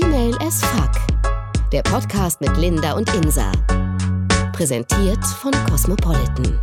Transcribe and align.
Female 0.00 0.36
as 0.40 0.60
Fuck. 0.60 0.90
Der 1.70 1.82
Podcast 1.82 2.40
mit 2.40 2.56
Linda 2.56 2.94
und 2.94 3.08
Insa. 3.14 3.52
Präsentiert 4.52 5.24
von 5.24 5.52
Cosmopolitan. 5.70 6.58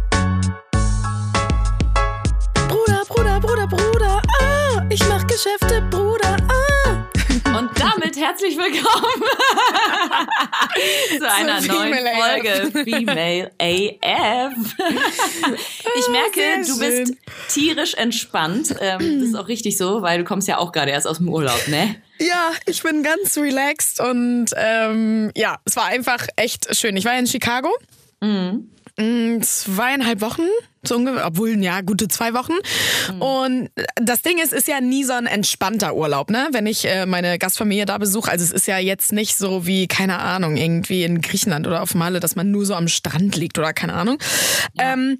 Bruder, 2.67 3.04
Bruder, 3.07 3.39
Bruder, 3.39 3.67
Bruder, 3.67 4.21
ah, 4.41 4.86
ich 4.89 5.07
mach 5.07 5.25
Geschäfte, 5.28 5.81
Bruder, 5.89 6.36
ah. 6.49 6.61
Und 7.57 7.70
damit 7.79 8.18
herzlich 8.18 8.57
willkommen 8.57 9.23
zu 11.17 11.29
einer 11.29 11.59
Zu 11.59 11.67
neuen 11.67 11.93
Folge 12.16 12.71
Female 12.84 13.52
AF. 13.59 14.54
Ich 15.98 16.07
merke, 16.09 16.34
sehr 16.35 16.63
du 16.63 16.79
bist 16.79 17.13
tierisch 17.49 17.93
entspannt. 17.95 18.75
Ähm, 18.79 19.20
das 19.20 19.29
ist 19.29 19.35
auch 19.35 19.48
richtig 19.48 19.77
so, 19.77 20.02
weil 20.02 20.20
du 20.20 20.23
kommst 20.23 20.48
ja 20.48 20.57
auch 20.57 20.71
gerade 20.71 20.91
erst 20.91 21.07
aus 21.07 21.17
dem 21.17 21.29
Urlaub, 21.29 21.67
ne? 21.67 21.95
Ja, 22.20 22.52
ich 22.66 22.81
bin 22.84 23.03
ganz 23.03 23.38
relaxed 23.38 23.99
und 23.99 24.48
ähm, 24.55 25.31
ja, 25.35 25.57
es 25.65 25.76
war 25.76 25.85
einfach 25.85 26.27
echt 26.35 26.76
schön. 26.76 26.95
Ich 26.95 27.05
war 27.05 27.18
in 27.18 27.27
Chicago. 27.27 27.70
Mhm. 28.21 28.70
Mm, 28.98 29.41
Zweieinhalb 29.41 30.22
Wochen, 30.22 30.44
so 30.84 30.95
ungefähr, 30.95 31.26
obwohl, 31.27 31.62
ja, 31.63 31.82
gute 31.82 32.08
zwei 32.08 32.34
Wochen. 32.34 32.54
Mhm. 33.13 33.22
Und 33.22 33.70
das 33.95 34.22
Ding 34.22 34.40
ist, 34.40 34.54
ist 34.54 34.68
ja 34.68 34.82
nie 34.82 35.04
so 35.04 35.13
ein 35.13 35.27
entspannter 35.27 35.95
Urlaub, 35.95 36.30
ne? 36.30 36.49
Wenn 36.52 36.66
ich 36.66 36.86
äh, 36.86 37.05
meine 37.05 37.38
Gastfamilie 37.38 37.85
da 37.85 37.98
besuche. 37.98 38.32
Also 38.32 38.44
es 38.44 38.52
ist 38.52 38.68
ja 38.68 38.77
jetzt 38.77 39.12
nicht 39.13 39.38
so 39.38 39.66
wie, 39.66 39.88
keine 39.88 40.20
Ahnung, 40.20 40.58
irgendwie 40.58 41.04
in 41.04 41.22
Griechenland 41.22 41.68
oder 41.68 41.82
auf 41.82 41.96
Malle, 41.96 42.20
dass 42.20 42.35
man 42.35 42.52
nur 42.52 42.66
so 42.66 42.76
am 42.76 42.88
Strand 42.88 43.35
liegt 43.35 43.58
oder 43.58 43.73
keine 43.73 43.94
Ahnung. 43.94 44.18
Ähm, 44.77 45.20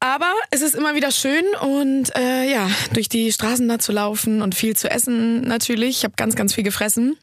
aber 0.00 0.32
es 0.50 0.60
ist 0.60 0.74
immer 0.74 0.94
wieder 0.94 1.10
schön 1.10 1.44
und 1.62 2.14
äh, 2.14 2.50
ja, 2.50 2.68
durch 2.92 3.08
die 3.08 3.32
Straßen 3.32 3.66
da 3.66 3.78
zu 3.78 3.90
laufen 3.90 4.42
und 4.42 4.54
viel 4.54 4.76
zu 4.76 4.90
essen 4.90 5.40
natürlich. 5.40 5.98
Ich 5.98 6.04
habe 6.04 6.14
ganz, 6.16 6.36
ganz 6.36 6.52
viel 6.52 6.64
gefressen. 6.64 7.16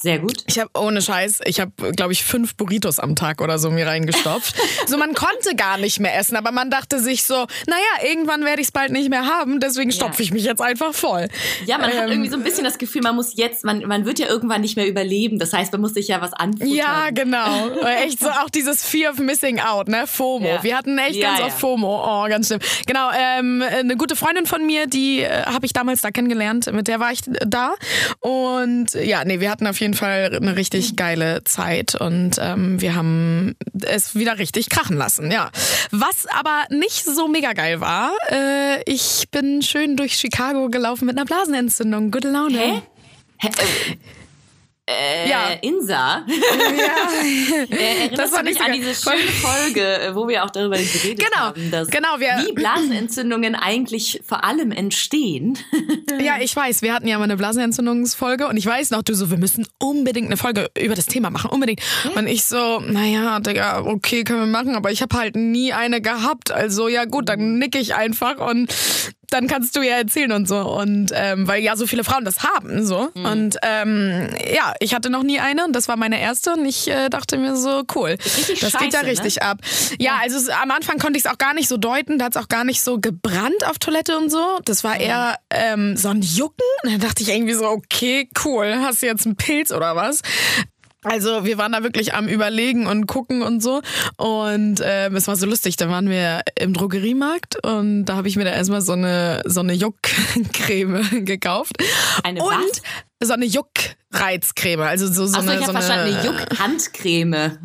Sehr 0.00 0.20
gut. 0.20 0.44
Ich 0.46 0.60
habe 0.60 0.70
ohne 0.78 1.02
Scheiß, 1.02 1.40
ich 1.44 1.58
habe, 1.58 1.72
glaube 1.92 2.12
ich, 2.12 2.22
fünf 2.22 2.54
Burritos 2.54 3.00
am 3.00 3.16
Tag 3.16 3.40
oder 3.40 3.58
so 3.58 3.68
mir 3.70 3.84
reingestopft. 3.88 4.54
so, 4.86 4.96
man 4.96 5.12
konnte 5.12 5.56
gar 5.56 5.76
nicht 5.76 5.98
mehr 5.98 6.16
essen, 6.16 6.36
aber 6.36 6.52
man 6.52 6.70
dachte 6.70 7.00
sich 7.00 7.24
so, 7.24 7.34
naja, 7.66 8.08
irgendwann 8.08 8.44
werde 8.44 8.60
ich 8.60 8.68
es 8.68 8.72
bald 8.72 8.92
nicht 8.92 9.10
mehr 9.10 9.26
haben, 9.26 9.58
deswegen 9.58 9.90
stopfe 9.90 10.22
ich 10.22 10.30
mich 10.30 10.44
jetzt 10.44 10.60
einfach 10.62 10.94
voll. 10.94 11.26
Ja, 11.66 11.78
man 11.78 11.88
hat 11.90 12.04
Ähm, 12.04 12.10
irgendwie 12.10 12.30
so 12.30 12.36
ein 12.36 12.44
bisschen 12.44 12.62
das 12.62 12.78
Gefühl, 12.78 13.02
man 13.02 13.16
muss 13.16 13.36
jetzt, 13.36 13.64
man, 13.64 13.80
man 13.88 14.04
wird 14.04 14.20
ja 14.20 14.28
irgendwann 14.28 14.60
nicht 14.60 14.76
mehr 14.76 14.86
überleben. 14.86 15.40
Das 15.40 15.52
heißt, 15.52 15.72
man 15.72 15.80
muss 15.80 15.94
sich 15.94 16.06
ja 16.06 16.20
was 16.20 16.32
anfuttern. 16.32 16.68
Ja, 16.68 17.10
genau. 17.10 17.70
Echt 18.04 18.20
so 18.20 18.28
auch 18.28 18.50
dieses 18.50 18.84
Fear 18.84 19.10
of 19.10 19.18
Missing 19.18 19.58
Out, 19.58 19.88
ne? 19.88 20.06
FOMO. 20.06 20.46
Ja. 20.46 20.62
Wir 20.62 20.76
hatten 20.78 20.96
echt 20.98 21.16
Ja, 21.16 21.28
ganz 21.30 21.40
ja. 21.40 21.46
oft 21.46 21.58
FOMO. 21.58 22.04
Oh, 22.24 22.28
ganz 22.28 22.46
schlimm. 22.46 22.60
Genau, 22.86 23.10
ähm, 23.18 23.62
eine 23.68 23.96
gute 23.96 24.14
Freundin 24.14 24.46
von 24.46 24.64
mir, 24.64 24.86
die 24.86 25.22
äh, 25.22 25.42
habe 25.46 25.66
ich 25.66 25.72
damals 25.72 26.02
da 26.02 26.12
kennengelernt, 26.12 26.72
mit 26.72 26.86
der 26.86 27.00
war 27.00 27.10
ich 27.10 27.22
da. 27.24 27.74
Und 28.20 28.94
ja, 28.94 29.24
nee, 29.24 29.40
wir 29.40 29.50
hatten 29.50 29.66
auf 29.66 29.80
jeden 29.80 29.87
Fall 29.94 30.34
eine 30.34 30.56
richtig 30.56 30.96
geile 30.96 31.44
Zeit 31.44 31.94
und 31.94 32.36
ähm, 32.40 32.80
wir 32.80 32.94
haben 32.94 33.56
es 33.82 34.14
wieder 34.14 34.38
richtig 34.38 34.68
krachen 34.68 34.96
lassen, 34.96 35.30
ja. 35.30 35.50
Was 35.90 36.26
aber 36.26 36.64
nicht 36.70 37.04
so 37.04 37.28
mega 37.28 37.52
geil 37.52 37.80
war, 37.80 38.12
äh, 38.30 38.82
ich 38.84 39.28
bin 39.30 39.62
schön 39.62 39.96
durch 39.96 40.14
Chicago 40.14 40.68
gelaufen 40.68 41.06
mit 41.06 41.16
einer 41.16 41.24
Blasenentzündung. 41.24 42.10
Gute 42.10 42.30
Laune. 42.30 42.58
Hä? 42.58 42.82
Hä? 43.38 43.48
Äh, 44.90 45.28
Ja. 45.28 45.50
Insa, 45.60 46.24
Ja. 46.26 46.34
äh, 47.70 47.76
erinnerst 47.76 48.18
Das 48.18 48.32
war 48.32 48.42
nicht 48.42 48.60
an 48.60 48.72
diese 48.72 48.94
schöne 48.94 49.18
Folge, 49.18 49.82
äh, 49.82 50.14
wo 50.14 50.26
wir 50.28 50.44
auch 50.44 50.50
darüber 50.50 50.76
geredet 50.78 51.18
Genau, 51.24 51.36
haben, 51.48 51.70
dass 51.70 51.88
genau, 51.88 52.18
wir- 52.18 52.42
wie 52.46 52.52
Blasenentzündungen 52.54 53.54
eigentlich 53.54 54.22
vor 54.26 54.44
allem 54.44 54.72
entstehen. 54.72 55.58
Ja, 56.20 56.38
ich 56.40 56.54
weiß, 56.56 56.82
wir 56.82 56.94
hatten 56.94 57.06
ja 57.06 57.16
mal 57.18 57.24
eine 57.24 57.36
Blasenentzündungsfolge 57.36 58.48
und 58.48 58.56
ich 58.56 58.66
weiß 58.66 58.90
noch, 58.90 59.02
du 59.02 59.14
so, 59.14 59.30
wir 59.30 59.36
müssen 59.38 59.66
unbedingt 59.78 60.26
eine 60.26 60.36
Folge 60.36 60.68
über 60.78 60.94
das 60.94 61.06
Thema 61.06 61.30
machen, 61.30 61.50
unbedingt. 61.50 61.80
Und 62.16 62.26
ich 62.26 62.44
so, 62.44 62.80
naja, 62.80 63.38
Digga, 63.40 63.82
okay, 63.84 64.24
können 64.24 64.40
wir 64.40 64.46
machen, 64.46 64.74
aber 64.74 64.90
ich 64.90 65.00
habe 65.02 65.16
halt 65.16 65.36
nie 65.36 65.72
eine 65.72 66.00
gehabt. 66.00 66.50
Also 66.50 66.88
ja 66.88 67.04
gut, 67.04 67.28
dann 67.28 67.58
nick 67.58 67.76
ich 67.76 67.94
einfach 67.94 68.38
und 68.38 68.74
dann 69.30 69.46
kannst 69.46 69.76
du 69.76 69.82
ja 69.82 69.96
erzählen 69.96 70.32
und 70.32 70.48
so. 70.48 70.58
Und 70.58 71.10
ähm, 71.14 71.46
weil 71.46 71.62
ja 71.62 71.76
so 71.76 71.86
viele 71.86 72.04
Frauen 72.04 72.24
das 72.24 72.42
haben, 72.42 72.84
so. 72.84 73.10
Und 73.14 73.56
ähm, 73.62 74.28
ja, 74.54 74.74
ich 74.80 74.94
hatte 74.94 75.10
noch 75.10 75.22
nie 75.22 75.40
eine 75.40 75.64
und 75.64 75.74
das 75.74 75.88
war 75.88 75.96
meine 75.96 76.20
erste 76.20 76.54
und 76.54 76.64
ich 76.64 76.88
äh, 76.88 77.08
dachte 77.08 77.36
mir 77.36 77.56
so, 77.56 77.82
cool. 77.94 78.16
das 78.16 78.46
geht 78.46 78.62
ja 78.62 78.70
scheiße, 78.70 78.96
ne? 78.96 79.06
richtig 79.06 79.42
ab. 79.42 79.58
Ja, 79.98 80.18
also 80.22 80.36
es, 80.36 80.48
am 80.48 80.70
Anfang 80.70 80.98
konnte 80.98 81.18
ich 81.18 81.24
es 81.24 81.30
auch 81.30 81.38
gar 81.38 81.54
nicht 81.54 81.68
so 81.68 81.76
deuten. 81.76 82.18
Da 82.18 82.26
hat 82.26 82.36
es 82.36 82.42
auch 82.42 82.48
gar 82.48 82.64
nicht 82.64 82.82
so 82.82 82.98
gebrannt 82.98 83.66
auf 83.66 83.78
Toilette 83.78 84.16
und 84.16 84.30
so. 84.30 84.58
Das 84.64 84.84
war 84.84 84.98
eher 84.98 85.36
ähm, 85.50 85.96
so 85.96 86.08
ein 86.08 86.22
Jucken. 86.22 86.54
Und 86.84 86.92
dann 86.92 87.00
dachte 87.00 87.22
ich 87.22 87.28
irgendwie 87.28 87.54
so, 87.54 87.66
okay, 87.66 88.28
cool. 88.44 88.74
Hast 88.82 89.02
du 89.02 89.06
jetzt 89.06 89.26
einen 89.26 89.36
Pilz 89.36 89.72
oder 89.72 89.96
was? 89.96 90.22
Also 91.04 91.44
wir 91.44 91.58
waren 91.58 91.72
da 91.72 91.82
wirklich 91.82 92.14
am 92.14 92.26
Überlegen 92.26 92.86
und 92.86 93.06
gucken 93.06 93.42
und 93.42 93.62
so. 93.62 93.82
Und 94.16 94.80
ähm, 94.82 95.14
es 95.14 95.28
war 95.28 95.36
so 95.36 95.46
lustig. 95.46 95.76
Da 95.76 95.88
waren 95.88 96.08
wir 96.08 96.42
im 96.58 96.74
Drogeriemarkt 96.74 97.64
und 97.64 98.04
da 98.06 98.16
habe 98.16 98.28
ich 98.28 98.36
mir 98.36 98.44
da 98.44 98.50
erstmal 98.50 98.80
so 98.80 98.92
eine, 98.92 99.42
so 99.44 99.60
eine 99.60 99.74
Juckcreme 99.74 101.24
gekauft. 101.24 101.76
Eine 102.24 102.42
und 102.42 102.50
was? 102.50 102.82
so 103.20 103.32
eine 103.32 103.46
Juckreizcreme. 103.46 104.80
Also 104.80 105.06
so, 105.06 105.26
so 105.26 105.38
Achso, 105.38 105.50
eine, 105.50 105.60
ich 105.60 105.66
so 105.66 105.72
habe 105.72 105.82
verstanden, 105.82 106.14
eine 106.14 106.20
eine 106.20 106.38
Juck-Handcreme. 106.40 107.58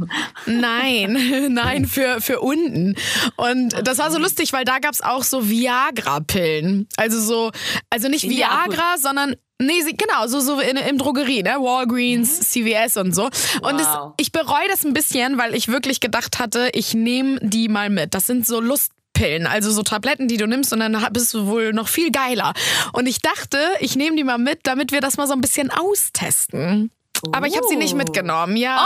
Nein, 0.46 1.48
nein, 1.54 1.86
für, 1.86 2.22
für 2.22 2.40
unten. 2.40 2.96
Und 3.36 3.76
das 3.88 3.98
war 3.98 4.12
so 4.12 4.18
lustig, 4.20 4.54
weil 4.54 4.66
da 4.66 4.80
gab's 4.80 5.02
auch 5.02 5.24
so 5.24 5.50
Viagra-Pillen. 5.50 6.88
Also 6.98 7.20
so, 7.20 7.52
also 7.90 8.10
nicht 8.10 8.30
Viagra, 8.30 8.98
sondern. 9.00 9.36
Nee, 9.66 9.82
sie, 9.82 9.96
genau, 9.96 10.28
so, 10.28 10.40
so 10.40 10.60
in, 10.60 10.78
im 10.78 10.98
Drogerie, 10.98 11.44
ne? 11.44 11.56
Walgreens, 11.60 12.40
CVS 12.52 12.98
und 12.98 13.14
so. 13.16 13.26
Und 13.62 13.80
es, 13.80 13.88
Wow. 13.88 14.14
ich 14.18 14.32
bereue 14.32 14.68
das 14.70 14.84
ein 14.86 14.94
bisschen, 14.94 15.38
weil 15.38 15.56
ich 15.56 15.68
wirklich 15.68 16.00
gedacht 16.00 16.40
hatte, 16.40 16.70
ich 16.74 16.94
nehme 16.94 17.40
die 17.42 17.68
mal 17.70 17.90
mit. 17.90 18.14
Das 18.14 18.26
sind 18.28 18.46
so 18.48 18.60
Lustpillen, 18.60 19.46
also 19.48 19.72
so 19.72 19.84
Tabletten, 19.84 20.28
die 20.28 20.38
du 20.38 20.48
nimmst 20.48 20.74
und 20.74 20.80
dann 20.80 21.06
bist 21.12 21.34
du 21.34 21.48
wohl 21.48 21.74
noch 21.74 21.88
viel 21.88 22.12
geiler. 22.12 22.54
Und 22.94 23.08
ich 23.08 23.20
dachte, 23.20 23.58
ich 23.80 23.96
nehme 23.96 24.16
die 24.16 24.24
mal 24.24 24.38
mit, 24.38 24.62
damit 24.64 24.92
wir 24.92 25.02
das 25.02 25.18
mal 25.18 25.28
so 25.28 25.34
ein 25.34 25.42
bisschen 25.42 25.70
austesten. 25.72 26.92
Aber 27.32 27.48
ich 27.48 27.56
habe 27.56 27.66
sie 27.68 27.76
nicht 27.78 27.94
Oh. 27.94 27.98
mitgenommen, 27.98 28.58
ja. 28.58 28.78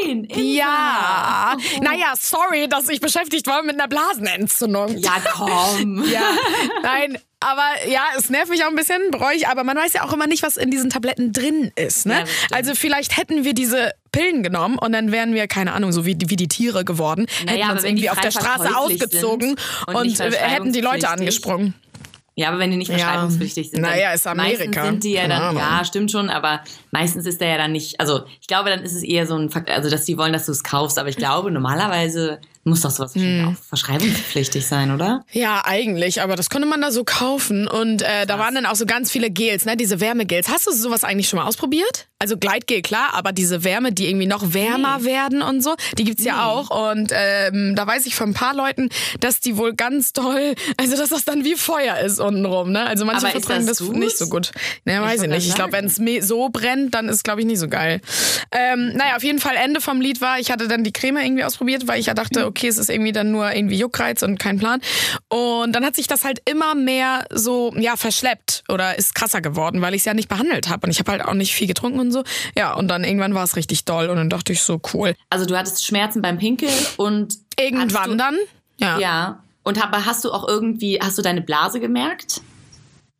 Oh 0.00 0.06
nein! 0.08 0.24
Insa. 0.24 0.40
Ja. 0.40 1.56
Naja, 1.82 2.14
sorry, 2.18 2.68
dass 2.68 2.88
ich 2.88 3.00
beschäftigt 3.00 3.46
war 3.46 3.62
mit 3.62 3.74
einer 3.74 3.88
Blasenentzündung. 3.88 4.96
Ja, 4.98 5.12
komm. 5.32 6.04
Ja, 6.10 6.22
nein, 6.82 7.18
aber 7.40 7.62
ja, 7.88 8.02
es 8.16 8.30
nervt 8.30 8.48
mich 8.50 8.64
auch 8.64 8.68
ein 8.68 8.74
bisschen, 8.76 9.10
bereue 9.10 9.34
ich, 9.36 9.46
aber 9.48 9.62
man 9.64 9.76
weiß 9.76 9.92
ja 9.92 10.04
auch 10.04 10.12
immer 10.12 10.26
nicht, 10.26 10.42
was 10.42 10.56
in 10.56 10.70
diesen 10.70 10.90
Tabletten 10.90 11.32
drin 11.32 11.70
ist. 11.76 12.06
Ne? 12.06 12.20
Ja, 12.20 12.56
also 12.56 12.74
vielleicht 12.74 13.16
hätten 13.16 13.44
wir 13.44 13.52
diese 13.54 13.92
Pillen 14.10 14.42
genommen 14.42 14.78
und 14.78 14.92
dann 14.92 15.12
wären 15.12 15.34
wir, 15.34 15.46
keine 15.46 15.72
Ahnung, 15.72 15.92
so 15.92 16.04
wie, 16.06 16.16
wie 16.26 16.36
die 16.36 16.48
Tiere 16.48 16.84
geworden, 16.84 17.26
Naja, 17.46 17.66
hätten 17.66 17.76
uns 17.76 17.84
irgendwie 17.84 18.10
auf 18.10 18.20
der 18.20 18.30
Straße 18.30 18.76
ausgezogen 18.76 19.56
und 19.86 19.94
und, 19.94 20.18
hätten 20.20 20.72
die 20.72 20.80
Leute 20.80 21.08
angesprungen. 21.10 21.74
Ja, 22.38 22.50
aber 22.50 22.60
wenn 22.60 22.70
die 22.70 22.76
nicht 22.76 22.88
verschreibungspflichtig 22.88 23.70
sind. 23.70 23.80
Naja, 23.80 24.06
dann- 24.06 24.14
ist 24.14 24.26
Amerika. 24.28 24.58
Meistens 24.64 24.86
sind 24.86 25.02
die 25.04 25.12
ja 25.14 25.26
dann, 25.26 25.56
ja, 25.56 25.84
stimmt 25.84 26.12
schon, 26.12 26.30
aber 26.30 26.60
meistens 26.92 27.26
ist 27.26 27.40
der 27.40 27.48
ja 27.48 27.58
dann 27.58 27.72
nicht, 27.72 27.98
also 27.98 28.20
ich 28.40 28.46
glaube, 28.46 28.70
dann 28.70 28.84
ist 28.84 28.94
es 28.94 29.02
eher 29.02 29.26
so 29.26 29.34
ein 29.34 29.50
Fakt, 29.50 29.68
also 29.68 29.90
dass 29.90 30.04
die 30.04 30.16
wollen, 30.16 30.32
dass 30.32 30.46
du 30.46 30.52
es 30.52 30.62
kaufst, 30.62 31.00
aber 31.00 31.08
ich 31.08 31.16
glaube, 31.16 31.50
normalerweise 31.50 32.38
muss 32.68 32.82
doch 32.82 32.90
sowas 32.90 33.14
Hm. 33.14 33.48
auch 33.56 33.68
verschreibungspflichtig 33.68 34.66
sein, 34.66 34.90
oder? 34.92 35.24
Ja, 35.32 35.62
eigentlich, 35.64 36.22
aber 36.22 36.36
das 36.36 36.50
konnte 36.50 36.66
man 36.68 36.80
da 36.80 36.90
so 36.90 37.04
kaufen 37.04 37.66
und 37.68 38.02
äh, 38.02 38.26
da 38.26 38.38
waren 38.38 38.54
dann 38.54 38.66
auch 38.66 38.76
so 38.76 38.86
ganz 38.86 39.10
viele 39.10 39.30
Gels, 39.30 39.64
ne, 39.64 39.76
diese 39.76 40.00
Wärmegels. 40.00 40.48
Hast 40.48 40.66
du 40.66 40.72
sowas 40.72 41.04
eigentlich 41.04 41.28
schon 41.28 41.38
mal 41.38 41.46
ausprobiert? 41.46 42.06
Also 42.20 42.36
Gleitgel, 42.36 42.82
klar, 42.82 43.10
aber 43.14 43.30
diese 43.30 43.62
Wärme, 43.62 43.92
die 43.92 44.08
irgendwie 44.08 44.26
noch 44.26 44.52
wärmer 44.52 45.04
werden 45.04 45.40
und 45.40 45.62
so, 45.62 45.76
die 45.98 46.02
gibt's 46.04 46.24
ja 46.24 46.46
auch 46.46 46.70
und 46.90 47.12
ähm, 47.14 47.74
da 47.76 47.86
weiß 47.86 48.06
ich 48.06 48.16
von 48.16 48.30
ein 48.30 48.34
paar 48.34 48.54
Leuten, 48.54 48.88
dass 49.20 49.38
die 49.38 49.56
wohl 49.56 49.72
ganz 49.74 50.12
toll, 50.12 50.54
also 50.76 50.96
dass 50.96 51.10
das 51.10 51.24
dann 51.24 51.44
wie 51.44 51.54
Feuer 51.54 51.98
ist 51.98 52.18
untenrum, 52.18 52.72
ne? 52.72 52.86
Also 52.86 53.04
manche 53.04 53.26
Aber 53.26 53.30
vertragen 53.40 53.66
das 53.66 53.78
das, 53.78 53.88
nicht 53.90 54.18
so 54.18 54.28
gut. 54.28 54.50
Ne, 54.84 55.00
weiß 55.00 55.22
ich 55.22 55.28
nicht. 55.28 55.46
Ich 55.46 55.54
glaube, 55.54 55.72
wenn 55.72 55.84
es 55.86 56.00
so 56.26 56.48
brennt, 56.48 56.94
dann 56.94 57.08
ist 57.08 57.16
es 57.16 57.22
glaube 57.22 57.40
ich 57.40 57.46
nicht 57.46 57.60
so 57.60 57.68
geil. 57.68 58.00
Ähm, 58.50 58.94
naja, 58.96 59.16
auf 59.16 59.22
jeden 59.22 59.38
Fall 59.38 59.54
Ende 59.54 59.80
vom 59.80 60.00
Lied 60.00 60.20
war, 60.20 60.40
ich 60.40 60.50
hatte 60.50 60.66
dann 60.66 60.82
die 60.82 60.92
Creme 60.92 61.18
irgendwie 61.18 61.44
ausprobiert, 61.44 61.86
weil 61.86 62.00
ich 62.00 62.06
ja 62.06 62.14
dachte, 62.14 62.46
okay, 62.46 62.57
es 62.66 62.78
ist 62.78 62.90
irgendwie 62.90 63.12
dann 63.12 63.30
nur 63.30 63.54
irgendwie 63.54 63.76
Juckreiz 63.78 64.22
und 64.22 64.38
kein 64.38 64.58
Plan. 64.58 64.80
Und 65.28 65.72
dann 65.72 65.84
hat 65.84 65.94
sich 65.94 66.08
das 66.08 66.24
halt 66.24 66.40
immer 66.44 66.74
mehr 66.74 67.26
so, 67.30 67.72
ja, 67.76 67.96
verschleppt 67.96 68.64
oder 68.68 68.98
ist 68.98 69.14
krasser 69.14 69.40
geworden, 69.40 69.80
weil 69.80 69.94
ich 69.94 70.00
es 70.00 70.04
ja 70.06 70.14
nicht 70.14 70.28
behandelt 70.28 70.68
habe. 70.68 70.86
Und 70.86 70.90
ich 70.90 70.98
habe 70.98 71.12
halt 71.12 71.24
auch 71.24 71.34
nicht 71.34 71.54
viel 71.54 71.68
getrunken 71.68 72.00
und 72.00 72.10
so. 72.10 72.24
Ja, 72.56 72.74
und 72.74 72.88
dann 72.88 73.04
irgendwann 73.04 73.34
war 73.34 73.44
es 73.44 73.54
richtig 73.54 73.84
doll 73.84 74.08
und 74.08 74.16
dann 74.16 74.30
dachte 74.30 74.52
ich 74.52 74.62
so, 74.62 74.80
cool. 74.92 75.14
Also 75.30 75.46
du 75.46 75.56
hattest 75.56 75.86
Schmerzen 75.86 76.20
beim 76.22 76.38
Pinkeln 76.38 76.72
und 76.96 77.34
Irgendwann 77.60 78.18
dann, 78.18 78.36
ja. 78.78 78.98
Ja. 78.98 79.42
Und 79.62 79.82
aber 79.84 80.06
hast 80.06 80.24
du 80.24 80.32
auch 80.32 80.48
irgendwie, 80.48 80.98
hast 81.02 81.18
du 81.18 81.22
deine 81.22 81.42
Blase 81.42 81.78
gemerkt? 81.78 82.40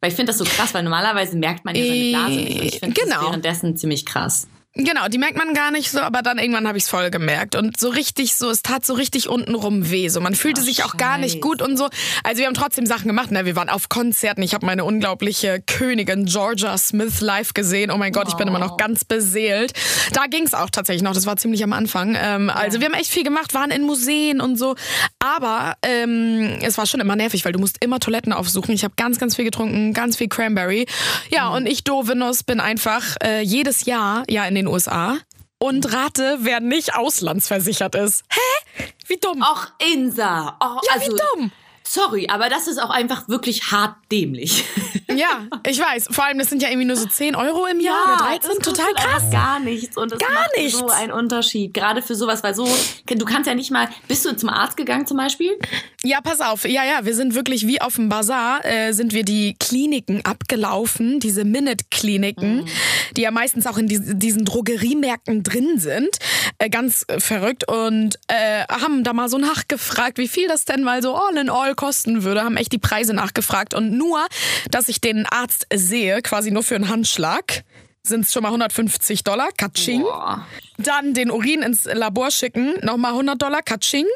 Weil 0.00 0.11
ich 0.11 0.17
finde 0.17 0.31
das 0.31 0.38
so 0.38 0.44
krass, 0.44 0.73
weil 0.75 0.82
normalerweise 0.85 1.37
merkt 1.37 1.64
man 1.64 1.75
ja 1.75 1.85
seine 1.85 2.11
Blase 2.11 2.35
nicht. 2.40 2.61
Und 2.61 2.67
ich 2.67 2.79
finde 2.79 3.00
Genau. 3.00 3.17
das 3.17 3.25
währenddessen 3.25 3.76
ziemlich 3.76 4.06
krass. 4.06 4.46
Genau, 4.81 5.09
die 5.09 5.19
merkt 5.19 5.37
man 5.37 5.55
gar 5.55 5.73
nicht 5.73 5.91
so, 5.91 5.99
aber 6.01 6.23
dann 6.23 6.39
irgendwann 6.39 6.69
habe 6.69 6.79
ich 6.79 6.85
es 6.85 6.89
voll 6.91 7.11
gemerkt. 7.11 7.57
Und 7.57 7.81
so 7.81 7.89
richtig 7.89 8.37
so, 8.37 8.49
es 8.49 8.63
tat 8.63 8.87
so 8.87 8.95
richtig 8.95 9.29
untenrum 9.29 9.91
weh. 9.91 10.09
So, 10.09 10.21
man 10.21 10.37
fühlte 10.37 10.61
Oh, 10.61 10.65
sich 10.65 10.85
auch 10.85 10.97
gar 10.97 11.19
nicht 11.19 11.41
gut 11.41 11.61
und 11.63 11.77
so. 11.77 11.89
Also 12.23 12.39
wir 12.39 12.47
haben 12.47 12.55
trotzdem 12.55 12.87
Sachen 12.87 13.09
gemacht. 13.09 13.33
Ne? 13.33 13.45
Wir 13.45 13.57
waren 13.57 13.69
auf 13.71 13.89
Konzerten. 13.89 14.41
Ich 14.43 14.55
habe 14.55 14.65
meine 14.65 14.85
unglaubliche 14.85 15.61
Königin 15.67 16.27
Georgia 16.27 16.79
Smith 16.79 17.21
live 17.21 17.55
gesehen. 17.55 17.91
Oh 17.91 17.97
mein 17.97 18.13
Gott, 18.13 18.29
ich 18.29 18.35
bin 18.35 18.47
immer 18.47 18.61
noch 18.61 18.77
ganz 18.77 19.05
beseelt. 19.05 19.73
Da 20.13 20.27
ging 20.27 20.45
es 20.45 20.55
auch 20.55 20.71
tatsächlich 20.71 21.03
noch. 21.03 21.13
Das 21.13 21.27
war 21.27 21.37
ziemlich 21.37 21.65
am 21.65 21.73
Anfang. 21.73 22.17
Ähm, 22.17 22.49
Also 22.49 22.79
wir 22.79 22.87
haben 22.87 22.95
echt 22.95 23.11
viel 23.11 23.25
gemacht, 23.25 23.55
waren 23.55 23.73
in 23.73 23.83
Museen 23.83 24.41
und 24.41 24.57
so. 24.57 24.77
Aber 25.19 25.75
ähm, 25.83 26.59
es 26.63 26.79
war 26.79 26.87
schon 26.87 27.01
immer 27.01 27.17
nervig, 27.17 27.45
weil 27.45 27.53
du 27.53 27.59
musst 27.59 27.83
immer 27.83 27.99
Toiletten 27.99 28.33
aufsuchen. 28.33 28.73
Ich 28.75 28.85
habe 28.85 28.95
ganz, 28.97 29.19
ganz 29.19 29.35
viel 29.35 29.45
getrunken, 29.45 29.93
ganz 29.93 30.17
viel 30.17 30.29
Cranberry. 30.29 30.87
Ja, 31.31 31.49
und 31.49 31.67
ich, 31.67 31.83
Dovinus, 31.83 32.45
bin 32.45 32.61
einfach 32.61 33.17
äh, 33.25 33.43
jedes 33.43 33.85
Jahr 33.85 34.23
ja 34.29 34.45
in 34.45 34.55
den 34.55 34.68
USA. 34.69 35.19
Und 35.61 35.93
rate, 35.93 36.38
wer 36.43 36.61
nicht 36.61 36.94
auslandsversichert 36.94 37.94
ist. 37.97 38.23
Hä? 38.31 38.85
Wie 39.09 39.17
dumm. 39.17 39.43
Och, 39.43 39.67
Insa. 39.93 40.56
Oh, 40.61 40.81
Ja, 40.87 40.94
also, 40.94 41.12
wie 41.12 41.17
dumm. 41.35 41.53
Sorry, 41.90 42.29
aber 42.29 42.50
das 42.50 42.69
ist 42.69 42.76
auch 42.82 42.90
einfach 42.90 43.29
wirklich 43.29 43.70
hart 43.73 43.96
dämlich. 44.12 44.64
Ja, 45.11 45.46
ich 45.67 45.81
weiß. 45.81 46.08
Vor 46.11 46.26
allem, 46.26 46.38
das 46.38 46.50
sind 46.50 46.62
ja 46.62 46.69
irgendwie 46.69 46.87
nur 46.87 46.96
so 46.96 47.06
10 47.06 47.35
Euro 47.35 47.67
im 47.67 47.81
Jahr 47.81 47.96
oder 48.05 48.26
13. 48.26 48.50
das 48.50 48.58
Total 48.58 48.93
krass. 48.94 49.31
Gar 49.32 49.58
nichts. 49.58 49.96
Und 49.96 50.12
das 50.12 50.19
Gar 50.19 50.32
macht 50.32 50.50
nichts. 50.56 50.79
so 50.79 50.88
einen 50.88 51.12
Unterschied. 51.12 51.73
Gerade 51.73 52.02
für 52.02 52.14
sowas, 52.14 52.43
weil 52.43 52.55
so, 52.55 52.69
du 53.06 53.25
kannst 53.25 53.49
ja 53.49 53.55
nicht 53.55 53.70
mal, 53.70 53.88
bist 54.06 54.26
du 54.26 54.37
zum 54.37 54.50
Arzt 54.50 54.76
gegangen 54.76 55.06
zum 55.06 55.17
Beispiel? 55.17 55.58
Ja, 56.05 56.20
pass 56.20 56.40
auf. 56.40 56.69
Ja, 56.69 56.85
ja, 56.85 57.06
wir 57.06 57.14
sind 57.14 57.35
wirklich 57.35 57.67
wie 57.67 57.81
auf 57.81 57.96
dem 57.96 58.11
Bazar, 58.11 58.64
äh, 58.64 58.93
sind 58.93 59.14
wir 59.14 59.25
die 59.25 59.56
Kliniken 59.58 60.25
abgelaufen, 60.25 61.20
diese 61.20 61.44
Minute-Kliniken, 61.44 62.69
die 63.17 63.23
ja 63.23 63.31
meistens 63.31 63.67
auch 63.67 63.79
in 63.79 63.88
die, 63.88 63.99
diesen 64.19 64.44
Drogeriemärkten 64.44 65.43
drin 65.43 65.79
sind. 65.79 66.19
Äh, 66.58 66.69
ganz 66.69 67.05
äh, 67.08 67.19
verrückt. 67.19 67.67
Und 67.67 68.19
äh, 68.29 68.64
haben 68.69 69.05
da 69.05 69.12
mal 69.14 69.29
so 69.29 69.38
nachgefragt, 69.38 70.19
wie 70.19 70.29
viel 70.29 70.49
das 70.49 70.67
denn 70.67 70.82
mal 70.82 71.02
so 71.02 71.14
all 71.14 71.37
in 71.37 71.49
all 71.49 71.75
kosten 71.79 72.25
würde. 72.25 72.43
Haben 72.43 72.59
echt 72.59 72.73
die 72.73 72.79
Preise 72.79 73.15
nachgefragt. 73.15 73.73
Und 73.73 73.97
nur, 73.97 74.27
dass 74.71 74.89
ich 74.89 75.01
den 75.01 75.25
Arzt 75.25 75.67
sehe, 75.73 76.21
quasi 76.21 76.51
nur 76.51 76.63
für 76.63 76.75
einen 76.75 76.91
Handschlag, 76.91 77.63
sind 78.03 78.27
es 78.27 78.33
schon 78.33 78.43
mal 78.43 78.49
150 78.49 79.25
Dollar, 79.25 79.49
Katsching. 79.57 80.03
Boah. 80.03 80.47
Dann 80.79 81.13
den 81.15 81.31
Urin 81.31 81.63
ins 81.63 81.85
Labor 81.85 82.31
schicken, 82.31 82.75
nochmal 82.83 83.13
100 83.13 83.41
Dollar, 83.43 83.63
Katsching. 83.63 84.07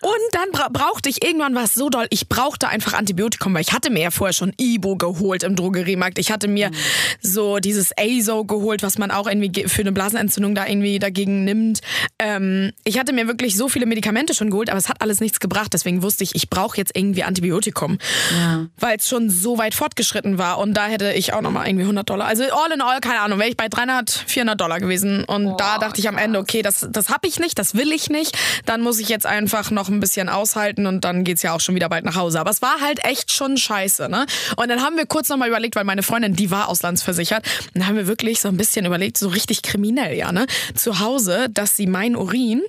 Und 0.00 0.10
dann 0.32 0.50
bra 0.50 0.68
brauchte 0.72 1.08
ich 1.08 1.24
irgendwann 1.24 1.54
was 1.54 1.74
so 1.74 1.88
doll. 1.88 2.06
Ich 2.10 2.28
brauchte 2.28 2.66
einfach 2.68 2.94
Antibiotikum, 2.94 3.54
weil 3.54 3.60
ich 3.60 3.72
hatte 3.72 3.90
mir 3.90 4.02
ja 4.02 4.10
vorher 4.10 4.32
schon 4.32 4.52
Ibo 4.60 4.96
geholt 4.96 5.44
im 5.44 5.54
Drogeriemarkt. 5.54 6.18
Ich 6.18 6.32
hatte 6.32 6.48
mir 6.48 6.72
so 7.20 7.58
dieses 7.58 7.92
Azo 7.96 8.44
geholt, 8.44 8.82
was 8.82 8.98
man 8.98 9.12
auch 9.12 9.28
irgendwie 9.28 9.50
ge- 9.50 9.68
für 9.68 9.82
eine 9.82 9.92
Blasenentzündung 9.92 10.56
da 10.56 10.66
irgendwie 10.66 10.98
dagegen 10.98 11.44
nimmt. 11.44 11.80
Ähm, 12.18 12.72
ich 12.82 12.98
hatte 12.98 13.12
mir 13.12 13.28
wirklich 13.28 13.56
so 13.56 13.68
viele 13.68 13.86
Medikamente 13.86 14.34
schon 14.34 14.50
geholt, 14.50 14.68
aber 14.68 14.78
es 14.78 14.88
hat 14.88 15.00
alles 15.00 15.20
nichts 15.20 15.38
gebracht. 15.38 15.72
Deswegen 15.72 16.02
wusste 16.02 16.24
ich, 16.24 16.34
ich 16.34 16.50
brauche 16.50 16.76
jetzt 16.76 16.96
irgendwie 16.96 17.22
Antibiotikum. 17.22 17.98
Ja. 18.36 18.66
Weil 18.78 18.96
es 18.96 19.06
schon 19.08 19.30
so 19.30 19.58
weit 19.58 19.74
fortgeschritten 19.74 20.38
war. 20.38 20.58
Und 20.58 20.74
da 20.74 20.86
hätte 20.86 21.12
ich 21.12 21.32
auch 21.34 21.40
nochmal 21.40 21.68
irgendwie 21.68 21.84
100 21.84 22.10
Dollar. 22.10 22.26
Also 22.26 22.42
all 22.42 22.72
in 22.72 22.80
all, 22.80 22.98
keine 23.00 23.20
Ahnung, 23.20 23.38
wäre 23.38 23.50
ich 23.50 23.56
bei 23.56 23.68
300, 23.68 24.10
400 24.26 24.60
Dollar 24.60 24.80
gewesen. 24.80 25.22
Und 25.24 25.56
da 25.58 25.78
dachte 25.78 25.91
ich 25.98 26.08
am 26.08 26.18
Ende, 26.18 26.38
okay, 26.38 26.62
das, 26.62 26.86
das 26.90 27.08
habe 27.08 27.26
ich 27.26 27.38
nicht, 27.38 27.58
das 27.58 27.74
will 27.74 27.92
ich 27.92 28.10
nicht. 28.10 28.36
Dann 28.66 28.80
muss 28.80 28.98
ich 28.98 29.08
jetzt 29.08 29.26
einfach 29.26 29.70
noch 29.70 29.88
ein 29.88 30.00
bisschen 30.00 30.28
aushalten 30.28 30.86
und 30.86 31.04
dann 31.04 31.24
geht's 31.24 31.42
ja 31.42 31.54
auch 31.54 31.60
schon 31.60 31.74
wieder 31.74 31.88
bald 31.88 32.04
nach 32.04 32.16
Hause. 32.16 32.40
Aber 32.40 32.50
es 32.50 32.62
war 32.62 32.80
halt 32.80 33.04
echt 33.04 33.32
schon 33.32 33.56
scheiße, 33.56 34.08
ne? 34.08 34.26
Und 34.56 34.68
dann 34.68 34.82
haben 34.82 34.96
wir 34.96 35.06
kurz 35.06 35.28
nochmal 35.28 35.48
überlegt, 35.48 35.76
weil 35.76 35.84
meine 35.84 36.02
Freundin, 36.02 36.34
die 36.34 36.50
war 36.50 36.68
auslandsversichert. 36.68 37.44
Dann 37.74 37.86
haben 37.86 37.96
wir 37.96 38.06
wirklich 38.06 38.40
so 38.40 38.48
ein 38.48 38.56
bisschen 38.56 38.86
überlegt, 38.86 39.18
so 39.18 39.28
richtig 39.28 39.62
kriminell, 39.62 40.16
ja, 40.16 40.32
ne? 40.32 40.46
Zu 40.74 41.00
Hause, 41.00 41.48
dass 41.50 41.76
sie 41.76 41.86
mein 41.86 42.16
Urin 42.16 42.62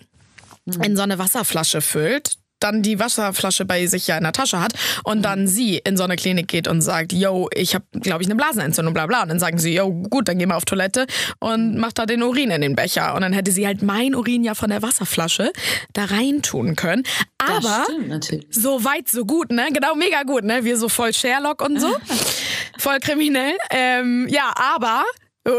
in 0.82 0.96
so 0.96 1.04
eine 1.04 1.20
Wasserflasche 1.20 1.82
füllt, 1.82 2.38
dann 2.64 2.82
die 2.82 3.00
Wasserflasche 3.00 3.66
bei 3.66 3.86
sich 3.88 4.08
ja 4.08 4.18
in 4.18 4.24
der 4.24 4.34
Tasche 4.34 4.60
hat 4.60 4.74
und 5.04 5.24
dann 5.24 5.48
sie 5.48 5.78
in 5.78 5.98
so 5.98 6.04
eine 6.04 6.16
Klinik 6.16 6.48
geht 6.48 6.68
und 6.68 6.82
sagt, 6.82 7.14
yo, 7.14 7.50
ich 7.54 7.76
habe, 7.76 7.86
glaube 7.94 8.24
ich, 8.24 8.28
eine 8.28 8.36
Blasenentzündung, 8.36 8.94
bla 8.94 9.06
bla. 9.08 9.24
Und 9.24 9.30
dann 9.30 9.40
sagen 9.40 9.58
sie, 9.58 9.74
yo, 9.74 9.92
gut, 9.92 10.28
dann 10.28 10.38
gehen 10.38 10.50
wir 10.50 10.58
auf 10.58 10.66
Toilette 10.66 11.06
und 11.40 11.78
macht 11.78 12.00
da 12.00 12.06
den 12.06 12.24
Urin 12.24 12.52
in 12.52 12.62
den 12.62 12.76
Becher. 12.76 13.16
Und 13.16 13.22
dann 13.22 13.34
hätte 13.34 13.52
sie 13.52 13.66
halt 13.66 13.82
mein 13.82 14.16
Urin 14.16 14.44
ja 14.44 14.56
von 14.56 14.70
der 14.70 14.82
Wasserflasche 14.82 15.52
da 15.94 16.06
rein 16.06 16.42
tun 16.42 16.76
können. 16.76 17.04
Aber 17.38 17.86
stimmt 17.90 18.46
so 18.50 18.84
weit, 18.86 19.10
so 19.10 19.26
gut, 19.26 19.52
ne? 19.52 19.68
Genau, 19.74 19.96
mega 19.96 20.24
gut, 20.24 20.44
ne? 20.44 20.64
Wir 20.64 20.78
so 20.78 20.90
voll 20.90 21.14
Sherlock 21.14 21.62
und 21.62 21.80
so. 21.80 21.94
voll 22.78 23.00
kriminell. 23.00 23.58
Ähm, 23.70 24.28
ja, 24.30 24.54
aber 24.56 25.04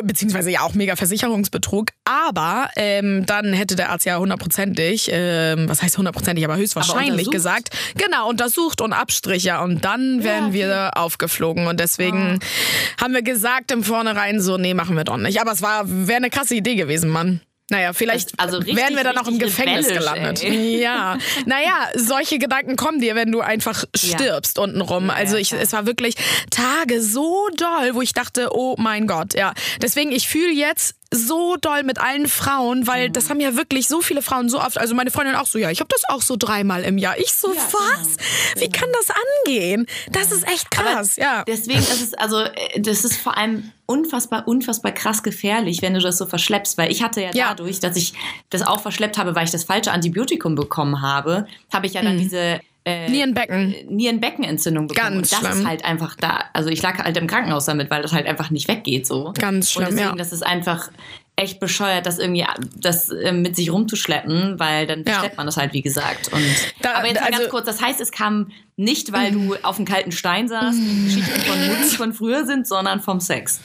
beziehungsweise 0.02 0.50
ja 0.50 0.62
auch 0.62 0.74
mega 0.74 0.96
Versicherungsbetrug, 0.96 1.90
aber 2.04 2.70
ähm, 2.76 3.26
dann 3.26 3.52
hätte 3.52 3.76
der 3.76 3.90
Arzt 3.90 4.06
ja 4.06 4.18
hundertprozentig, 4.18 5.10
ähm, 5.12 5.68
was 5.68 5.82
heißt 5.82 5.98
hundertprozentig, 5.98 6.44
aber 6.44 6.56
höchstwahrscheinlich 6.56 7.26
untersucht. 7.26 7.32
gesagt, 7.32 7.68
genau, 7.96 8.28
untersucht 8.28 8.80
und 8.80 8.92
Abstrich, 8.92 9.44
ja, 9.44 9.62
und 9.62 9.84
dann 9.84 10.24
wären 10.24 10.52
wir 10.52 10.92
aufgeflogen 10.96 11.66
und 11.66 11.80
deswegen 11.80 12.38
haben 13.00 13.12
wir 13.12 13.22
gesagt 13.22 13.70
im 13.72 13.84
Vornherein 13.84 14.40
so, 14.40 14.56
nee, 14.56 14.74
machen 14.74 14.96
wir 14.96 15.04
doch 15.04 15.18
nicht. 15.18 15.40
Aber 15.40 15.52
es 15.52 15.60
war, 15.60 15.82
wäre 15.86 16.16
eine 16.16 16.30
krasse 16.30 16.54
Idee 16.54 16.76
gewesen, 16.76 17.10
Mann. 17.10 17.40
Naja, 17.70 17.94
vielleicht 17.94 18.38
also 18.38 18.58
richtig, 18.58 18.76
wären 18.76 18.94
wir 18.94 19.04
dann 19.04 19.16
auch 19.16 19.26
im 19.26 19.38
Gefängnis 19.38 19.88
gelandet. 19.88 20.44
ey. 20.44 20.78
Ja, 20.80 21.16
naja, 21.46 21.88
solche 21.94 22.38
Gedanken 22.38 22.76
kommen 22.76 23.00
dir, 23.00 23.14
wenn 23.14 23.32
du 23.32 23.40
einfach 23.40 23.84
stirbst 23.96 24.58
untenrum. 24.58 25.08
Also 25.08 25.36
ich, 25.36 25.52
es 25.52 25.72
war 25.72 25.86
wirklich 25.86 26.14
Tage 26.50 27.00
so 27.00 27.48
doll, 27.56 27.94
wo 27.94 28.02
ich 28.02 28.12
dachte, 28.12 28.50
oh 28.52 28.74
mein 28.78 29.06
Gott, 29.06 29.32
ja. 29.34 29.54
Deswegen, 29.80 30.12
ich 30.12 30.28
fühle 30.28 30.52
jetzt 30.52 30.96
so 31.12 31.56
doll 31.56 31.82
mit 31.84 31.98
allen 32.00 32.26
Frauen, 32.28 32.86
weil 32.86 33.10
das 33.10 33.30
haben 33.30 33.40
ja 33.40 33.56
wirklich 33.56 33.86
so 33.88 34.00
viele 34.00 34.22
Frauen 34.22 34.48
so 34.48 34.60
oft. 34.60 34.78
Also 34.78 34.94
meine 34.94 35.10
Freundin 35.10 35.36
auch 35.36 35.46
so, 35.46 35.58
ja, 35.58 35.70
ich 35.70 35.80
habe 35.80 35.88
das 35.92 36.02
auch 36.08 36.22
so 36.22 36.36
dreimal 36.36 36.82
im 36.82 36.98
Jahr. 36.98 37.18
Ich 37.18 37.32
so, 37.32 37.48
was? 37.48 38.16
Wie 38.60 38.68
kann 38.68 38.88
das 38.92 39.14
angehen? 39.46 39.86
Das 40.10 40.32
ist 40.32 40.46
echt 40.48 40.70
krass, 40.70 41.16
ja. 41.16 41.44
Deswegen 41.46 41.78
ist 41.80 42.00
es, 42.02 42.14
also, 42.14 42.40
äh, 42.40 42.80
das 42.80 43.04
ist 43.04 43.16
vor 43.16 43.36
allem 43.36 43.70
unfassbar, 43.86 44.48
unfassbar 44.48 44.92
krass 44.92 45.22
gefährlich, 45.22 45.82
wenn 45.82 45.94
du 45.94 46.00
das 46.00 46.18
so 46.18 46.26
verschleppst, 46.26 46.78
weil 46.78 46.90
ich 46.90 47.02
hatte 47.02 47.20
ja, 47.20 47.30
Ja. 47.34 47.48
dadurch, 47.50 47.80
dass 47.80 47.96
ich 47.96 48.14
das 48.50 48.62
auch 48.62 48.80
verschleppt 48.80 49.18
habe, 49.18 49.34
weil 49.34 49.44
ich 49.44 49.50
das 49.50 49.64
falsche 49.64 49.92
Antibiotikum 49.92 50.54
bekommen 50.54 51.02
habe, 51.02 51.46
habe 51.72 51.86
ich 51.86 51.92
ja 51.94 52.02
dann 52.02 52.18
diese 52.18 52.60
äh, 52.86 53.08
Nierenbecken. 53.08 53.74
Nierenbeckenentzündung 53.88 54.86
bekommen. 54.88 55.14
Ganz 55.20 55.32
und 55.32 55.32
das 55.32 55.50
schlimm. 55.50 55.60
ist 55.62 55.66
halt 55.68 55.84
einfach 55.84 56.16
da. 56.16 56.44
Also 56.52 56.68
ich 56.68 56.82
lag 56.82 56.98
halt 56.98 57.16
im 57.16 57.26
Krankenhaus 57.26 57.64
damit, 57.64 57.90
weil 57.90 58.02
das 58.02 58.12
halt 58.12 58.26
einfach 58.26 58.50
nicht 58.50 58.68
weggeht 58.68 59.06
so. 59.06 59.32
Ganz 59.38 59.70
schlimm, 59.72 59.86
Und 59.88 59.92
deswegen, 59.96 60.10
ja. 60.10 60.16
das 60.16 60.32
ist 60.32 60.42
einfach 60.44 60.90
echt 61.36 61.58
bescheuert, 61.60 62.06
das 62.06 62.18
irgendwie 62.20 62.44
das 62.76 63.08
äh, 63.08 63.32
mit 63.32 63.56
sich 63.56 63.70
rumzuschleppen, 63.72 64.60
weil 64.60 64.86
dann 64.86 65.00
Ja. 65.00 65.04
verschleppt 65.14 65.36
man 65.36 65.46
das 65.46 65.56
halt, 65.56 65.72
wie 65.72 65.82
gesagt. 65.82 66.32
Und 66.32 66.44
Da- 66.82 66.94
aber 66.94 67.06
jetzt 67.08 67.20
mal 67.20 67.26
also- 67.26 67.38
ganz 67.40 67.50
kurz, 67.50 67.66
das 67.66 67.80
heißt, 67.82 68.00
es 68.00 68.12
kam 68.12 68.52
nicht, 68.76 69.12
weil 69.12 69.32
du 69.32 69.56
auf 69.62 69.76
dem 69.76 69.84
kalten 69.84 70.12
Stein 70.12 70.46
saßt 70.48 70.78
und 70.78 71.04
Geschichten 71.06 71.40
von 71.40 71.66
Mutti 71.66 71.96
von 71.96 72.12
früher 72.12 72.44
sind, 72.44 72.68
sondern 72.68 73.00
vom 73.00 73.18
Sex. 73.20 73.60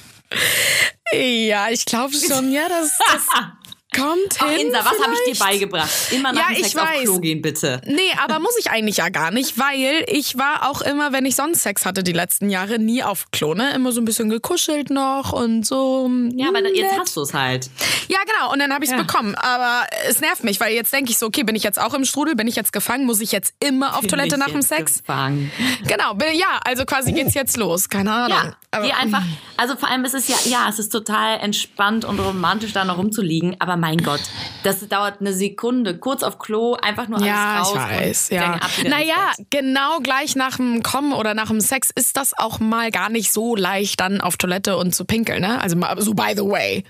Ja, 1.14 1.70
ich 1.72 1.86
glaube 1.86 2.14
schon, 2.14 2.52
ja, 2.52 2.68
das, 2.70 2.98
das 2.98 3.28
kommt 3.96 4.38
Ach, 4.40 4.50
hin. 4.50 4.68
Insa, 4.68 4.80
was 4.80 5.02
habe 5.04 5.14
ich 5.26 5.34
dir 5.34 5.44
beigebracht? 5.44 5.90
Immer 6.12 6.32
nach 6.34 6.50
Ja, 6.50 6.56
dem 6.56 6.64
Sex 6.64 6.76
auf. 6.76 6.90
Klo 7.04 7.20
gehen, 7.20 7.42
bitte. 7.42 7.82
Nee, 7.86 8.12
aber 8.24 8.40
muss 8.40 8.56
ich 8.60 8.70
eigentlich 8.70 8.98
ja 8.98 9.10
gar 9.10 9.32
nicht, 9.32 9.58
weil 9.58 10.06
ich 10.08 10.38
war 10.38 10.70
auch 10.70 10.82
immer, 10.82 11.12
wenn 11.12 11.26
ich 11.26 11.36
sonst 11.36 11.64
Sex 11.64 11.86
hatte 11.86 12.04
die 12.04 12.12
letzten 12.14 12.50
Jahre, 12.50 12.78
nie 12.80 13.04
auf 13.04 13.26
Klo, 13.32 13.54
ne? 13.54 13.74
Immer 13.74 13.92
so 13.92 14.02
ein 14.02 14.06
bisschen 14.06 14.30
gekuschelt 14.30 14.90
noch 14.90 15.34
und 15.34 15.66
so. 15.66 16.10
Ja, 16.36 16.50
aber 16.50 16.62
nett. 16.62 16.76
jetzt 16.76 16.98
hast 17.00 17.18
du 17.18 17.22
es 17.22 17.34
halt. 17.34 17.70
Ja, 18.08 18.20
genau, 18.26 18.52
und 18.54 18.60
dann 18.60 18.74
habe 18.74 18.84
ich 18.84 18.92
es 18.92 18.96
Ja. 18.96 19.02
bekommen. 19.02 19.36
Aber 19.36 19.84
es 20.08 20.20
nervt 20.22 20.44
mich, 20.44 20.60
weil 20.60 20.74
jetzt 20.74 20.94
denke 20.94 21.12
ich 21.12 21.18
so, 21.18 21.26
okay, 21.28 21.44
bin 21.44 21.56
ich 21.56 21.64
jetzt 21.64 21.80
auch 21.80 21.94
im 21.94 22.06
Strudel, 22.06 22.36
bin 22.36 22.48
ich 22.48 22.56
jetzt 22.56 22.74
gefangen, 22.74 23.06
muss 23.06 23.22
ich 23.22 23.32
jetzt 23.32 23.54
immer 23.60 23.98
auf 23.98 24.06
Toilette 24.08 24.32
Bin 24.32 24.40
nach 24.40 24.48
ich 24.48 24.54
dem 24.54 24.62
Sex? 24.62 25.00
Gefangen. 25.00 25.52
Genau, 25.88 26.14
bin, 26.14 26.28
ja, 26.36 26.60
also 26.64 26.86
quasi 26.86 27.12
geht's 27.12 27.34
jetzt 27.34 27.58
los, 27.58 27.90
keine 27.90 28.12
Ahnung. 28.12 28.38
Ja, 28.38 28.54
aber, 28.72 28.98
einfach. 28.98 29.24
Also 29.58 29.76
vor 29.76 29.90
allem 29.90 30.06
ist 30.06 30.14
es 30.14 30.28
ja, 30.28 30.36
ja, 30.46 30.68
es 30.70 30.78
ist 30.80 30.90
total 30.90 31.40
entspannt 31.40 32.06
und 32.06 32.20
romantisch, 32.20 32.72
da 32.74 32.86
noch 32.86 32.98
rumzuliegen. 32.98 33.56
Aber 33.60 33.78
mein 33.80 33.98
Gott, 33.98 34.22
das 34.64 34.88
dauert 34.88 35.22
eine 35.22 35.34
Sekunde, 35.34 35.98
kurz 35.98 36.24
auf 36.24 36.40
Klo, 36.40 36.76
einfach 36.76 37.08
nur 37.08 37.18
alles 37.18 37.28
Ja, 37.28 37.60
raus. 37.60 37.74
ich 37.74 37.98
weiß, 38.00 38.30
ja. 38.30 38.60
Naja, 38.88 39.32
genau 39.50 40.00
gleich 40.02 40.36
nach 40.36 40.58
dem 40.58 40.84
Kommen 40.84 41.14
oder 41.14 41.34
nach 41.34 41.48
dem 41.48 41.62
Sex 41.62 41.90
ist 41.94 42.18
das 42.18 42.38
auch 42.38 42.60
mal 42.60 42.92
gar 42.92 43.10
nicht 43.10 43.32
so 43.32 43.56
leicht, 43.56 44.00
dann 44.00 44.22
auf 44.22 44.38
Toilette 44.38 44.78
und 44.78 44.94
zu 44.94 45.06
pinkeln, 45.06 45.42
ne? 45.42 45.62
Also 45.62 45.78
so 45.98 46.14
by 46.14 46.34
the 46.36 46.44
way. 46.44 46.84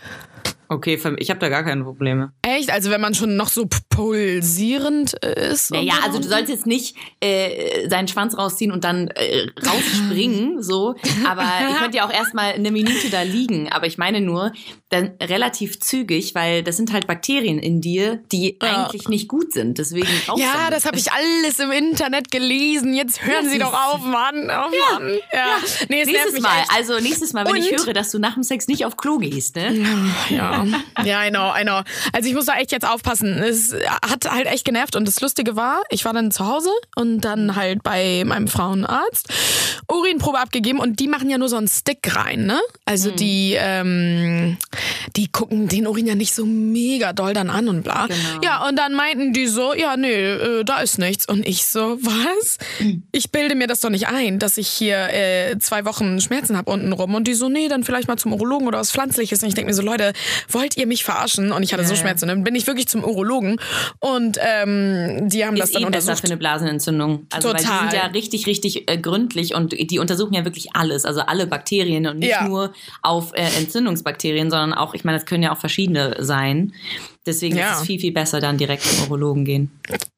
Okay, 0.71 0.99
ich 1.17 1.29
habe 1.31 1.39
da 1.39 1.49
gar 1.49 1.63
keine 1.63 1.83
Probleme. 1.83 2.31
Echt? 2.43 2.69
Also 2.71 2.91
wenn 2.91 3.01
man 3.01 3.15
schon 3.15 3.35
noch 3.35 3.49
so 3.49 3.67
pulsierend 3.89 5.15
äh, 5.23 5.51
ist? 5.51 5.71
Naja, 5.71 5.93
so? 5.99 6.07
also 6.07 6.19
du 6.19 6.27
sollst 6.27 6.49
jetzt 6.49 6.65
nicht 6.67 6.95
äh, 7.21 7.89
seinen 7.89 8.07
Schwanz 8.07 8.38
rausziehen 8.38 8.71
und 8.71 8.83
dann 8.83 9.07
äh, 9.09 9.47
rausspringen, 9.65 10.61
so. 10.63 10.95
Aber 11.27 11.41
ihr 11.43 11.75
könnt 11.79 11.95
ja 11.95 12.05
auch 12.07 12.13
erstmal 12.13 12.53
eine 12.53 12.71
Minute 12.71 13.09
da 13.09 13.23
liegen. 13.23 13.71
Aber 13.71 13.88
ich 13.88 13.97
meine 13.97 14.21
nur, 14.21 14.51
dann 14.89 15.11
relativ 15.21 15.79
zügig, 15.79 16.35
weil 16.35 16.63
das 16.63 16.77
sind 16.77 16.93
halt 16.93 17.07
Bakterien 17.07 17.59
in 17.59 17.81
dir, 17.81 18.19
die 18.31 18.57
Ja. 18.61 18.85
eigentlich 18.85 19.07
nicht 19.09 19.27
gut 19.27 19.53
sind. 19.53 19.77
Deswegen 19.77 20.07
raus 20.27 20.39
Ja, 20.39 20.53
damit. 20.55 20.73
das 20.73 20.85
habe 20.85 20.97
ich 20.97 21.11
alles 21.11 21.59
im 21.59 21.71
Internet 21.71 22.31
gelesen. 22.31 22.93
Jetzt 22.93 23.25
hören 23.25 23.45
Ja, 23.45 23.49
Sie 23.51 23.57
doch 23.59 23.73
auf, 23.73 24.03
Mann. 24.05 24.43
Oh, 24.43 24.47
Mann. 24.99 25.09
Ja. 25.33 25.57
Nee, 25.89 26.01
es 26.01 26.07
nervt 26.07 26.07
Nächstes 26.07 26.33
mich 26.33 26.41
Mal, 26.43 26.59
echt. 26.61 26.71
also 26.75 26.99
nächstes 26.99 27.33
Mal, 27.33 27.45
wenn 27.47 27.55
ich 27.55 27.71
Und- 27.71 27.85
höre, 27.85 27.93
dass 27.93 28.11
du 28.11 28.19
nach 28.19 28.35
dem 28.35 28.43
Sex 28.43 28.67
nicht 28.67 28.85
auf 28.85 28.97
Klo 28.97 29.17
gehst, 29.17 29.55
ne? 29.55 29.85
Ja, 30.29 30.59
Ja, 30.66 31.04
ja, 31.04 31.25
I 31.25 31.30
know, 31.30 31.54
I 31.58 31.63
know. 31.63 31.82
Also 32.13 32.30
ich 32.30 32.36
muss 32.36 32.46
da 32.46 32.56
echt 32.56 32.72
jetzt 32.72 32.88
aufpassen. 32.88 33.42
Es 33.44 33.74
hat 34.01 34.30
halt 34.30 34.48
echt 34.48 34.66
genervt 34.66 34.96
und 34.96 35.08
das 35.08 35.22
Lustige 35.22 35.56
war, 35.56 35.82
ich 35.89 36.06
war 36.06 36.13
dann 36.13 36.32
zu 36.32 36.48
Hause 36.48 36.70
und 36.96 37.22
dann 37.22 37.56
halt 37.56 37.84
bei 37.84 38.24
meinem 38.25 38.48
Frauenarzt 38.48 39.30
Urinprobe 39.92 40.39
abgegeben 40.39 40.80
und 40.80 41.00
die 41.00 41.08
machen 41.08 41.30
ja 41.30 41.38
nur 41.38 41.50
so 41.50 41.58
einen 41.58 41.68
Stick 41.68 42.16
rein, 42.16 42.46
ne? 42.46 42.60
Also 42.86 43.12
die, 43.12 43.56
ähm, 43.58 44.58
die 45.16 45.32
gucken 45.32 45.68
den 45.68 45.88
Urin 45.88 46.06
ja 46.08 46.16
nicht 46.16 46.34
so 46.34 46.46
mega 46.46 47.13
doll 47.13 47.34
dann 47.34 47.50
an 47.50 47.68
und 47.68 47.84
bla. 47.84 48.08
Genau. 48.08 48.42
Ja, 48.44 48.68
und 48.68 48.78
dann 48.78 48.94
meinten 48.94 49.34
die 49.34 49.48
so, 49.48 49.74
ja, 49.74 49.98
nee, 49.98 50.13
äh, 50.13 50.63
da 50.63 50.80
ist 50.80 51.00
nichts. 51.00 51.28
Und 51.28 51.48
ich 51.48 51.66
so, 51.66 51.98
was? 52.01 52.58
Ich 53.12 53.32
bilde 53.32 53.56
mir 53.56 53.68
das 53.68 53.80
doch 53.80 53.89
nicht 53.89 54.08
ein, 54.08 54.39
dass 54.39 54.58
ich 54.58 54.68
hier 54.68 55.10
äh, 55.13 55.58
zwei 55.60 55.86
Wochen 55.86 56.22
Schmerzen 56.22 56.58
habe 56.58 56.72
unten 56.72 56.94
rum. 56.94 57.16
Und 57.16 57.28
die 57.28 57.34
so, 57.34 57.50
nee, 57.50 57.68
dann 57.68 57.84
vielleicht 57.84 58.08
mal 58.08 58.18
zum 58.18 58.34
Urologen 58.34 58.68
oder 58.68 58.80
was 58.80 58.92
Pflanzliches. 58.92 59.42
Und 59.42 59.50
ich 59.50 59.56
denke 59.56 59.70
mir 59.70 59.75
so, 59.75 59.82
Leute, 59.82 60.13
wollt 60.51 60.77
ihr 60.77 60.88
mich 60.88 61.03
verarschen? 61.03 61.51
Und 61.51 61.63
ich 61.63 61.74
hatte 61.74 61.84
so 61.86 61.94
Ja. 61.94 62.00
Schmerzen. 62.00 62.25
Und 62.25 62.29
dann 62.29 62.44
bin 62.44 62.56
ich 62.56 62.68
wirklich 62.68 62.88
zum 62.88 63.03
Urologen 63.03 63.60
und 64.00 64.38
ähm, 64.41 65.29
die 65.29 65.46
haben 65.46 65.56
das 65.56 65.70
ist 65.70 65.75
dann 65.75 65.84
eh 65.84 65.86
besser 65.86 65.98
untersucht. 66.12 66.20
für 66.22 66.27
eine 66.27 66.38
Blasenentzündung. 66.38 67.27
Also 67.32 67.50
weil 67.50 67.56
die 67.58 67.63
Total. 67.63 67.79
sind 67.89 67.94
ja 67.94 68.06
richtig, 68.08 68.46
richtig 68.48 68.89
äh, 68.89 68.98
gründlich 68.98 69.53
und 69.56 69.74
die 69.74 70.00
untersuchen 70.00 70.34
ja 70.34 70.46
wirklich 70.46 70.70
alles, 70.75 71.06
also 71.06 71.22
alle 71.22 71.48
Bakterien 71.48 72.08
und 72.08 72.20
nicht 72.20 72.29
Ja. 72.32 72.48
nur 72.48 72.74
auf 73.01 73.32
äh, 73.34 73.41
Entzündungsbakterien, 73.58 74.50
sondern 74.51 74.74
auch, 74.74 74.94
ich 74.94 75.03
meine, 75.03 75.18
das 75.18 75.25
können 75.25 75.44
ja 75.44 75.53
auch 75.53 75.60
verschiedene 75.60 76.15
sein. 76.20 76.74
Deswegen 77.25 77.58
Ja. 77.58 77.74
ist 77.74 77.82
es 77.82 77.86
viel, 77.86 78.00
viel 78.00 78.12
besser, 78.13 78.39
dann 78.39 78.58
direkt 78.58 78.84
zum 78.84 79.03
Urologen 79.03 79.46
gehen. 79.46 79.72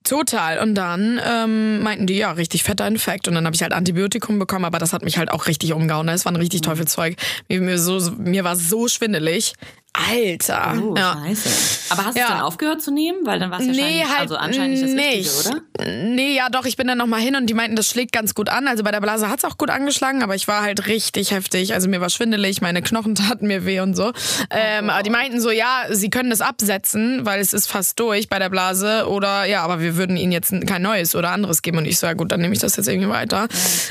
Total. 0.04 0.60
Und 0.60 0.76
dann 0.76 1.20
ähm, 1.26 1.82
meinten 1.84 2.08
die, 2.08 2.16
ja, 2.16 2.32
richtig 2.32 2.64
fetter 2.64 2.88
Infekt. 2.88 3.28
Und 3.28 3.36
dann 3.36 3.46
habe 3.46 3.56
ich 3.56 3.62
halt 3.62 3.72
Antibiotikum 3.74 4.40
bekommen, 4.40 4.66
aber 4.66 4.80
das 4.80 4.94
hat 4.94 5.04
mich 5.04 5.18
halt 5.18 5.32
auch 5.32 5.48
richtig 5.48 5.74
umgehauen. 5.74 6.08
Es 6.10 6.26
war 6.26 6.32
ein 6.32 6.36
Mhm. 6.36 6.42
richtig 6.42 6.62
Teufelszeug. 6.62 7.16
Mir, 7.50 7.62
mir, 7.62 7.78
so, 7.80 8.00
mir 8.18 8.44
war 8.44 8.56
so 8.56 8.88
schwindelig. 8.88 9.54
Alter. 9.94 10.74
Oh, 10.82 10.96
ja. 10.96 11.22
scheiße. 11.26 11.92
Aber 11.94 12.06
hast 12.06 12.16
du 12.16 12.20
Ja. 12.20 12.26
es 12.28 12.32
dann 12.32 12.42
aufgehört 12.42 12.82
zu 12.82 12.92
nehmen? 12.92 13.26
Weil 13.26 13.40
dann 13.40 13.52
war 13.52 13.60
es 13.60 13.66
ja 13.66 13.74
Nee, 13.74 14.04
halt 14.08 14.22
also 14.22 14.38
anscheinend 14.38 14.72
nicht 14.80 14.84
das 14.84 14.92
nicht. 14.92 15.30
Richtige, 15.30 15.58
oder? 15.80 15.86
Nee, 16.06 16.34
ja 16.36 16.48
doch, 16.50 16.66
ich 16.66 16.78
bin 16.78 16.88
dann 16.88 16.98
nochmal 16.98 17.20
hin 17.20 17.36
und 17.36 17.48
die 17.48 17.54
meinten, 17.54 17.76
das 17.76 17.88
schlägt 17.90 18.14
ganz 18.14 18.34
gut 18.34 18.48
an. 18.48 18.68
Also 18.70 18.84
bei 18.84 18.92
der 18.92 19.02
Blase 19.02 19.30
hat's 19.30 19.44
auch 19.44 19.58
gut 19.58 19.70
angeschlagen, 19.70 20.24
aber 20.24 20.34
ich 20.36 20.48
war 20.48 20.62
halt 20.62 20.88
richtig 20.88 21.32
heftig. 21.32 21.74
Also 21.74 21.90
mir 21.90 22.00
war 22.00 22.10
schwindelig, 22.10 22.62
meine 22.62 22.82
Knochen 22.82 23.16
taten 23.16 23.48
mir 23.48 23.66
weh 23.66 23.82
und 23.82 23.96
so. 23.96 24.14
Ähm, 24.50 24.90
aber 24.90 25.04
die 25.04 25.10
meinten 25.10 25.42
so, 25.42 25.52
ja, 25.52 25.84
sie 25.90 26.10
können 26.10 26.30
das 26.30 26.40
absetzen, 26.40 27.26
weil 27.26 27.42
es 27.42 27.52
ist 27.52 27.68
fast 27.68 28.00
durch 28.00 28.30
bei 28.30 28.40
der 28.40 28.50
Blase. 28.50 29.08
Oder 29.10 29.44
ja, 29.44 29.62
aber 29.62 29.82
wir 29.82 29.98
würden 29.98 30.16
ihnen 30.16 30.32
jetzt 30.32 30.54
kein 30.68 30.82
neues 30.82 31.16
oder 31.16 31.32
anderes 31.32 31.62
geben. 31.62 31.78
Und 31.80 31.86
ich 31.86 32.00
so, 32.00 32.08
ja 32.08 32.14
gut, 32.14 32.32
dann 32.32 32.40
nehme 32.40 32.54
ich 32.54 32.60
das 32.62 32.78
jetzt 32.78 32.88
irgendwie 32.88 33.10
weiter. 33.10 33.48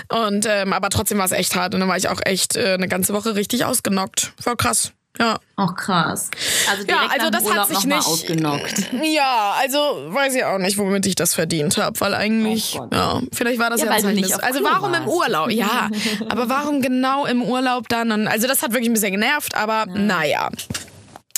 Und 0.08 0.46
ähm, 0.48 0.72
aber 0.72 0.88
trotzdem 0.88 1.18
war 1.18 1.26
es 1.26 1.32
echt 1.32 1.54
hart. 1.56 1.74
Und 1.74 1.80
dann 1.80 1.88
war 1.90 1.98
ich 1.98 2.08
auch 2.08 2.20
echt 2.24 2.56
äh, 2.56 2.72
eine 2.74 2.88
ganze 2.88 3.12
Woche 3.12 3.34
richtig 3.34 3.66
ausgenockt. 3.66 4.32
Voll 4.40 4.56
krass. 4.56 4.92
Ja. 5.20 5.38
Ach 5.56 5.74
krass. 5.76 6.30
Also 6.70 6.86
Ja, 6.86 6.94
direkt 7.02 7.12
also 7.12 7.24
nach 7.26 7.30
das 7.32 7.42
Urlaub 7.44 7.58
hat 7.58 7.68
sich 7.68 7.84
nicht 7.84 8.06
ausgenockt. 8.06 8.90
Ja, 9.02 9.54
also 9.60 9.78
weiß 9.78 10.34
ich 10.34 10.44
auch 10.44 10.56
nicht, 10.56 10.78
womit 10.78 11.04
ich 11.04 11.14
das 11.14 11.34
verdient 11.34 11.76
habe, 11.76 12.00
weil 12.00 12.14
eigentlich, 12.14 12.78
Oh 12.80 12.88
ja, 12.90 13.20
vielleicht 13.30 13.58
war 13.58 13.68
das 13.68 13.80
Ja, 13.80 13.86
ja, 13.88 13.92
weil 13.92 14.02
du 14.02 14.12
nicht 14.12 14.34
auf 14.34 14.42
Also 14.42 14.60
Klo 14.60 14.68
warum 14.70 14.94
im 14.94 15.04
warst. 15.04 15.14
Urlaub? 15.14 15.50
Ja, 15.50 15.90
aber 16.30 16.48
warum 16.48 16.80
genau 16.80 17.26
im 17.26 17.42
Urlaub 17.42 17.88
dann? 17.90 18.12
Und, 18.12 18.28
also 18.28 18.48
das 18.48 18.62
hat 18.62 18.70
wirklich 18.72 18.88
ein 18.88 18.94
bisschen 18.94 19.12
genervt, 19.12 19.54
aber 19.54 19.84
naja. 19.86 20.48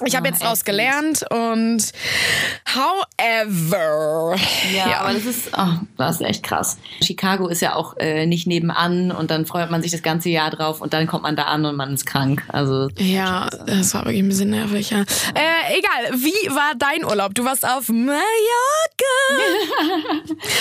Ich 0.04 0.16
habe 0.16 0.26
Ja, 0.26 0.32
jetzt 0.32 0.42
draus 0.42 0.60
ätzend. 0.62 0.66
gelernt 0.66 1.24
und 1.30 1.92
however. 2.74 4.34
Ja, 4.74 5.00
aber 5.00 5.12
das 5.12 5.24
ist, 5.26 5.50
oh, 5.56 5.68
das 5.96 6.16
ist 6.20 6.26
echt 6.26 6.42
krass. 6.42 6.78
Chicago 7.02 7.46
ist 7.48 7.60
ja 7.60 7.76
auch 7.76 7.96
äh, 7.98 8.26
nicht 8.26 8.46
nebenan 8.46 9.12
und 9.12 9.30
dann 9.30 9.46
freut 9.46 9.70
man 9.70 9.80
sich 9.82 9.92
das 9.92 10.02
ganze 10.02 10.28
Jahr 10.30 10.50
drauf 10.50 10.80
und 10.80 10.92
dann 10.92 11.06
kommt 11.06 11.22
man 11.22 11.36
da 11.36 11.44
an 11.44 11.64
und 11.66 11.76
man 11.76 11.94
ist 11.94 12.06
krank. 12.06 12.42
Also 12.48 12.88
Ja, 12.98 13.48
das 13.66 13.94
war 13.94 14.04
wirklich 14.04 14.22
ein 14.22 14.28
bisschen 14.28 14.50
nervig, 14.50 14.90
ja. 14.90 15.00
Äh, 15.02 15.78
egal, 15.78 16.14
wie 16.20 16.50
war 16.50 16.72
dein 16.76 17.04
Urlaub? 17.04 17.34
Du 17.34 17.44
warst 17.44 17.64
auf 17.66 17.88
Mallorca. 17.88 18.22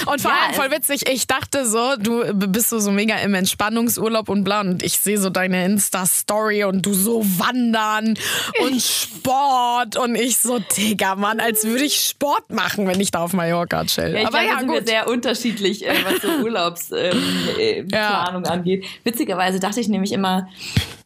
Und 0.12 0.22
vor 0.22 0.32
Ja, 0.32 0.38
allem 0.46 0.54
voll 0.56 0.72
witzig, 0.72 1.08
ich 1.10 1.28
dachte 1.28 1.66
so, 1.68 1.96
du 1.98 2.24
bist 2.34 2.70
so, 2.70 2.80
so 2.80 2.92
mega 2.92 3.16
im 3.18 3.34
Entspannungsurlaub 3.34 4.30
und 4.30 4.44
bla 4.44 4.62
und 4.62 4.84
ich 4.84 5.00
sehe 5.00 5.18
so 5.20 5.30
deine 5.30 5.66
Insta-Story 5.66 6.64
und 6.66 6.86
du 6.86 6.94
so 6.94 7.24
wandern 7.24 8.16
und 8.64 8.84
Sport 9.22 9.98
und 9.98 10.16
ich 10.16 10.38
so, 10.38 10.60
Digga, 10.60 11.16
Mann, 11.16 11.40
als 11.40 11.64
würde 11.66 11.84
ich 11.84 11.96
Sport 12.00 12.52
machen, 12.52 12.88
wenn 12.88 13.00
ich 13.00 13.12
da 13.12 13.20
auf 13.20 13.34
Mallorca 13.34 13.86
chill. 13.86 14.14
Ja, 14.14 14.22
ich 14.22 14.28
Aber 14.28 14.40
glaube, 14.40 14.46
ja, 14.48 14.60
sind 14.60 14.70
wir 14.72 14.80
gut. 14.80 14.88
sehr 14.88 15.08
unterschiedlich, 15.08 15.88
äh, 15.88 15.94
was 16.04 16.22
so 16.22 16.28
Urlaubsplanung 16.44 17.14
äh, 17.60 17.84
Ja. 17.92 18.24
Angeht. 18.52 18.86
Witzigerweise 19.04 19.60
dachte 19.60 19.80
ich 19.80 19.88
nämlich 19.90 20.12
immer, 20.12 20.48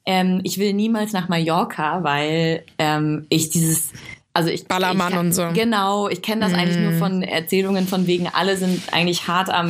ähm, 0.06 0.40
ich 0.44 0.58
will 0.60 0.74
niemals 0.74 1.12
nach 1.14 1.28
Mallorca, 1.28 2.04
weil 2.04 2.64
ähm, 2.78 3.26
ich 3.30 3.50
dieses 3.50 3.92
also 4.36 4.50
ich, 4.50 4.68
Ballermann 4.68 5.08
ich 5.08 5.16
kann, 5.16 5.26
und 5.28 5.32
so. 5.32 5.48
Genau, 5.54 6.10
ich 6.10 6.22
kenne 6.22 6.42
das 6.42 6.54
eigentlich 6.54 6.76
Mhm. 6.78 6.84
nur 6.84 6.94
von 6.94 7.24
Erzählungen 7.24 7.88
von 7.88 8.06
wegen, 8.06 8.28
alle 8.28 8.58
sind 8.58 8.94
eigentlich 8.94 9.28
hart 9.30 9.50
am, 9.50 9.70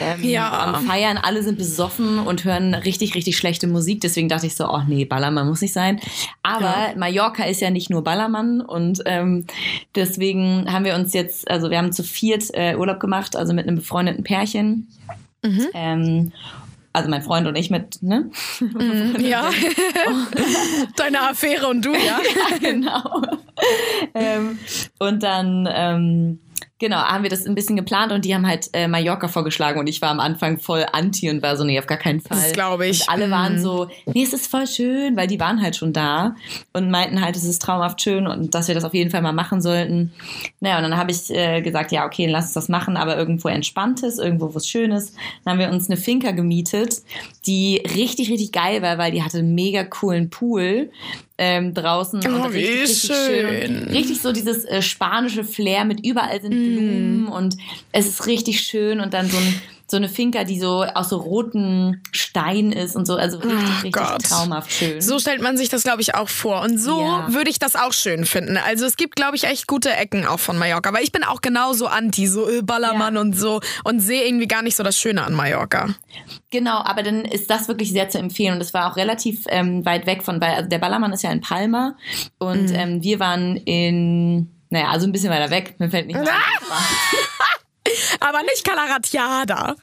ähm, 0.00 0.22
Ja. 0.22 0.50
am 0.74 0.84
Feiern, 0.86 1.16
alle 1.18 1.42
sind 1.44 1.56
besoffen 1.56 2.18
und 2.18 2.44
hören 2.44 2.74
richtig, 2.74 3.14
richtig 3.14 3.36
schlechte 3.36 3.68
Musik. 3.68 4.00
Deswegen 4.00 4.28
dachte 4.28 4.46
ich 4.46 4.56
so, 4.56 4.68
oh 4.68 4.80
nee, 4.88 5.04
Ballermann 5.04 5.46
muss 5.48 5.60
nicht 5.60 5.72
sein. 5.72 6.00
Aber 6.42 6.64
Ja. 6.64 6.92
Mallorca 6.96 7.44
ist 7.44 7.60
ja 7.60 7.70
nicht 7.70 7.90
nur 7.90 8.02
Ballermann 8.02 8.60
und 8.60 9.02
ähm, 9.06 9.46
deswegen 9.94 10.66
haben 10.72 10.84
wir 10.84 10.96
uns 10.96 11.12
jetzt, 11.14 11.48
also 11.50 11.70
wir 11.70 11.78
haben 11.78 11.92
zu 11.92 12.02
viert 12.02 12.44
äh, 12.54 12.74
Urlaub 12.76 12.98
gemacht, 12.98 13.36
also 13.36 13.54
mit 13.54 13.66
einem 13.68 13.76
befreundeten 13.76 14.24
Pärchen. 14.24 14.88
Mhm. 15.44 15.66
Ähm, 15.74 16.32
also 16.92 17.08
mein 17.08 17.22
Freund 17.22 17.46
und 17.46 17.56
ich 17.56 17.70
mit, 17.70 18.02
ne? 18.02 18.30
Ja. 19.18 19.50
Deine 20.96 21.20
Affäre 21.28 21.68
und 21.68 21.84
du, 21.84 21.92
ja. 21.92 22.20
genau. 22.60 23.22
ähm, 24.14 24.58
und 24.98 25.22
dann, 25.22 25.68
ähm, 25.70 26.40
genau, 26.82 26.96
haben 26.98 27.22
wir 27.22 27.30
das 27.30 27.46
ein 27.46 27.54
bisschen 27.54 27.76
geplant 27.76 28.12
und 28.12 28.24
die 28.24 28.34
haben 28.34 28.46
halt 28.46 28.68
äh, 28.74 28.88
Mallorca 28.88 29.28
vorgeschlagen 29.28 29.78
und 29.80 29.86
ich 29.86 30.02
war 30.02 30.10
am 30.10 30.20
Anfang 30.20 30.58
voll 30.58 30.84
anti 30.92 31.30
und 31.30 31.42
war 31.42 31.56
so, 31.56 31.64
nee, 31.64 31.78
auf 31.78 31.86
gar 31.86 31.96
keinen 31.96 32.20
Fall. 32.20 32.36
Das 32.36 32.52
glaube 32.52 32.86
ich. 32.88 33.00
Und 33.02 33.08
alle 33.08 33.30
waren 33.30 33.54
Mhm. 33.54 33.58
so, 33.62 33.88
nee, 34.12 34.22
es 34.22 34.32
ist 34.32 34.48
voll 34.48 34.66
schön, 34.66 35.16
weil 35.16 35.26
die 35.28 35.40
waren 35.40 35.62
halt 35.62 35.76
schon 35.76 35.92
da 35.92 36.34
und 36.72 36.90
meinten 36.90 37.22
halt, 37.24 37.36
es 37.36 37.44
ist 37.44 37.62
traumhaft 37.62 38.02
schön 38.02 38.26
und 38.26 38.54
dass 38.54 38.68
wir 38.68 38.74
das 38.74 38.84
auf 38.84 38.92
jeden 38.94 39.10
Fall 39.10 39.22
mal 39.22 39.32
machen 39.32 39.62
sollten. 39.62 40.12
Naja, 40.60 40.76
und 40.76 40.82
dann 40.82 40.96
habe 40.96 41.12
ich 41.12 41.30
äh, 41.30 41.62
gesagt, 41.62 41.92
ja, 41.92 42.04
okay, 42.04 42.26
lass 42.26 42.46
uns 42.46 42.54
das 42.54 42.68
machen, 42.68 42.96
aber 42.96 43.16
irgendwo 43.16 43.48
Entspanntes, 43.48 44.18
irgendwo 44.18 44.54
was 44.54 44.66
Schönes. 44.68 45.14
Dann 45.44 45.52
haben 45.52 45.60
wir 45.60 45.70
uns 45.70 45.88
eine 45.88 45.96
Finca 45.96 46.32
gemietet, 46.32 46.96
die 47.46 47.76
richtig, 47.94 48.28
richtig 48.30 48.52
geil 48.52 48.82
war, 48.82 48.98
weil 48.98 49.12
die 49.12 49.22
hatte 49.22 49.38
einen 49.38 49.54
mega 49.54 49.84
coolen 49.84 50.28
Pool 50.30 50.90
ähm, 51.38 51.74
draußen. 51.74 52.20
Oh, 52.26 52.44
und 52.44 52.54
wie 52.54 52.86
schön. 52.86 53.82
Und 53.82 53.90
richtig 53.90 54.20
so 54.20 54.32
dieses 54.32 54.64
äh, 54.64 54.82
spanische 54.82 55.44
Flair 55.44 55.84
mit 55.84 56.04
überall 56.04 56.40
sind 56.40 56.50
Blumen 56.50 57.26
und 57.26 57.56
es 57.92 58.06
ist 58.06 58.26
richtig 58.26 58.60
schön 58.60 59.00
und 59.00 59.14
dann 59.14 59.28
so, 59.28 59.36
ein, 59.36 59.62
so 59.92 59.96
eine 59.96 60.08
Finca, 60.08 60.42
die 60.42 60.58
so 60.58 60.82
aus 60.82 61.08
so 61.10 61.18
roten 61.18 62.02
Stein 62.10 62.72
ist 62.72 62.96
und 62.96 63.06
so, 63.06 63.14
also 63.14 63.38
richtig, 63.38 63.54
Oh 63.54 63.82
richtig 63.82 63.92
Gott. 63.92 64.22
traumhaft 64.24 64.72
schön. 64.72 65.00
So 65.00 65.20
stellt 65.20 65.40
man 65.40 65.56
sich 65.56 65.68
das, 65.68 65.84
glaube 65.84 66.02
ich, 66.02 66.16
auch 66.16 66.28
vor. 66.28 66.62
Und 66.62 66.78
so 66.78 67.00
Ja. 67.00 67.32
würde 67.32 67.48
ich 67.50 67.60
das 67.60 67.76
auch 67.76 67.92
schön 67.92 68.24
finden. 68.26 68.56
Also 68.56 68.84
es 68.86 68.96
gibt, 68.96 69.14
glaube 69.14 69.36
ich, 69.36 69.44
echt 69.44 69.68
gute 69.68 69.94
Ecken 69.94 70.26
auch 70.26 70.40
von 70.40 70.58
Mallorca. 70.58 70.92
Weil 70.92 71.04
ich 71.04 71.12
bin 71.12 71.22
auch 71.22 71.40
genauso 71.42 71.86
anti, 71.86 72.26
so 72.26 72.48
äh, 72.48 72.62
Ballermann 72.62 73.14
Ja. 73.14 73.20
und 73.20 73.38
so. 73.38 73.60
Und 73.84 74.00
sehe 74.00 74.24
irgendwie 74.24 74.48
gar 74.48 74.62
nicht 74.62 74.74
so 74.76 74.82
das 74.82 74.98
Schöne 74.98 75.22
an 75.22 75.34
Mallorca. 75.34 75.94
Genau, 76.50 76.78
aber 76.78 77.02
dann 77.02 77.24
ist 77.24 77.48
das 77.50 77.68
wirklich 77.68 77.92
sehr 77.92 78.08
zu 78.08 78.18
empfehlen. 78.18 78.54
Und 78.54 78.60
es 78.60 78.74
war 78.74 78.90
auch 78.90 78.96
relativ 78.96 79.44
ähm, 79.48 79.84
weit 79.84 80.06
weg 80.06 80.22
von, 80.24 80.40
weil 80.40 80.54
also 80.54 80.68
der 80.68 80.78
Ballermann 80.78 81.12
ist 81.12 81.22
ja 81.22 81.30
in 81.30 81.40
Palma 81.42 81.96
und 82.38 82.70
Mhm. 82.70 82.74
ähm, 82.74 83.02
wir 83.02 83.20
waren 83.20 83.56
in, 83.58 84.48
naja, 84.70 84.88
also 84.90 85.06
ein 85.06 85.12
bisschen 85.12 85.30
weiter 85.30 85.50
weg. 85.50 85.74
Mir 85.78 85.90
fällt 85.90 86.06
nicht 86.06 86.18
mehr 86.18 86.32
ein. 86.32 86.36
Aber 88.20 88.42
nicht 88.42 88.64
Calaratiada. 88.64 89.76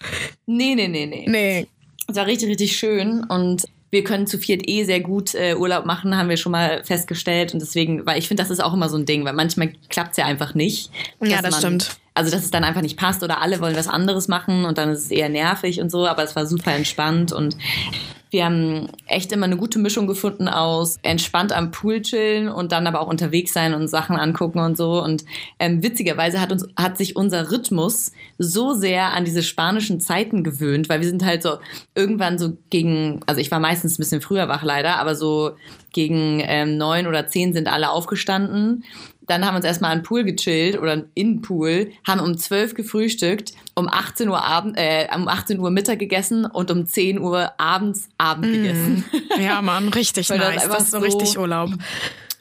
Nee, 0.45 0.75
nee, 0.75 0.87
nee, 0.87 1.05
nee. 1.05 1.25
Nee. 1.27 1.67
Es 2.07 2.15
war 2.15 2.25
richtig, 2.25 2.49
richtig 2.49 2.77
schön 2.77 3.23
und 3.23 3.65
wir 3.91 4.03
können 4.03 4.27
zu 4.27 4.37
viert 4.37 4.67
eh 4.67 4.83
sehr 4.83 4.99
gut 4.99 5.33
äh, 5.33 5.55
Urlaub 5.55 5.85
machen, 5.85 6.15
haben 6.15 6.29
wir 6.29 6.37
schon 6.37 6.51
mal 6.51 6.83
festgestellt. 6.83 7.53
Und 7.53 7.61
deswegen, 7.61 8.05
weil 8.05 8.19
ich 8.19 8.27
finde, 8.27 8.43
das 8.43 8.51
ist 8.51 8.59
auch 8.59 8.73
immer 8.73 8.89
so 8.89 8.97
ein 8.97 9.05
Ding, 9.05 9.25
weil 9.25 9.33
manchmal 9.33 9.73
klappt 9.89 10.11
es 10.11 10.17
ja 10.17 10.25
einfach 10.25 10.53
nicht. 10.53 10.91
Ja, 11.21 11.41
das 11.41 11.57
stimmt. 11.57 11.97
Also, 12.13 12.31
dass 12.31 12.43
es 12.43 12.51
dann 12.51 12.63
einfach 12.63 12.81
nicht 12.81 12.97
passt 12.97 13.23
oder 13.23 13.41
alle 13.41 13.59
wollen 13.61 13.75
was 13.75 13.87
anderes 13.87 14.27
machen 14.27 14.65
und 14.65 14.77
dann 14.77 14.89
ist 14.89 15.05
es 15.05 15.11
eher 15.11 15.29
nervig 15.29 15.79
und 15.81 15.89
so, 15.89 16.05
aber 16.05 16.23
es 16.23 16.35
war 16.35 16.45
super 16.45 16.73
entspannt 16.73 17.31
und 17.31 17.55
wir 18.31 18.45
haben 18.45 18.87
echt 19.07 19.31
immer 19.31 19.45
eine 19.45 19.57
gute 19.57 19.79
Mischung 19.79 20.05
gefunden 20.05 20.47
aus 20.47 20.97
entspannt 21.01 21.51
am 21.51 21.71
Pool 21.71 22.01
chillen 22.01 22.47
und 22.47 22.71
dann 22.71 22.85
aber 22.85 23.01
auch 23.01 23.07
unterwegs 23.07 23.53
sein 23.53 23.73
und 23.73 23.87
Sachen 23.87 24.17
angucken 24.17 24.59
und 24.59 24.77
so. 24.77 25.03
Und 25.03 25.25
ähm, 25.57 25.81
witzigerweise 25.81 26.39
hat 26.39 26.51
uns 26.51 26.67
hat 26.75 26.97
sich 26.97 27.15
unser 27.15 27.51
Rhythmus 27.51 28.11
so 28.37 28.73
sehr 28.73 29.13
an 29.13 29.25
diese 29.25 29.41
spanischen 29.41 29.99
Zeiten 29.99 30.43
gewöhnt, 30.43 30.89
weil 30.89 31.01
wir 31.01 31.07
sind 31.07 31.25
halt 31.25 31.41
so 31.41 31.57
irgendwann 31.95 32.37
so 32.37 32.57
gegen, 32.69 33.21
also 33.25 33.41
ich 33.41 33.49
war 33.49 33.59
meistens 33.59 33.93
ein 33.93 34.01
bisschen 34.01 34.21
früher 34.21 34.47
wach 34.47 34.63
leider, 34.63 34.99
aber 34.99 35.15
so 35.15 35.51
gegen 35.91 36.41
ähm, 36.45 36.77
neun 36.77 37.07
oder 37.07 37.27
zehn 37.27 37.53
sind 37.53 37.67
alle 37.67 37.89
aufgestanden. 37.89 38.83
Dann 39.29 39.45
haben 39.45 39.53
wir 39.53 39.57
uns 39.57 39.65
erstmal 39.65 39.91
an 39.91 39.99
den 39.99 40.03
Pool 40.03 40.23
gechillt 40.23 40.77
oder 40.79 41.03
in 41.13 41.41
Pool, 41.41 41.91
haben 42.05 42.19
um 42.19 42.35
12 42.37 42.73
gefrühstückt, 42.73 43.53
um 43.75 43.87
18 43.87 44.27
Uhr 44.27 44.43
Abend, 44.43 44.75
äh, 44.77 45.07
um 45.15 45.27
18 45.27 45.59
Uhr 45.59 45.69
Mittag 45.69 45.99
gegessen 45.99 46.45
und 46.45 46.71
um 46.71 46.85
10 46.87 47.19
Uhr 47.19 47.51
abends 47.59 48.09
Abend 48.17 48.45
gegessen. 48.51 49.05
Ja, 49.39 49.61
Mann, 49.61 49.89
richtig 49.89 50.27
das 50.29 50.37
nice. 50.37 50.63
einfach 50.63 50.77
Das 50.77 50.83
ist 50.85 50.91
so- 50.91 50.97
richtig 50.97 51.37
Urlaub. 51.37 51.69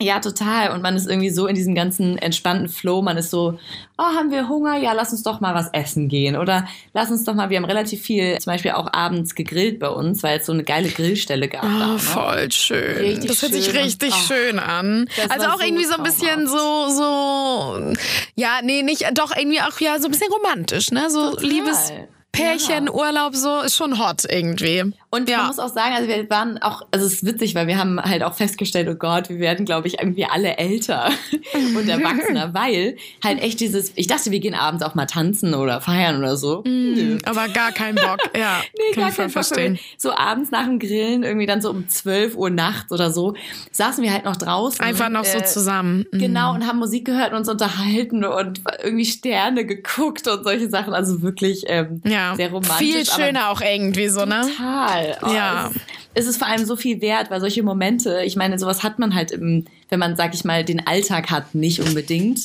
Ja, 0.00 0.20
total. 0.20 0.70
Und 0.70 0.80
man 0.80 0.94
ist 0.94 1.08
irgendwie 1.08 1.30
so 1.30 1.48
in 1.48 1.56
diesem 1.56 1.74
ganzen 1.74 2.18
entspannten 2.18 2.68
Flow. 2.68 3.02
Man 3.02 3.16
ist 3.16 3.30
so, 3.30 3.58
oh, 3.98 4.02
haben 4.02 4.30
wir 4.30 4.48
Hunger? 4.48 4.76
Ja, 4.76 4.92
lass 4.92 5.10
uns 5.10 5.24
doch 5.24 5.40
mal 5.40 5.56
was 5.56 5.70
essen 5.72 6.08
gehen. 6.08 6.36
Oder 6.36 6.68
lass 6.94 7.10
uns 7.10 7.24
doch 7.24 7.34
mal, 7.34 7.50
wir 7.50 7.56
haben 7.56 7.64
relativ 7.64 8.02
viel, 8.02 8.38
zum 8.38 8.52
Beispiel 8.52 8.70
auch 8.72 8.92
abends 8.92 9.34
gegrillt 9.34 9.80
bei 9.80 9.88
uns, 9.88 10.22
weil 10.22 10.38
es 10.38 10.46
so 10.46 10.52
eine 10.52 10.62
geile 10.62 10.88
Grillstelle 10.88 11.48
gab. 11.48 11.64
Oh, 11.64 11.78
da, 11.78 11.86
ne? 11.94 11.98
voll 11.98 12.52
schön. 12.52 12.96
Richtig 12.96 13.28
das 13.28 13.42
hört 13.42 13.52
sich 13.52 13.74
richtig 13.74 14.12
Ach, 14.14 14.26
schön 14.28 14.60
an. 14.60 15.08
Also 15.30 15.48
auch 15.48 15.58
so 15.58 15.64
irgendwie 15.64 15.84
so 15.84 15.94
ein 15.96 16.04
bisschen 16.04 16.46
so, 16.46 16.88
so, 16.90 17.92
ja, 18.36 18.60
nee, 18.62 18.82
nicht, 18.82 19.04
doch 19.14 19.36
irgendwie 19.36 19.60
auch 19.60 19.80
ja 19.80 19.98
so 19.98 20.06
ein 20.06 20.12
bisschen 20.12 20.32
romantisch, 20.32 20.92
ne? 20.92 21.10
So 21.10 21.30
Total. 21.30 21.44
Liebespärchen, 21.44 22.86
Ja. 22.86 22.92
Urlaub, 22.92 23.34
so 23.34 23.62
ist 23.62 23.76
schon 23.76 23.98
hot 23.98 24.22
irgendwie. 24.28 24.92
Und 25.10 25.28
Ja. 25.30 25.38
man 25.38 25.46
muss 25.46 25.58
auch 25.58 25.72
sagen, 25.72 25.94
also 25.94 26.06
wir 26.06 26.28
waren 26.28 26.58
auch, 26.58 26.82
also 26.90 27.06
es 27.06 27.14
ist 27.14 27.24
witzig, 27.24 27.54
weil 27.54 27.66
wir 27.66 27.78
haben 27.78 27.98
halt 28.02 28.22
auch 28.22 28.34
festgestellt, 28.34 28.88
oh 28.90 28.94
Gott, 28.94 29.30
wir 29.30 29.38
werden, 29.38 29.64
glaube 29.64 29.88
ich, 29.88 30.00
irgendwie 30.00 30.26
alle 30.26 30.58
älter 30.58 31.10
und 31.74 31.88
erwachsener, 31.88 32.52
weil 32.54 32.96
halt 33.24 33.40
echt 33.42 33.60
dieses, 33.60 33.92
ich 33.94 34.06
dachte, 34.06 34.30
wir 34.30 34.40
gehen 34.40 34.54
abends 34.54 34.82
auch 34.84 34.94
mal 34.94 35.06
tanzen 35.06 35.54
oder 35.54 35.80
feiern 35.80 36.18
oder 36.18 36.36
so. 36.36 36.62
Nö. 36.66 37.16
Aber 37.24 37.48
gar 37.48 37.72
kein 37.72 37.94
Bock. 37.94 38.18
Ja, 38.36 38.60
Nee, 38.76 38.94
kann 38.94 39.00
gar 39.04 39.08
ich 39.08 39.14
voll 39.14 39.24
kein 39.24 39.32
Bock. 39.32 39.32
verstehen. 39.32 39.78
So 39.96 40.12
abends 40.14 40.50
nach 40.50 40.64
dem 40.66 40.78
Grillen, 40.78 41.22
irgendwie 41.22 41.46
dann 41.46 41.62
so 41.62 41.70
um 41.70 41.88
12 41.88 42.34
Uhr 42.36 42.50
nachts 42.50 42.92
oder 42.92 43.10
so, 43.10 43.34
saßen 43.72 44.04
wir 44.04 44.12
halt 44.12 44.24
noch 44.26 44.36
draußen. 44.36 44.84
Einfach 44.84 45.08
noch 45.08 45.24
so 45.24 45.38
äh, 45.38 45.44
zusammen. 45.44 46.04
Mhm. 46.12 46.18
Genau, 46.18 46.52
und 46.54 46.66
haben 46.66 46.78
Musik 46.78 47.06
gehört 47.06 47.32
und 47.32 47.38
uns 47.38 47.48
unterhalten 47.48 48.24
und 48.24 48.60
irgendwie 48.82 49.06
Sterne 49.06 49.64
geguckt 49.64 50.28
und 50.28 50.44
solche 50.44 50.68
Sachen. 50.68 50.92
Also 50.92 51.22
wirklich 51.22 51.64
ähm, 51.66 52.02
Ja, 52.04 52.34
sehr 52.36 52.50
romantisch. 52.50 52.76
viel 52.78 53.06
schöner 53.06 53.48
auch 53.50 53.60
irgendwie 53.62 54.08
so, 54.08 54.24
ne? 54.26 54.42
Total. 54.42 54.97
Oh, 55.22 55.28
Ja. 55.32 55.70
Es, 56.14 56.24
es 56.24 56.26
ist 56.30 56.38
vor 56.38 56.48
allem 56.48 56.64
so 56.64 56.74
viel 56.76 57.00
wert, 57.00 57.30
weil 57.30 57.40
solche 57.40 57.62
Momente, 57.62 58.22
ich 58.24 58.34
meine, 58.34 58.58
sowas 58.58 58.82
hat 58.82 58.98
man 58.98 59.14
halt 59.14 59.30
im, 59.30 59.66
wenn 59.88 59.98
man, 60.00 60.16
sag 60.16 60.34
ich 60.34 60.44
mal, 60.44 60.64
den 60.64 60.84
Alltag 60.86 61.30
hat, 61.30 61.54
nicht 61.54 61.80
unbedingt. 61.80 62.40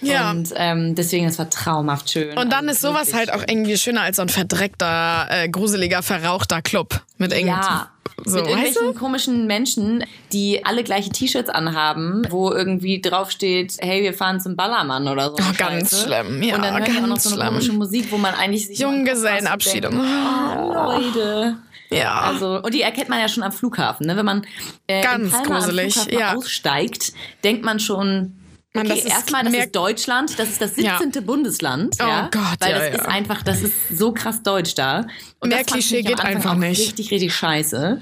Ja. 0.00 0.30
Und 0.30 0.50
ähm, 0.56 0.94
deswegen, 0.96 1.26
es 1.26 1.38
war 1.38 1.48
traumhaft 1.48 2.10
schön. 2.10 2.36
Und 2.36 2.50
dann 2.52 2.68
Also 2.68 2.70
ist 2.70 2.80
sowas 2.80 3.14
halt 3.14 3.32
auch 3.32 3.42
irgendwie 3.46 3.76
schöner 3.78 4.02
als 4.02 4.16
so 4.16 4.22
ein 4.22 4.28
verdreckter, 4.28 5.26
äh, 5.30 5.48
gruseliger, 5.48 6.02
verrauchter 6.02 6.62
Club 6.62 7.00
mit 7.18 7.32
irgendwie. 7.32 7.48
Ja. 7.48 7.88
So, 8.24 8.36
mit 8.36 8.44
weißt 8.46 8.50
irgendwelchen 8.50 8.92
du? 8.92 8.98
komischen 8.98 9.46
Menschen, 9.46 10.04
die 10.32 10.64
alle 10.64 10.84
gleiche 10.84 11.10
T-Shirts 11.10 11.48
anhaben, 11.50 12.26
wo 12.30 12.50
irgendwie 12.52 13.00
draufsteht, 13.00 13.76
hey, 13.80 14.02
wir 14.02 14.14
fahren 14.14 14.40
zum 14.40 14.54
Ballermann 14.56 15.08
oder 15.08 15.30
so. 15.30 15.36
Oh, 15.38 15.52
ganz 15.56 15.90
Scheiße. 15.90 16.04
schlimm. 16.06 16.42
Ja, 16.42 16.56
Und 16.56 16.62
dann 16.64 16.74
hören 16.74 16.84
die 16.84 16.90
auch 16.98 17.00
noch 17.02 17.08
ganz 17.10 17.22
so 17.24 17.28
eine 17.30 17.36
schlimm. 17.38 17.48
komische 17.48 17.72
Musik, 17.72 18.06
wo 18.10 18.18
man 18.18 18.34
eigentlich 18.34 18.66
sich 18.66 18.78
Junggesellenabschied. 18.80 19.84
denkt, 19.84 19.96
Oh, 19.98 20.72
Leute. 20.74 21.56
Ja. 21.92 22.20
Also, 22.20 22.60
und 22.62 22.74
die 22.74 22.82
erkennt 22.82 23.08
man 23.08 23.20
ja 23.20 23.28
schon 23.28 23.42
am 23.42 23.52
Flughafen, 23.52 24.06
ne? 24.06 24.16
Wenn 24.16 24.24
man 24.24 24.46
äh, 24.86 25.02
Ganz 25.02 25.32
gruselig, 25.42 25.96
am 25.96 26.02
Flughafen 26.02 26.18
ja. 26.18 26.34
aussteigt, 26.34 27.12
denkt 27.44 27.64
man 27.64 27.80
schon, 27.80 28.34
Mann, 28.74 28.86
okay, 28.86 28.96
das 28.96 29.04
ist 29.04 29.10
erstmal, 29.10 29.44
das 29.44 29.52
ist 29.52 29.76
Deutschland, 29.76 30.38
das 30.38 30.48
ist 30.48 30.60
das 30.62 30.76
Ja. 30.78 30.98
17. 30.98 31.26
Bundesland, 31.26 31.96
Oh 32.00 32.04
ja, 32.06 32.30
Gott, 32.32 32.42
weil 32.60 32.70
ja, 32.70 32.78
das 32.78 32.88
ja. 32.88 32.94
ist 33.02 33.06
einfach, 33.06 33.42
das 33.42 33.60
ist 33.60 33.74
so 33.94 34.12
krass 34.12 34.42
deutsch 34.42 34.74
da. 34.74 35.06
Und 35.40 35.50
Mehr 35.50 35.62
Klischee 35.62 36.00
geht 36.02 36.20
einfach 36.20 36.54
nicht. 36.54 36.80
Richtig, 36.80 37.10
richtig 37.10 37.34
scheiße. 37.34 38.00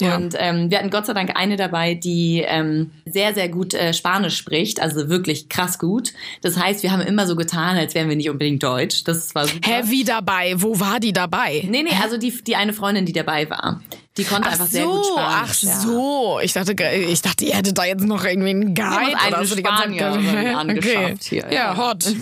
Ja. 0.00 0.16
Und 0.16 0.34
ähm, 0.38 0.70
wir 0.70 0.78
hatten 0.78 0.90
Gott 0.90 1.06
sei 1.06 1.14
Dank 1.14 1.36
eine 1.36 1.56
dabei, 1.56 1.94
die 1.94 2.44
ähm, 2.46 2.90
sehr, 3.06 3.32
sehr 3.32 3.48
gut 3.48 3.72
äh, 3.72 3.94
Spanisch 3.94 4.36
spricht, 4.36 4.80
also 4.80 5.08
wirklich 5.08 5.48
krass 5.48 5.78
gut. 5.78 6.12
Das 6.42 6.58
heißt, 6.58 6.82
wir 6.82 6.92
haben 6.92 7.00
immer 7.02 7.26
so 7.26 7.34
getan, 7.34 7.78
als 7.78 7.94
wären 7.94 8.10
wir 8.10 8.16
nicht 8.16 8.28
unbedingt 8.28 8.62
deutsch. 8.62 9.04
Das 9.04 9.34
war 9.34 9.46
super. 9.46 9.70
Hä, 9.70 9.82
wie 9.86 10.04
dabei? 10.04 10.54
Wo 10.56 10.78
war 10.80 11.00
die 11.00 11.12
dabei? 11.14 11.62
Nee, 11.66 11.82
nee, 11.82 11.96
also 12.02 12.18
die, 12.18 12.30
die 12.44 12.56
eine 12.56 12.72
Freundin, 12.74 13.06
die 13.06 13.12
dabei 13.12 13.48
war, 13.48 13.80
die 14.16 14.24
konnte 14.24 14.48
Ach 14.48 14.52
einfach 14.52 14.66
so, 14.66 14.72
sehr 14.72 14.86
gut 14.86 15.06
ach 15.16 15.54
Spanisch. 15.54 15.62
ja. 15.62 15.80
so. 15.80 16.40
Ich 16.42 16.52
dachte, 16.52 16.72
ich 16.72 17.22
dachte, 17.22 17.44
ihr 17.44 17.54
hättet 17.54 17.78
da 17.78 17.84
jetzt 17.84 18.04
noch 18.04 18.24
irgendwie 18.24 18.50
einen 18.50 18.74
Guide 18.74 19.16
oder 19.28 19.44
so 19.44 19.54
die 19.54 19.62
ganze 19.62 19.96
Zeit. 19.96 20.02
Angeschafft 20.56 20.94
okay. 20.96 21.16
hier, 21.20 21.44
Ja, 21.44 21.52
ja. 21.52 21.76
hot. 21.76 22.04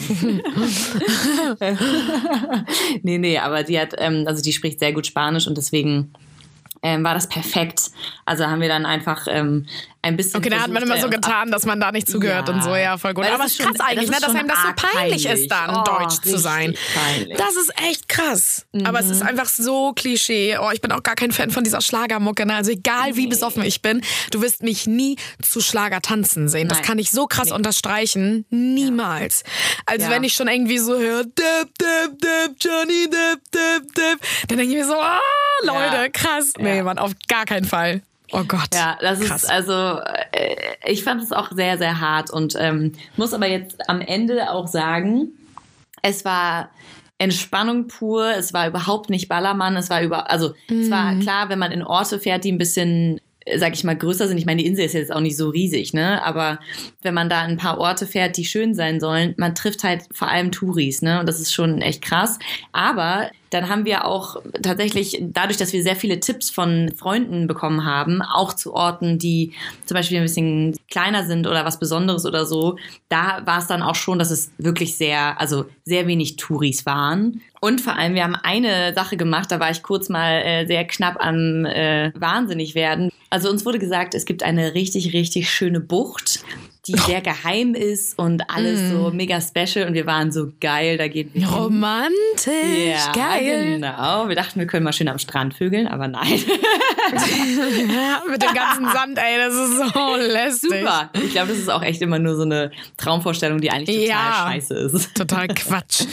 Nee, 3.02 3.18
nee, 3.18 3.38
aber 3.38 3.62
die 3.62 3.78
hat, 3.80 3.94
ähm, 3.98 4.24
also 4.26 4.42
die 4.42 4.52
spricht 4.52 4.78
sehr 4.80 4.92
gut 4.92 5.06
Spanisch 5.06 5.46
und 5.46 5.56
deswegen 5.56 6.12
ähm, 6.82 7.04
war 7.04 7.14
das 7.14 7.28
perfekt. 7.28 7.90
Also 8.24 8.46
haben 8.46 8.60
wir 8.60 8.68
dann 8.68 8.86
einfach 8.86 9.26
ähm, 9.28 9.66
ein 10.02 10.16
bisschen. 10.16 10.36
Okay, 10.38 10.48
da 10.48 10.60
hat 10.60 10.70
man 10.70 10.82
immer 10.82 10.98
so 10.98 11.06
äh, 11.08 11.10
getan, 11.10 11.50
dass 11.50 11.66
man 11.66 11.80
da 11.80 11.90
nicht 11.92 12.08
zugehört 12.08 12.48
Ja. 12.48 12.54
und 12.54 12.62
so. 12.62 12.74
Ja, 12.76 12.96
voll 12.98 13.14
gut. 13.14 13.24
Weil 13.24 13.30
das 13.32 13.40
Aber 13.40 13.46
es 13.46 13.52
ist 13.52 13.58
krass 13.58 13.76
schon- 13.76 13.86
eigentlich, 13.86 14.08
das 14.08 14.10
ne, 14.10 14.16
ist 14.16 14.22
dass 14.22 14.30
schon 14.30 14.38
einem 14.40 14.48
das 14.48 14.58
so 14.62 14.68
peinlich 14.96 15.24
peinlich. 15.24 15.42
ist, 15.42 15.50
dann 15.50 15.76
Oh, 15.76 15.82
deutsch 15.84 16.20
zu 16.22 16.38
sein. 16.38 16.74
peinlich. 16.94 17.36
Das 17.36 17.56
ist 17.56 17.72
echt 17.88 18.08
krass. 18.08 18.66
Aber 18.84 19.00
es 19.00 19.10
ist 19.10 19.22
Mhm. 19.22 19.28
einfach 19.28 19.46
so 19.48 19.92
Klischee. 19.94 20.56
Oh, 20.58 20.70
ich 20.72 20.80
bin 20.80 20.92
auch 20.92 21.02
gar 21.02 21.14
kein 21.16 21.32
Fan 21.32 21.50
von 21.50 21.64
dieser 21.64 21.80
Schlagermucke. 21.80 22.46
Ne? 22.46 22.54
Also 22.54 22.70
egal 22.70 23.16
wie 23.16 23.26
besoffen 23.26 23.62
ich 23.64 23.82
bin, 23.82 24.00
du 24.30 24.40
wirst 24.40 24.62
mich 24.62 24.86
nie 24.86 25.16
zu 25.42 25.60
Schlager 25.60 26.00
tanzen 26.00 26.48
sehen. 26.48 26.68
Das 26.68 26.78
Nein. 26.78 26.86
kann 26.86 26.98
ich 26.98 27.10
so 27.10 27.26
krass 27.26 27.50
unterstreichen. 27.50 28.44
Niemals. 28.50 29.42
Also 29.86 30.04
Ja. 30.06 30.10
wenn 30.10 30.22
ich 30.24 30.34
schon 30.34 30.48
irgendwie 30.48 30.78
so 30.78 30.96
höre, 30.96 31.24
dip, 31.24 31.34
dip, 31.80 32.20
dip, 32.20 32.56
Johnny, 32.60 33.08
dip, 33.10 33.40
dip, 33.52 33.94
dip, 33.94 34.20
dann 34.48 34.58
denke 34.58 34.72
ich 34.74 34.78
mir 34.78 34.86
so, 34.86 34.94
ah, 34.94 35.18
Leute, 35.64 35.96
Ja. 35.96 36.08
krass. 36.08 36.52
Nee, 36.58 36.76
Ja. 36.76 36.82
Mann, 36.84 36.98
auf 36.98 37.12
gar 37.28 37.44
keinen 37.44 37.64
Fall. 37.66 38.02
Oh 38.32 38.44
Gott. 38.46 38.68
Ja, 38.74 38.98
das 39.00 39.20
Krass. 39.20 39.44
ist 39.44 39.50
also, 39.50 40.00
äh, 40.32 40.56
ich 40.86 41.02
fand 41.04 41.22
es 41.22 41.32
auch 41.32 41.50
sehr, 41.52 41.78
sehr 41.78 42.00
hart 42.00 42.30
und 42.30 42.54
ähm, 42.58 42.92
muss 43.16 43.32
aber 43.34 43.48
jetzt 43.48 43.88
am 43.88 44.00
Ende 44.00 44.50
auch 44.50 44.66
sagen, 44.66 45.28
es 46.02 46.24
war 46.24 46.70
Entspannung 47.18 47.88
pur, 47.88 48.32
es 48.36 48.52
war 48.52 48.68
überhaupt 48.68 49.10
nicht 49.10 49.28
Ballermann, 49.28 49.76
es 49.76 49.90
war 49.90 50.02
über, 50.02 50.30
also 50.30 50.54
es 50.70 50.90
war 50.90 51.12
Mhm. 51.12 51.20
klar, 51.20 51.48
wenn 51.48 51.58
man 51.58 51.72
in 51.72 51.82
Orte 51.82 52.18
fährt, 52.18 52.44
die 52.44 52.52
ein 52.52 52.58
bisschen 52.58 53.20
sag 53.56 53.72
ich 53.72 53.82
mal, 53.82 53.96
größer 53.96 54.28
sind. 54.28 54.36
Ich 54.36 54.44
meine, 54.44 54.60
die 54.60 54.68
Insel 54.68 54.84
ist 54.84 54.92
jetzt 54.92 55.10
auch 55.10 55.20
nicht 55.22 55.38
so 55.38 55.48
riesig, 55.48 55.94
ne? 55.94 56.22
Aber 56.22 56.58
wenn 57.00 57.14
man 57.14 57.30
da 57.30 57.40
ein 57.40 57.56
paar 57.56 57.78
Orte 57.78 58.06
fährt, 58.06 58.36
die 58.36 58.44
schön 58.44 58.74
sein 58.74 59.00
sollen, 59.00 59.32
man 59.38 59.54
trifft 59.54 59.84
halt 59.84 60.02
vor 60.12 60.28
allem 60.28 60.52
Touris, 60.52 61.00
ne? 61.00 61.18
Und 61.18 61.26
das 61.26 61.40
ist 61.40 61.54
schon 61.54 61.80
echt 61.80 62.02
krass. 62.02 62.38
Aber 62.72 63.30
dann 63.50 63.68
haben 63.68 63.84
wir 63.84 64.04
auch 64.04 64.36
tatsächlich, 64.62 65.18
dadurch, 65.20 65.56
dass 65.56 65.72
wir 65.72 65.82
sehr 65.82 65.96
viele 65.96 66.20
Tipps 66.20 66.50
von 66.50 66.92
Freunden 66.96 67.46
bekommen 67.46 67.84
haben, 67.84 68.22
auch 68.22 68.52
zu 68.52 68.74
Orten, 68.74 69.18
die 69.18 69.52
zum 69.86 69.94
Beispiel 69.94 70.18
ein 70.18 70.24
bisschen 70.24 70.76
kleiner 70.90 71.24
sind 71.24 71.46
oder 71.46 71.64
was 71.64 71.78
Besonderes 71.78 72.26
oder 72.26 72.46
so, 72.46 72.76
da 73.08 73.42
war 73.46 73.58
es 73.58 73.66
dann 73.66 73.82
auch 73.82 73.94
schon, 73.94 74.18
dass 74.18 74.30
es 74.30 74.50
wirklich 74.58 74.96
sehr, 74.96 75.40
also 75.40 75.66
sehr 75.84 76.06
wenig 76.06 76.36
Touris 76.36 76.86
waren. 76.86 77.40
Und 77.60 77.80
vor 77.80 77.96
allem, 77.96 78.14
wir 78.14 78.24
haben 78.24 78.36
eine 78.36 78.94
Sache 78.94 79.16
gemacht, 79.16 79.50
da 79.50 79.58
war 79.58 79.70
ich 79.70 79.82
kurz 79.82 80.08
mal 80.08 80.42
äh, 80.42 80.66
sehr 80.66 80.84
knapp 80.86 81.16
am 81.18 81.64
äh, 81.64 82.12
wahnsinnig 82.14 82.74
werden. 82.74 83.10
Also 83.30 83.50
uns 83.50 83.66
wurde 83.66 83.78
gesagt, 83.78 84.14
es 84.14 84.26
gibt 84.26 84.42
eine 84.42 84.74
richtig, 84.74 85.12
richtig 85.12 85.50
schöne 85.50 85.80
Bucht, 85.80 86.44
die 86.88 86.98
sehr 87.06 87.20
geheim 87.20 87.74
ist 87.74 88.18
und 88.18 88.42
alles 88.50 88.90
so 88.90 89.10
mega 89.10 89.40
special. 89.40 89.86
Und 89.86 89.94
wir 89.94 90.06
waren 90.06 90.32
so 90.32 90.52
geil, 90.60 90.96
da 90.98 91.04
wir 91.04 91.24
hin. 91.24 91.44
Romantisch, 91.44 92.52
Ja, 92.86 93.12
geil. 93.12 93.74
genau. 93.74 94.28
Wir 94.28 94.36
dachten, 94.36 94.58
wir 94.60 94.66
können 94.66 94.84
mal 94.84 94.92
schön 94.92 95.08
am 95.08 95.18
Strand 95.18 95.54
vögeln, 95.54 95.86
aber 95.86 96.08
nein. 96.08 96.40
Ja, 97.12 98.22
mit 98.30 98.42
dem 98.42 98.54
ganzen 98.54 98.86
Sand, 98.92 99.18
ey, 99.18 99.38
das 99.38 99.54
ist 99.54 99.92
so 99.94 100.16
lästig. 100.16 100.70
Super. 100.80 101.10
Ich 101.14 101.30
glaube, 101.32 101.48
das 101.48 101.58
ist 101.58 101.70
auch 101.70 101.82
echt 101.82 102.02
immer 102.02 102.18
nur 102.18 102.36
so 102.36 102.42
eine 102.42 102.70
Traumvorstellung, 102.96 103.60
die 103.60 103.70
eigentlich 103.70 104.06
total 104.08 104.08
Ja. 104.08 104.46
scheiße 104.50 104.74
ist. 104.74 105.14
Total 105.14 105.48
Quatsch. 105.48 106.04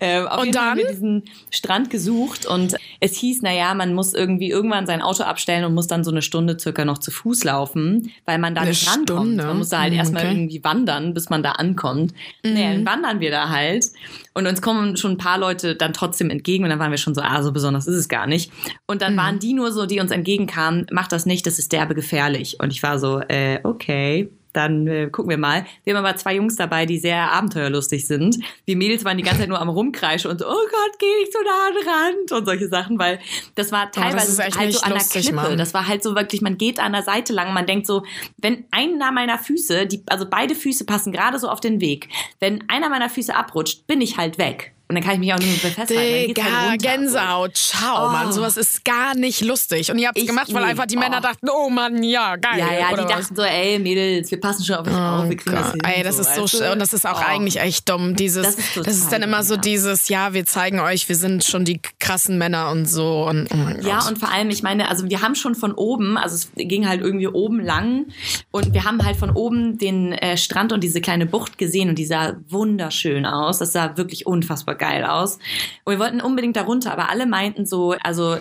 Ähm, 0.00 0.26
auf 0.26 0.40
Und 0.40 0.46
jeden 0.46 0.58
Fall 0.58 0.70
haben 0.70 0.76
wir 0.78 0.84
dann? 0.84 0.92
diesen 0.94 1.22
Strand 1.50 1.90
gesucht 1.90 2.46
und 2.46 2.76
es 3.00 3.16
hieß, 3.16 3.42
naja, 3.42 3.74
man 3.74 3.94
muss 3.94 4.14
irgendwie 4.14 4.50
irgendwann 4.50 4.86
sein 4.86 5.00
Auto 5.02 5.22
abstellen 5.22 5.64
und 5.64 5.74
muss 5.74 5.86
dann 5.86 6.04
so 6.04 6.10
eine 6.10 6.22
Stunde 6.22 6.58
circa 6.58 6.84
noch 6.84 6.98
zu 6.98 7.10
Fuß 7.10 7.44
laufen, 7.44 8.12
weil 8.24 8.38
man 8.38 8.54
da 8.54 8.62
Eine 8.62 8.70
nicht 8.70 8.86
rankommt. 8.88 9.08
Stunde? 9.10 9.44
Man 9.46 9.58
muss 9.58 9.68
da 9.70 9.80
halt 9.80 9.92
Hm, 9.92 9.98
erstmal 10.06 10.22
okay. 10.22 10.32
Mhm. 10.34 10.40
irgendwie 10.40 10.64
wandern, 10.64 11.14
bis 11.14 11.28
man 11.28 11.42
da 11.42 11.52
ankommt. 11.52 12.14
Naja, 12.42 12.72
dann 12.72 12.86
wandern 12.86 13.20
wir 13.20 13.30
da 13.30 13.48
halt 13.48 13.86
und 14.34 14.46
uns 14.46 14.62
kommen 14.62 14.96
schon 14.96 15.12
ein 15.12 15.18
paar 15.18 15.38
Leute 15.38 15.76
dann 15.76 15.92
trotzdem 15.92 16.30
entgegen 16.30 16.64
und 16.64 16.70
dann 16.70 16.78
waren 16.78 16.90
wir 16.90 16.98
schon 16.98 17.14
so, 17.14 17.20
ah, 17.22 17.42
so 17.42 17.52
besonders 17.52 17.86
ist 17.86 17.96
es 17.96 18.08
gar 18.08 18.26
nicht. 18.26 18.50
Und 18.86 18.96
Mhm. 18.96 19.00
dann 19.00 19.16
waren 19.16 19.38
die 19.38 19.52
nur 19.52 19.72
so, 19.72 19.86
die 19.86 20.00
uns 20.00 20.10
entgegenkamen, 20.10 20.86
mach 20.90 21.08
das 21.08 21.26
nicht, 21.26 21.46
das 21.46 21.58
ist 21.58 21.72
derbe 21.72 21.94
gefährlich. 21.94 22.58
Und 22.60 22.72
ich 22.72 22.82
war 22.82 22.98
so, 22.98 23.20
äh, 23.28 23.60
okay 23.62 24.28
dann 24.56 24.86
äh, 24.86 25.08
gucken 25.10 25.30
wir 25.30 25.38
mal. 25.38 25.66
Wir 25.84 25.94
haben 25.94 26.04
aber 26.04 26.16
zwei 26.16 26.34
Jungs 26.34 26.56
dabei, 26.56 26.86
die 26.86 26.98
sehr 26.98 27.32
abenteuerlustig 27.32 28.06
sind. 28.06 28.38
Die 28.66 28.76
Mädels 28.76 29.04
waren 29.04 29.16
die 29.16 29.22
ganze 29.22 29.40
Zeit 29.40 29.48
nur 29.48 29.60
am 29.60 29.68
Rumkreischen 29.68 30.30
und 30.30 30.40
so, 30.40 30.46
oh 30.46 30.50
Gott, 30.50 30.98
geh 30.98 31.06
nicht 31.20 31.32
so 31.32 31.38
nah 31.40 31.68
an 31.68 31.74
den 31.74 31.88
Rand 31.88 32.32
und 32.32 32.46
solche 32.46 32.68
Sachen, 32.68 32.98
weil 32.98 33.18
das 33.54 33.72
war 33.72 33.90
teilweise 33.90 34.42
echt 34.42 34.58
halt 34.58 34.72
so 34.72 34.80
an 34.80 34.90
der 34.90 34.98
lustig, 34.98 35.22
Klippe. 35.22 35.36
Mann. 35.36 35.58
Das 35.58 35.74
war 35.74 35.86
halt 35.86 36.02
so 36.02 36.14
wirklich, 36.14 36.40
man 36.40 36.58
geht 36.58 36.80
an 36.80 36.92
der 36.92 37.02
Seite 37.02 37.32
lang 37.32 37.48
und 37.48 37.54
man 37.54 37.66
denkt 37.66 37.86
so, 37.86 38.04
wenn 38.38 38.64
einer 38.70 39.12
meiner 39.12 39.38
Füße, 39.38 39.86
die, 39.86 40.02
also 40.06 40.26
beide 40.28 40.54
Füße 40.54 40.86
passen 40.86 41.12
gerade 41.12 41.38
so 41.38 41.48
auf 41.48 41.60
den 41.60 41.80
Weg, 41.80 42.08
wenn 42.40 42.68
einer 42.68 42.88
meiner 42.88 43.10
Füße 43.10 43.34
abrutscht, 43.34 43.86
bin 43.86 44.00
ich 44.00 44.16
halt 44.16 44.38
weg. 44.38 44.75
Und 44.88 44.94
dann 44.94 45.02
kann 45.02 45.14
ich 45.14 45.18
mich 45.18 45.34
auch 45.34 45.38
nur 45.38 45.48
festhalten. 45.48 45.94
Dann 45.94 46.04
geht's 46.04 46.26
Digga, 46.28 46.68
halt. 46.68 46.82
Gänsehaut, 46.82 47.56
ciao, 47.56 48.06
Oh. 48.08 48.12
Mann. 48.12 48.32
Sowas 48.32 48.56
ist 48.56 48.84
gar 48.84 49.16
nicht 49.16 49.40
lustig. 49.40 49.90
Und 49.90 49.98
ihr 49.98 50.06
habt 50.08 50.16
es 50.18 50.26
gemacht, 50.26 50.52
weil 50.54 50.62
einfach 50.62 50.86
die 50.86 50.96
Männer 50.96 51.18
Oh. 51.18 51.22
dachten, 51.22 51.48
oh 51.50 51.68
Mann, 51.70 52.02
ja, 52.04 52.36
geil. 52.36 52.58
Ja, 52.58 52.72
ja, 52.72 52.88
oder 52.92 53.02
die 53.04 53.08
was? 53.12 53.20
dachten 53.22 53.36
so, 53.36 53.42
ey, 53.42 53.78
Mädels, 53.80 54.30
wir 54.30 54.40
passen 54.40 54.64
schon 54.64 54.76
auf 54.76 54.86
euch 54.86 54.94
auf, 54.94 55.28
wir 55.28 55.36
kriegen 55.36 55.56
das 55.56 55.72
hin. 55.72 55.80
Oh 55.84 55.88
Ey, 55.88 56.02
das 56.04 56.18
ist 56.20 56.34
so 56.36 56.42
weißt 56.42 56.54
du? 56.54 56.58
sch- 56.58 56.72
und 56.72 56.78
das 56.78 56.92
ist 56.92 57.04
auch 57.06 57.20
Oh. 57.20 57.24
eigentlich 57.26 57.58
echt 57.60 57.88
dumm. 57.88 58.14
Dieses, 58.14 58.44
Das 58.46 58.54
das 58.56 58.64
ist 58.64 58.76
ist, 58.76 59.04
total 59.06 59.10
dann 59.20 59.28
immer 59.28 59.42
so 59.42 59.54
ja. 59.54 59.60
dieses, 59.60 60.08
ja, 60.08 60.32
wir 60.34 60.46
zeigen 60.46 60.78
euch, 60.78 61.08
wir 61.08 61.16
sind 61.16 61.42
schon 61.42 61.64
die 61.64 61.80
krassen 61.98 62.38
Männer 62.38 62.70
und 62.70 62.86
so 62.88 63.26
und 63.26 63.48
oh 63.52 63.56
Ja, 63.86 63.98
Gott. 63.98 64.08
und 64.10 64.18
vor 64.20 64.30
allem, 64.30 64.50
ich 64.50 64.62
meine, 64.62 64.88
also 64.88 65.08
wir 65.10 65.20
haben 65.20 65.34
schon 65.34 65.56
von 65.56 65.72
oben, 65.72 66.16
also 66.16 66.36
es 66.36 66.50
ging 66.54 66.86
halt 66.86 67.00
irgendwie 67.00 67.26
oben 67.28 67.58
lang 67.58 68.06
und 68.52 68.72
wir 68.72 68.84
haben 68.84 69.04
halt 69.04 69.16
von 69.16 69.30
oben 69.30 69.78
den 69.78 70.12
äh, 70.12 70.36
Strand 70.36 70.72
und 70.72 70.84
diese 70.84 71.00
kleine 71.00 71.26
Bucht 71.26 71.58
gesehen 71.58 71.88
und 71.88 71.96
die 71.98 72.06
sah 72.06 72.36
wunderschön 72.48 73.26
aus. 73.26 73.58
Das 73.58 73.72
sah 73.72 73.96
wirklich 73.96 74.26
unfassbar 74.26 74.75
geil 74.78 75.04
aus. 75.04 75.38
Und 75.84 75.94
wir 75.94 75.98
wollten 75.98 76.20
unbedingt 76.20 76.56
da 76.56 76.62
runter, 76.62 76.92
aber 76.92 77.10
alle 77.10 77.26
meinten 77.26 77.66
so, 77.66 77.94
also 78.02 78.36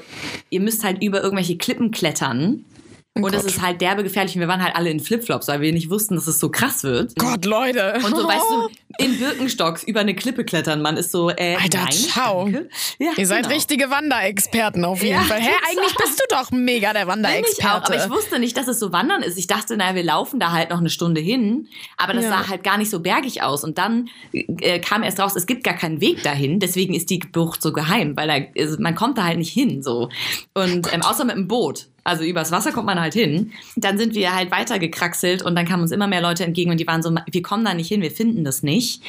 ihr 0.50 0.62
müsst 0.62 0.84
halt 0.84 1.04
über 1.04 1.22
irgendwelche 1.22 1.58
Klippen 1.58 1.92
klettern. 1.92 2.66
Und 3.18 3.34
das 3.34 3.44
Gott. 3.44 3.52
ist 3.52 3.62
halt 3.62 3.80
derbe 3.80 4.04
gefährlich. 4.04 4.36
Und 4.36 4.42
wir 4.42 4.50
waren 4.50 4.62
halt 4.62 4.76
alle 4.76 4.90
in 4.90 5.00
Flipflops, 5.00 5.48
weil 5.48 5.62
wir 5.62 5.72
nicht 5.72 5.90
wussten, 5.90 6.16
dass 6.16 6.28
es 6.28 6.38
so 6.38 6.50
krass 6.50 6.84
wird. 6.84 7.14
Gott, 7.18 7.46
Leute. 7.46 7.94
Und 8.04 8.14
so, 8.14 8.28
weißt 8.28 8.44
du, 8.50 8.70
in 9.06 9.18
Birkenstocks 9.18 9.84
über 9.84 10.02
eine 10.02 10.16
Klippe 10.16 10.44
klettern, 10.44 10.82
man 10.82 10.98
ist 10.98 11.12
so, 11.12 11.30
äh, 11.30 11.56
Alter, 11.56 11.80
nein, 11.84 11.92
ciao. 11.92 12.48
Ja, 13.00 13.12
Ihr 13.16 13.26
seid 13.26 13.44
genau. 13.44 13.56
richtige 13.56 13.90
Wanderexperten 13.90 14.84
auf 14.84 15.02
jeden 15.02 15.16
Ja, 15.16 15.22
Fall. 15.22 15.40
Hä, 15.40 15.50
eigentlich 15.66 15.96
bist 15.98 16.20
du 16.20 16.24
doch 16.36 16.52
mega 16.52 16.92
der 16.92 17.08
Finde 17.08 17.22
ich 17.30 17.30
auch, 17.64 17.72
Wanderexperte. 17.76 17.94
aber 17.94 18.04
ich 18.06 18.10
wusste 18.10 18.38
nicht, 18.40 18.58
dass 18.58 18.68
es 18.68 18.80
so 18.80 18.92
Wandern 18.92 19.24
ist. 19.24 19.38
Ich 19.38 19.48
dachte, 19.48 19.78
naja, 19.78 19.96
wir 19.96 20.04
laufen 20.04 20.40
da 20.42 20.52
halt 20.52 20.70
noch 20.72 20.80
eine 20.80 20.90
Stunde 20.90 21.22
hin, 21.22 21.70
aber 21.96 22.14
das 22.14 22.26
Ja. 22.26 22.32
sah 22.32 22.48
halt 22.50 22.66
gar 22.66 22.78
nicht 22.78 22.90
so 22.92 23.00
bergig 23.00 23.42
aus. 23.44 23.64
Und 23.64 23.78
dann 23.78 24.10
äh, 24.34 24.80
kam 24.80 25.04
erst 25.04 25.22
raus, 25.22 25.38
es 25.38 25.46
gibt 25.46 25.64
gar 25.64 25.76
keinen 25.76 26.02
Weg 26.02 26.22
dahin, 26.24 26.60
deswegen 26.60 26.94
ist 26.94 27.10
die 27.10 27.20
Bucht 27.20 27.62
so 27.62 27.72
geheim, 27.72 28.18
weil 28.18 28.28
da, 28.28 28.62
also 28.62 28.76
man 28.82 28.94
kommt 28.94 29.18
da 29.18 29.24
halt 29.24 29.38
nicht 29.38 29.54
hin, 29.54 29.82
so. 29.84 30.10
Und 30.54 30.92
ähm, 30.94 31.02
außer 31.02 31.24
mit 31.24 31.36
dem 31.38 31.48
Boot. 31.48 31.88
Also 32.06 32.24
übers 32.24 32.52
Wasser 32.52 32.72
kommt 32.72 32.86
man 32.86 33.00
halt 33.00 33.16
hin. 33.16 33.52
Dann 33.76 33.98
sind 33.98 34.14
wir 34.14 34.36
halt 34.36 34.52
weitergekraxelt 34.52 35.42
und 35.42 35.56
dann 35.56 35.66
kamen 35.66 35.82
uns 35.82 35.92
immer 35.92 36.06
mehr 36.08 36.22
Leute 36.22 36.46
entgegen 36.46 36.70
und 36.70 36.80
die 36.80 36.86
waren 36.86 37.02
so, 37.02 37.14
wir 37.30 37.42
kommen 37.42 37.66
da 37.66 37.74
nicht 37.74 37.88
hin, 37.88 38.02
wir 38.04 38.12
finden 38.12 38.44
das 38.44 38.62
nicht, 38.62 39.04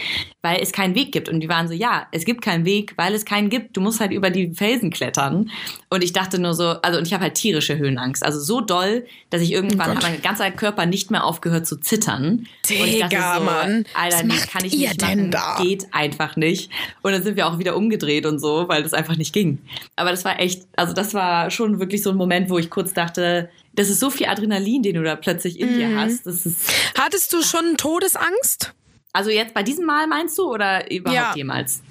weil 0.46 0.60
es 0.62 0.70
keinen 0.70 0.94
Weg 0.94 1.10
gibt. 1.10 1.28
Und 1.28 1.40
die 1.40 1.48
waren 1.48 1.66
so, 1.66 1.74
ja, 1.74 2.06
es 2.12 2.24
gibt 2.24 2.40
keinen 2.40 2.64
Weg, 2.64 2.92
weil 2.96 3.14
es 3.14 3.24
keinen 3.24 3.50
gibt. 3.50 3.76
Du 3.76 3.80
musst 3.80 3.98
halt 3.98 4.12
über 4.12 4.30
die 4.30 4.52
Felsen 4.54 4.90
klettern. 4.90 5.50
Und 5.90 6.04
ich 6.04 6.12
dachte 6.12 6.38
nur 6.38 6.54
so, 6.54 6.64
also 6.82 6.98
und 6.98 7.06
ich 7.06 7.12
habe 7.12 7.24
halt 7.24 7.34
tierische 7.34 7.76
Höhenangst. 7.78 8.24
Also 8.24 8.38
so 8.38 8.60
doll, 8.60 9.04
dass 9.30 9.42
ich 9.42 9.50
irgendwann 9.50 9.90
Oh 9.90 9.94
hat 9.96 10.02
mein 10.02 10.22
ganzer 10.22 10.50
Körper 10.52 10.86
nicht 10.86 11.10
mehr 11.10 11.24
aufgehört 11.24 11.66
zu 11.66 11.76
zittern. 11.80 12.46
und 12.68 12.70
ich 12.70 12.98
dachte 13.00 13.08
Digga, 13.16 13.38
so, 13.38 13.44
Mann, 13.44 13.84
Alter, 13.94 14.22
nee, 14.22 14.34
macht 14.34 14.50
kann 14.50 14.64
ich 14.64 14.76
nicht 14.76 15.00
denn 15.02 15.18
machen. 15.18 15.30
da? 15.32 15.56
Geht 15.60 15.86
einfach 15.92 16.36
nicht. 16.36 16.70
Und 17.02 17.12
dann 17.12 17.22
sind 17.24 17.36
wir 17.36 17.46
auch 17.48 17.58
wieder 17.58 17.76
umgedreht 17.76 18.24
und 18.26 18.38
so, 18.38 18.68
weil 18.68 18.82
das 18.84 18.94
einfach 18.94 19.16
nicht 19.16 19.32
ging. 19.32 19.58
Aber 19.96 20.10
das 20.10 20.24
war 20.24 20.38
echt, 20.38 20.62
also 20.76 20.92
das 20.92 21.12
war 21.14 21.50
schon 21.50 21.80
wirklich 21.80 22.02
so 22.02 22.10
ein 22.10 22.16
Moment, 22.16 22.50
wo 22.50 22.58
ich 22.58 22.70
kurz 22.70 22.92
dachte, 22.94 23.50
das 23.74 23.90
ist 23.90 24.00
so 24.00 24.08
viel 24.10 24.26
Adrenalin, 24.26 24.82
den 24.82 24.94
du 24.94 25.02
da 25.02 25.16
plötzlich 25.16 25.60
in 25.60 25.72
Mhm. 25.72 25.78
dir 25.78 25.96
hast. 25.96 26.24
Das 26.26 26.46
ist, 26.46 26.72
Hattest 26.96 27.32
du 27.32 27.42
schon 27.42 27.76
Todesangst? 27.76 28.72
Also 29.16 29.30
jetzt 29.30 29.54
bei 29.54 29.62
diesem 29.62 29.86
Mal 29.86 30.06
meinst 30.06 30.36
du 30.38 30.44
oder 30.52 30.90
überhaupt 30.90 31.16
Ja. 31.16 31.32
jemals? 31.34 31.82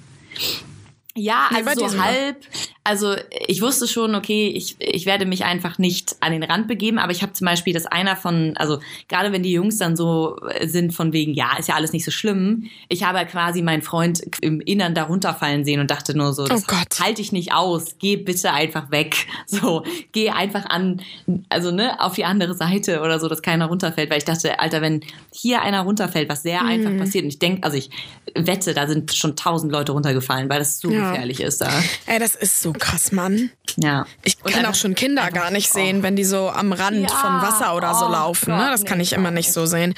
Ja, 1.16 1.48
Nee, 1.50 1.56
also 1.58 1.80
so 1.80 1.84
diesem 1.86 1.98
Mal. 1.98 2.06
halb. 2.06 2.36
Also 2.84 3.16
ich 3.48 3.62
wusste 3.62 3.88
schon, 3.88 4.14
okay, 4.14 4.46
ich, 4.48 4.76
ich 4.78 5.06
werde 5.06 5.26
mich 5.26 5.44
einfach 5.44 5.76
nicht 5.78 6.14
an 6.20 6.30
den 6.30 6.44
Rand 6.44 6.68
begeben, 6.68 6.98
aber 7.00 7.10
ich 7.10 7.22
habe 7.22 7.32
zum 7.32 7.44
Beispiel, 7.46 7.72
dass 7.74 7.84
einer 7.86 8.14
von, 8.14 8.56
also 8.58 8.78
gerade 9.08 9.32
wenn 9.32 9.42
die 9.42 9.50
Jungs 9.50 9.78
dann 9.78 9.96
so 9.96 10.36
äh, 10.48 10.68
sind 10.68 10.92
von 10.94 11.12
wegen, 11.12 11.34
ja, 11.34 11.56
ist 11.58 11.68
ja 11.68 11.74
alles 11.74 11.92
nicht 11.92 12.04
so 12.04 12.12
schlimm. 12.12 12.70
Ich 12.88 13.02
habe 13.02 13.18
halt 13.18 13.30
quasi 13.30 13.60
meinen 13.62 13.82
Freund 13.82 14.20
im 14.40 14.60
Innern 14.60 14.94
da 14.94 15.02
runterfallen 15.04 15.64
sehen 15.64 15.80
und 15.80 15.90
dachte 15.90 16.16
nur 16.16 16.32
so, 16.32 16.44
Oh 16.44 16.60
Gott. 16.68 17.00
halte 17.00 17.20
ich 17.22 17.32
nicht 17.32 17.52
aus. 17.52 17.96
Geh 17.98 18.16
bitte 18.16 18.52
einfach 18.52 18.90
weg. 18.90 19.26
So, 19.48 19.84
geh 20.12 20.30
einfach 20.30 20.66
an, 20.66 21.00
also 21.48 21.70
ne, 21.70 22.00
auf 22.00 22.14
die 22.14 22.24
andere 22.24 22.54
Seite 22.54 23.00
oder 23.00 23.18
so, 23.20 23.28
dass 23.28 23.42
keiner 23.42 23.66
runterfällt, 23.66 24.10
weil 24.10 24.18
ich 24.18 24.24
dachte, 24.24 24.58
Alter, 24.58 24.80
wenn 24.82 25.00
hier 25.32 25.62
einer 25.62 25.80
runterfällt, 25.82 26.28
was 26.28 26.42
sehr 26.42 26.62
Mhm. 26.62 26.68
einfach 26.68 26.96
passiert, 26.98 27.24
und 27.24 27.28
ich 27.30 27.38
denke, 27.38 27.62
also 27.62 27.76
ich 27.76 27.90
wette, 28.34 28.74
da 28.74 28.86
sind 28.86 29.14
schon 29.14 29.34
tausend 29.36 29.72
Leute 29.72 29.92
runtergefallen, 29.92 30.48
weil 30.50 30.58
das 30.58 30.78
so 30.80 30.90
Ja. 30.90 31.05
Gefährlich 31.12 31.40
ist 31.40 31.60
da. 31.60 31.70
Ey, 32.06 32.18
das 32.18 32.34
ist 32.34 32.60
so 32.62 32.72
krass, 32.72 33.12
Mann. 33.12 33.50
Ja. 33.76 34.06
Ich 34.24 34.38
kann 34.42 34.54
einfach- 34.54 34.70
auch 34.70 34.74
schon 34.74 34.94
Kinder 34.94 35.30
gar 35.30 35.50
nicht 35.50 35.70
oh. 35.72 35.78
sehen, 35.78 36.02
wenn 36.02 36.16
die 36.16 36.24
so 36.24 36.48
am 36.50 36.72
Rand 36.72 37.08
Ja, 37.10 37.16
von 37.16 37.42
Wasser 37.42 37.74
oder 37.76 37.94
so 37.94 38.06
oh 38.06 38.10
laufen. 38.10 38.50
Ne? 38.56 38.58
Gott, 38.64 38.72
Das 38.72 38.84
kann 38.84 38.98
nee, 38.98 39.04
ich 39.04 39.12
immer 39.12 39.30
nicht 39.30 39.52
so 39.52 39.66
sehen. 39.66 39.94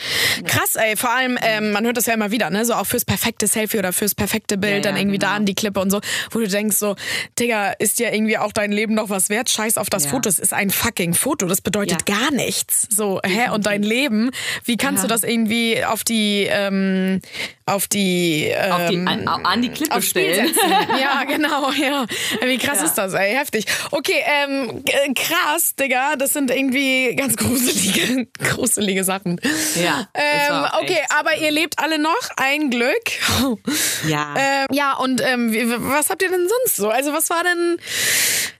Krass, 0.46 0.76
ey. 0.76 0.96
Vor 0.96 1.10
allem, 1.10 1.38
ähm, 1.42 1.72
man 1.72 1.84
hört 1.84 1.96
das 1.96 2.06
ja 2.06 2.14
immer 2.14 2.30
wieder, 2.30 2.50
ne? 2.50 2.64
So 2.64 2.74
auch 2.74 2.86
fürs 2.86 3.04
perfekte 3.04 3.46
Selfie 3.46 3.78
oder 3.78 3.92
fürs 3.92 4.14
perfekte 4.14 4.56
Bild, 4.58 4.70
Ja, 4.72 4.76
ja, 4.78 4.82
dann 4.82 4.96
irgendwie 4.96 5.18
da 5.18 5.28
genau. 5.28 5.36
an 5.36 5.46
die 5.46 5.54
Klippe 5.54 5.80
und 5.80 5.90
so, 5.90 6.00
wo 6.30 6.38
du 6.40 6.48
denkst 6.48 6.76
so, 6.76 6.96
Digga, 7.38 7.72
ist 7.78 7.98
dir 7.98 8.12
irgendwie 8.12 8.38
auch 8.38 8.52
dein 8.52 8.72
Leben 8.72 8.94
noch 8.94 9.10
was 9.10 9.28
wert? 9.30 9.50
Scheiß 9.50 9.76
auf 9.78 9.90
das 9.90 10.04
Ja. 10.04 10.10
Foto. 10.10 10.28
Es 10.28 10.38
ist 10.38 10.52
ein 10.52 10.70
fucking 10.70 11.14
Foto. 11.14 11.46
Das 11.46 11.60
bedeutet 11.60 12.08
Ja. 12.08 12.16
gar 12.16 12.30
nichts. 12.32 12.86
So, 12.90 13.20
hä? 13.24 13.50
Und 13.50 13.66
dein 13.66 13.82
Leben, 13.82 14.30
wie 14.64 14.76
kannst 14.76 15.02
Ja. 15.02 15.08
du 15.08 15.14
das 15.14 15.22
irgendwie 15.22 15.84
auf 15.84 16.04
die, 16.04 16.46
ähm, 16.50 17.20
auf 17.66 17.86
die, 17.86 18.46
ähm, 18.46 18.72
Auf 18.72 18.88
die, 18.90 18.96
an, 18.96 19.28
an 19.28 19.62
die 19.62 19.68
Klippe 19.68 20.00
stellen. 20.02 20.50
ja, 21.00 21.24
genau, 21.24 21.70
ja. 21.72 22.06
Wie 22.44 22.58
krass 22.58 22.78
Ja. 22.80 22.84
ist 22.86 22.94
das, 22.94 23.12
ey? 23.14 23.34
Heftig. 23.34 23.57
Okay, 23.90 24.22
ähm, 24.26 24.84
g- 24.84 24.92
krass, 25.14 25.74
Digga. 25.74 26.16
Das 26.16 26.32
sind 26.32 26.50
irgendwie 26.50 27.14
ganz 27.16 27.36
gruselige, 27.36 28.26
gruselige 28.38 29.04
Sachen. 29.04 29.40
Ja, 29.82 30.08
Ähm, 30.14 30.64
okay, 30.82 30.98
aber 31.18 31.36
ihr 31.38 31.50
lebt 31.50 31.78
alle 31.78 31.98
noch. 31.98 32.14
Ein 32.36 32.70
Glück. 32.70 32.94
Ja. 34.06 34.34
Ähm, 34.36 34.66
ja, 34.70 34.94
und 34.94 35.20
ähm, 35.22 35.52
was 35.90 36.08
habt 36.10 36.22
ihr 36.22 36.28
denn 36.30 36.48
sonst 36.48 36.76
so? 36.76 36.88
Also, 36.88 37.12
was 37.12 37.28
war 37.30 37.42
denn. 37.42 37.78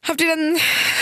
Habt 0.07 0.21
ihr 0.21 0.35
denn 0.35 0.57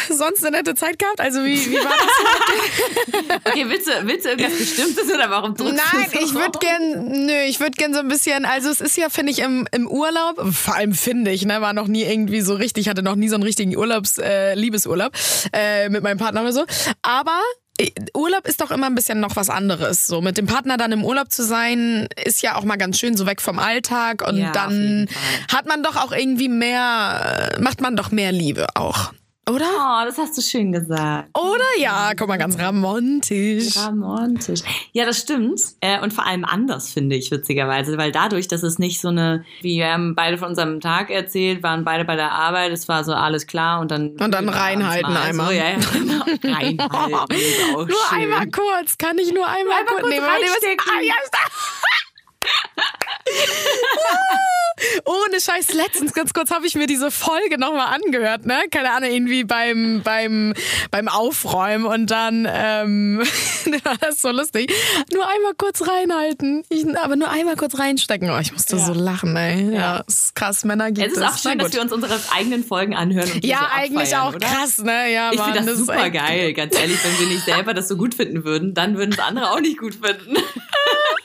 sonst 0.09 0.45
eine 0.45 0.57
nette 0.59 0.75
Zeit 0.75 0.99
gehabt? 0.99 1.21
Also, 1.21 1.43
wie, 1.45 1.71
wie 1.71 1.77
war 1.77 1.85
das? 1.85 3.17
Okay, 3.45 3.65
willst 3.69 3.87
du, 3.87 3.93
willst 4.03 4.25
du 4.27 4.31
irgendwas 4.31 4.59
Bestimmtes 4.59 5.05
oder 5.13 5.31
warum 5.31 5.55
drückst 5.55 5.75
Nein, 5.93 6.07
du 6.13 6.19
so? 6.19 6.25
ich 6.27 6.35
würde 6.35 6.59
gern, 6.59 7.27
nö, 7.27 7.43
ich 7.47 7.61
würde 7.61 7.73
gern 7.73 7.95
so 7.95 8.01
ein 8.01 8.09
bisschen, 8.09 8.45
also 8.45 8.69
es 8.69 8.81
ist 8.81 8.97
ja, 8.97 9.09
finde 9.09 9.33
ich, 9.33 9.39
im, 9.39 9.67
im 9.73 9.87
Urlaub, 9.89 10.43
vor 10.53 10.75
allem 10.75 10.93
finde 10.93 11.31
ich, 11.31 11.45
ne, 11.47 11.61
war 11.61 11.73
noch 11.73 11.87
nie 11.87 12.03
irgendwie 12.03 12.41
so 12.41 12.55
richtig, 12.55 12.89
hatte 12.89 13.03
noch 13.03 13.15
nie 13.15 13.29
so 13.29 13.37
einen 13.37 13.45
richtigen 13.45 13.77
Urlaubs, 13.87 14.18
äh, 14.18 14.55
Liebesurlaub 14.55 15.12
äh, 15.53 15.88
mit 15.88 16.03
meinem 16.03 16.18
Partner 16.18 16.42
oder 16.42 16.53
so. 16.53 16.64
Aber 17.03 17.40
äh, 17.79 17.90
Urlaub 18.14 18.46
ist 18.46 18.61
doch 18.61 18.72
immer 18.72 18.87
ein 18.87 18.94
bisschen 18.96 19.20
noch 19.20 19.37
was 19.37 19.49
anderes. 19.49 20.07
So 20.07 20.20
mit 20.20 20.37
dem 20.38 20.46
Partner 20.46 20.77
dann 20.77 20.90
im 20.90 21.05
Urlaub 21.05 21.31
zu 21.31 21.44
sein, 21.44 22.09
ist 22.25 22.42
ja 22.42 22.57
auch 22.57 22.64
mal 22.64 22.77
ganz 22.77 22.99
schön, 22.99 23.16
so 23.16 23.27
weg 23.27 23.40
vom 23.40 23.59
Alltag 23.61 24.27
und 24.27 24.38
Ja, 24.38 24.51
dann 24.51 25.09
hat 25.53 25.66
man 25.66 25.83
doch 25.85 25.96
auch 25.96 26.12
irgendwie 26.12 26.49
mehr, 26.49 27.53
äh, 27.55 27.61
macht 27.61 27.81
man 27.81 27.94
doch 27.96 28.11
mehr 28.11 28.33
Liebe 28.33 28.66
auch. 28.75 29.12
Oder? 29.49 29.65
Oh, 29.65 30.05
das 30.05 30.19
hast 30.19 30.37
du 30.37 30.43
schön 30.43 30.73
gesagt. 30.73 31.29
Oder? 31.39 31.65
Ja, 31.79 32.11
guck 32.19 32.27
mal, 32.27 32.37
ganz 32.37 32.59
romantisch. 32.59 33.77
Romantisch. 33.77 34.61
Ja, 34.93 35.07
das 35.07 35.19
stimmt. 35.19 35.61
Äh, 35.81 36.01
und 36.01 36.13
vor 36.13 36.27
allem 36.27 36.45
anders, 36.45 36.91
finde 36.93 37.15
ich, 37.15 37.31
witzigerweise. 37.31 37.97
Weil 37.97 38.11
dadurch, 38.11 38.49
dass 38.49 38.65
es 38.65 38.81
nicht 38.81 39.01
so 39.01 39.07
eine, 39.09 39.45
wie 39.63 39.77
wir 39.79 39.93
haben 39.93 40.17
beide 40.17 40.37
von 40.37 40.49
unserem 40.49 40.81
Tag 40.81 41.11
erzählt, 41.11 41.63
waren 41.63 41.85
beide 41.85 42.05
bei 42.05 42.17
der 42.17 42.33
Arbeit, 42.33 42.73
es 42.73 42.89
war 42.89 43.05
so 43.05 43.13
alles 43.13 43.47
klar 43.47 43.79
und 43.81 43.93
dann. 43.93 44.17
Und 44.19 44.33
dann 44.33 44.49
reinhalten 44.49 45.13
mal. 45.13 45.23
einmal. 45.23 45.47
So, 45.47 45.53
ja, 45.53 45.71
ja, 45.71 45.77
genau. 45.93 46.25
Reinhalten. 46.57 47.73
Nur 47.73 47.89
schön. 47.89 48.19
einmal 48.23 48.51
kurz, 48.51 48.99
kann 48.99 49.17
ich 49.19 49.33
nur 49.33 49.47
einmal, 49.47 49.79
Einmal 49.79 50.01
kurz 50.01 50.13
warte, 50.13 50.23
was- 50.23 50.65
reinstecken. 50.65 50.91
Ah, 50.91 51.01
ja, 51.03 51.15
Ohne 55.05 55.41
Scheiß, 55.41 55.73
letztens 55.75 56.12
ganz 56.12 56.33
kurz 56.35 56.51
habe 56.51 56.67
ich 56.67 56.75
mir 56.75 56.87
diese 56.87 57.11
Folge 57.11 57.59
nochmal 57.59 57.95
angehört, 57.95 58.45
ne? 58.47 58.59
Keine 58.71 58.91
Ahnung, 58.93 59.11
irgendwie 59.11 59.45
beim, 59.45 60.03
beim, 60.05 60.53
beim 60.91 61.09
Aufräumen 61.09 61.87
und 61.87 62.11
dann 62.11 62.47
ähm, 62.51 63.19
war 63.85 63.97
das 64.01 64.21
so 64.21 64.31
lustig. 64.31 64.73
Nur 65.12 65.27
einmal 65.29 65.53
kurz 65.57 65.83
reinhalten. 65.87 66.62
Ich, 66.69 66.85
aber 66.99 67.17
nur 67.17 67.31
einmal 67.31 67.57
kurz 67.57 67.79
reinstecken. 67.79 68.31
Oh, 68.31 68.39
ich 68.39 68.53
musste 68.53 68.77
Ja. 68.77 68.85
so 68.85 68.93
lachen, 68.93 69.35
ey. 69.37 69.75
Ja, 69.75 70.05
ist 70.07 70.35
krass, 70.35 70.65
Männer 70.65 70.91
gibt 70.93 71.07
Es 71.07 71.12
es. 71.15 71.19
ist 71.19 71.25
auch 71.25 71.39
schön, 71.39 71.59
dass 71.59 71.73
wir 71.73 71.81
uns 71.81 71.93
unsere 71.93 72.19
eigenen 72.37 72.65
Folgen 72.65 72.95
anhören. 72.95 73.31
Und 73.33 73.45
Ja, 73.45 73.71
eigentlich 73.75 74.17
auch 74.17 74.35
oder? 74.35 74.47
krass, 74.47 74.79
ne? 74.79 75.11
Ja, 75.12 75.31
Ich 75.33 75.41
finde 75.41 75.61
das 75.61 75.69
ist 75.69 75.79
super 75.87 76.11
geil, 76.11 76.53
ganz 76.53 76.77
ehrlich. 76.79 76.99
Wenn 77.03 77.19
wir 77.21 77.35
nicht 77.35 77.45
selber 77.45 77.73
das 77.75 77.89
so 77.89 77.97
gut 77.97 78.15
finden 78.15 78.45
würden, 78.45 78.75
dann 78.75 78.97
würden 78.99 79.12
es 79.12 79.19
andere 79.19 79.51
auch 79.51 79.61
nicht 79.61 79.79
gut 79.79 79.95
finden. 79.95 80.37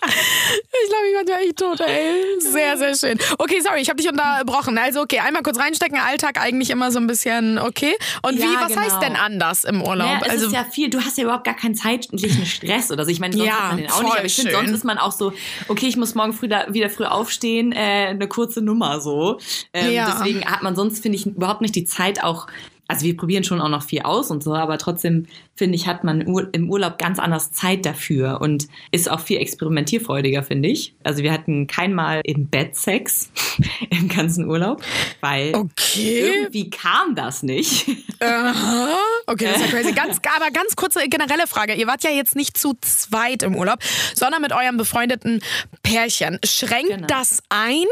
Ich 0.03 0.89
glaube, 0.89 1.07
ich 1.09 1.15
werde 1.29 1.43
echt 1.43 1.57
tot, 1.57 1.79
ey. 1.81 2.23
Sehr, 2.39 2.75
sehr 2.77 2.95
schön. 2.95 3.19
Okay, 3.43 3.59
sorry, 3.59 3.81
ich 3.81 3.89
habe 3.89 3.97
dich 3.97 4.07
unterbrochen. 4.07 4.77
Also, 4.77 5.01
okay, 5.01 5.17
einmal 5.17 5.41
kurz 5.41 5.57
reinstecken. 5.57 5.97
Alltag 5.97 6.39
eigentlich 6.39 6.69
immer 6.69 6.91
so 6.91 6.99
ein 6.99 7.07
bisschen 7.07 7.57
okay. 7.57 7.95
Und 8.21 8.37
Ja, 8.37 8.45
wie, 8.45 8.55
was 8.55 8.67
genau. 8.67 8.81
heißt 8.81 9.01
denn 9.01 9.15
anders 9.15 9.63
im 9.63 9.81
Urlaub? 9.81 10.07
Naja, 10.07 10.19
es 10.25 10.29
also, 10.29 10.45
ist 10.45 10.53
ja 10.53 10.63
viel, 10.63 10.91
du 10.91 10.99
hast 11.01 11.17
ja 11.17 11.23
überhaupt 11.23 11.45
gar 11.45 11.55
keinen 11.55 11.73
zeitlichen 11.73 12.45
Stress 12.45 12.91
oder 12.91 13.03
so. 13.03 13.09
Ich 13.09 13.19
meine, 13.19 13.35
sonst 13.35 13.47
Ja, 13.47 13.53
hat 13.53 13.67
man 13.69 13.77
den 13.77 13.89
auch 13.89 14.03
nicht, 14.03 14.15
aber 14.15 14.25
ich 14.25 14.35
finde, 14.35 14.51
sonst 14.51 14.69
ist 14.69 14.83
man 14.83 14.99
auch 14.99 15.11
so, 15.11 15.33
okay, 15.69 15.87
ich 15.87 15.97
muss 15.97 16.13
morgen 16.13 16.33
früh 16.33 16.49
da, 16.49 16.71
wieder 16.71 16.91
früh 16.91 17.05
aufstehen, 17.05 17.71
äh, 17.71 18.09
eine 18.09 18.27
kurze 18.27 18.61
Nummer 18.61 19.01
so. 19.01 19.39
Ähm, 19.73 19.91
Ja. 19.91 20.11
Deswegen 20.11 20.45
hat 20.45 20.61
man 20.61 20.75
sonst, 20.75 21.01
finde 21.01 21.17
ich, 21.17 21.25
überhaupt 21.25 21.61
nicht 21.61 21.73
die 21.75 21.85
Zeit 21.85 22.23
auch, 22.23 22.45
also 22.91 23.05
wir 23.05 23.15
probieren 23.15 23.45
schon 23.45 23.61
auch 23.61 23.69
noch 23.69 23.83
viel 23.83 24.01
aus 24.01 24.31
und 24.31 24.43
so, 24.43 24.53
aber 24.53 24.77
trotzdem 24.77 25.25
finde 25.55 25.77
ich, 25.77 25.87
hat 25.87 26.03
man 26.03 26.19
im 26.19 26.69
Urlaub 26.69 26.97
ganz 26.97 27.19
anders 27.19 27.53
Zeit 27.53 27.85
dafür 27.85 28.41
und 28.41 28.67
ist 28.91 29.09
auch 29.09 29.21
viel 29.21 29.37
experimentierfreudiger, 29.37 30.43
finde 30.43 30.67
ich. 30.67 30.93
Also 31.01 31.23
wir 31.23 31.31
hatten 31.31 31.67
keinmal 31.67 32.19
im 32.25 32.47
Bett 32.47 32.75
Sex 32.75 33.31
im 33.89 34.09
ganzen 34.09 34.45
Urlaub, 34.45 34.83
weil 35.21 35.55
okay. 35.55 36.19
irgendwie 36.19 36.69
kam 36.69 37.15
das 37.15 37.43
nicht. 37.43 37.87
Aha. 38.19 38.97
Okay, 39.31 39.45
das 39.45 39.61
ist 39.61 39.71
ja 39.71 39.77
crazy. 39.77 39.93
Ganz, 39.93 40.19
aber 40.35 40.51
ganz 40.51 40.75
kurze 40.75 41.07
generelle 41.07 41.47
Frage. 41.47 41.73
Ihr 41.73 41.87
wart 41.87 42.03
ja 42.03 42.09
jetzt 42.09 42.35
nicht 42.35 42.57
zu 42.57 42.73
zweit 42.81 43.43
im 43.43 43.55
Urlaub, 43.55 43.79
sondern 44.13 44.41
mit 44.41 44.51
eurem 44.51 44.75
befreundeten 44.75 45.41
Pärchen. 45.83 46.37
Schränkt 46.43 46.89
genau. 46.89 47.07
das 47.07 47.41
ein? 47.47 47.85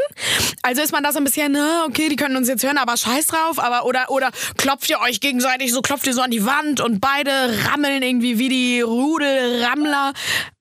Also 0.62 0.82
ist 0.82 0.92
man 0.92 1.02
da 1.02 1.12
so 1.12 1.18
ein 1.18 1.24
bisschen, 1.24 1.52
na, 1.52 1.86
okay, 1.86 2.10
die 2.10 2.16
können 2.16 2.36
uns 2.36 2.46
jetzt 2.46 2.62
hören, 2.62 2.76
aber 2.76 2.94
scheiß 2.98 3.28
drauf, 3.28 3.58
aber 3.58 3.86
oder 3.86 4.10
oder 4.10 4.30
klopft 4.58 4.90
ihr 4.90 5.00
euch 5.00 5.20
gegenseitig 5.20 5.72
so, 5.72 5.80
klopft 5.80 6.06
ihr 6.06 6.12
so 6.12 6.20
an 6.20 6.30
die 6.30 6.44
Wand 6.44 6.80
und 6.80 7.00
beide 7.00 7.30
rammeln 7.70 8.02
irgendwie 8.02 8.38
wie 8.38 8.50
die 8.50 8.80
Rudelrammler 8.82 10.12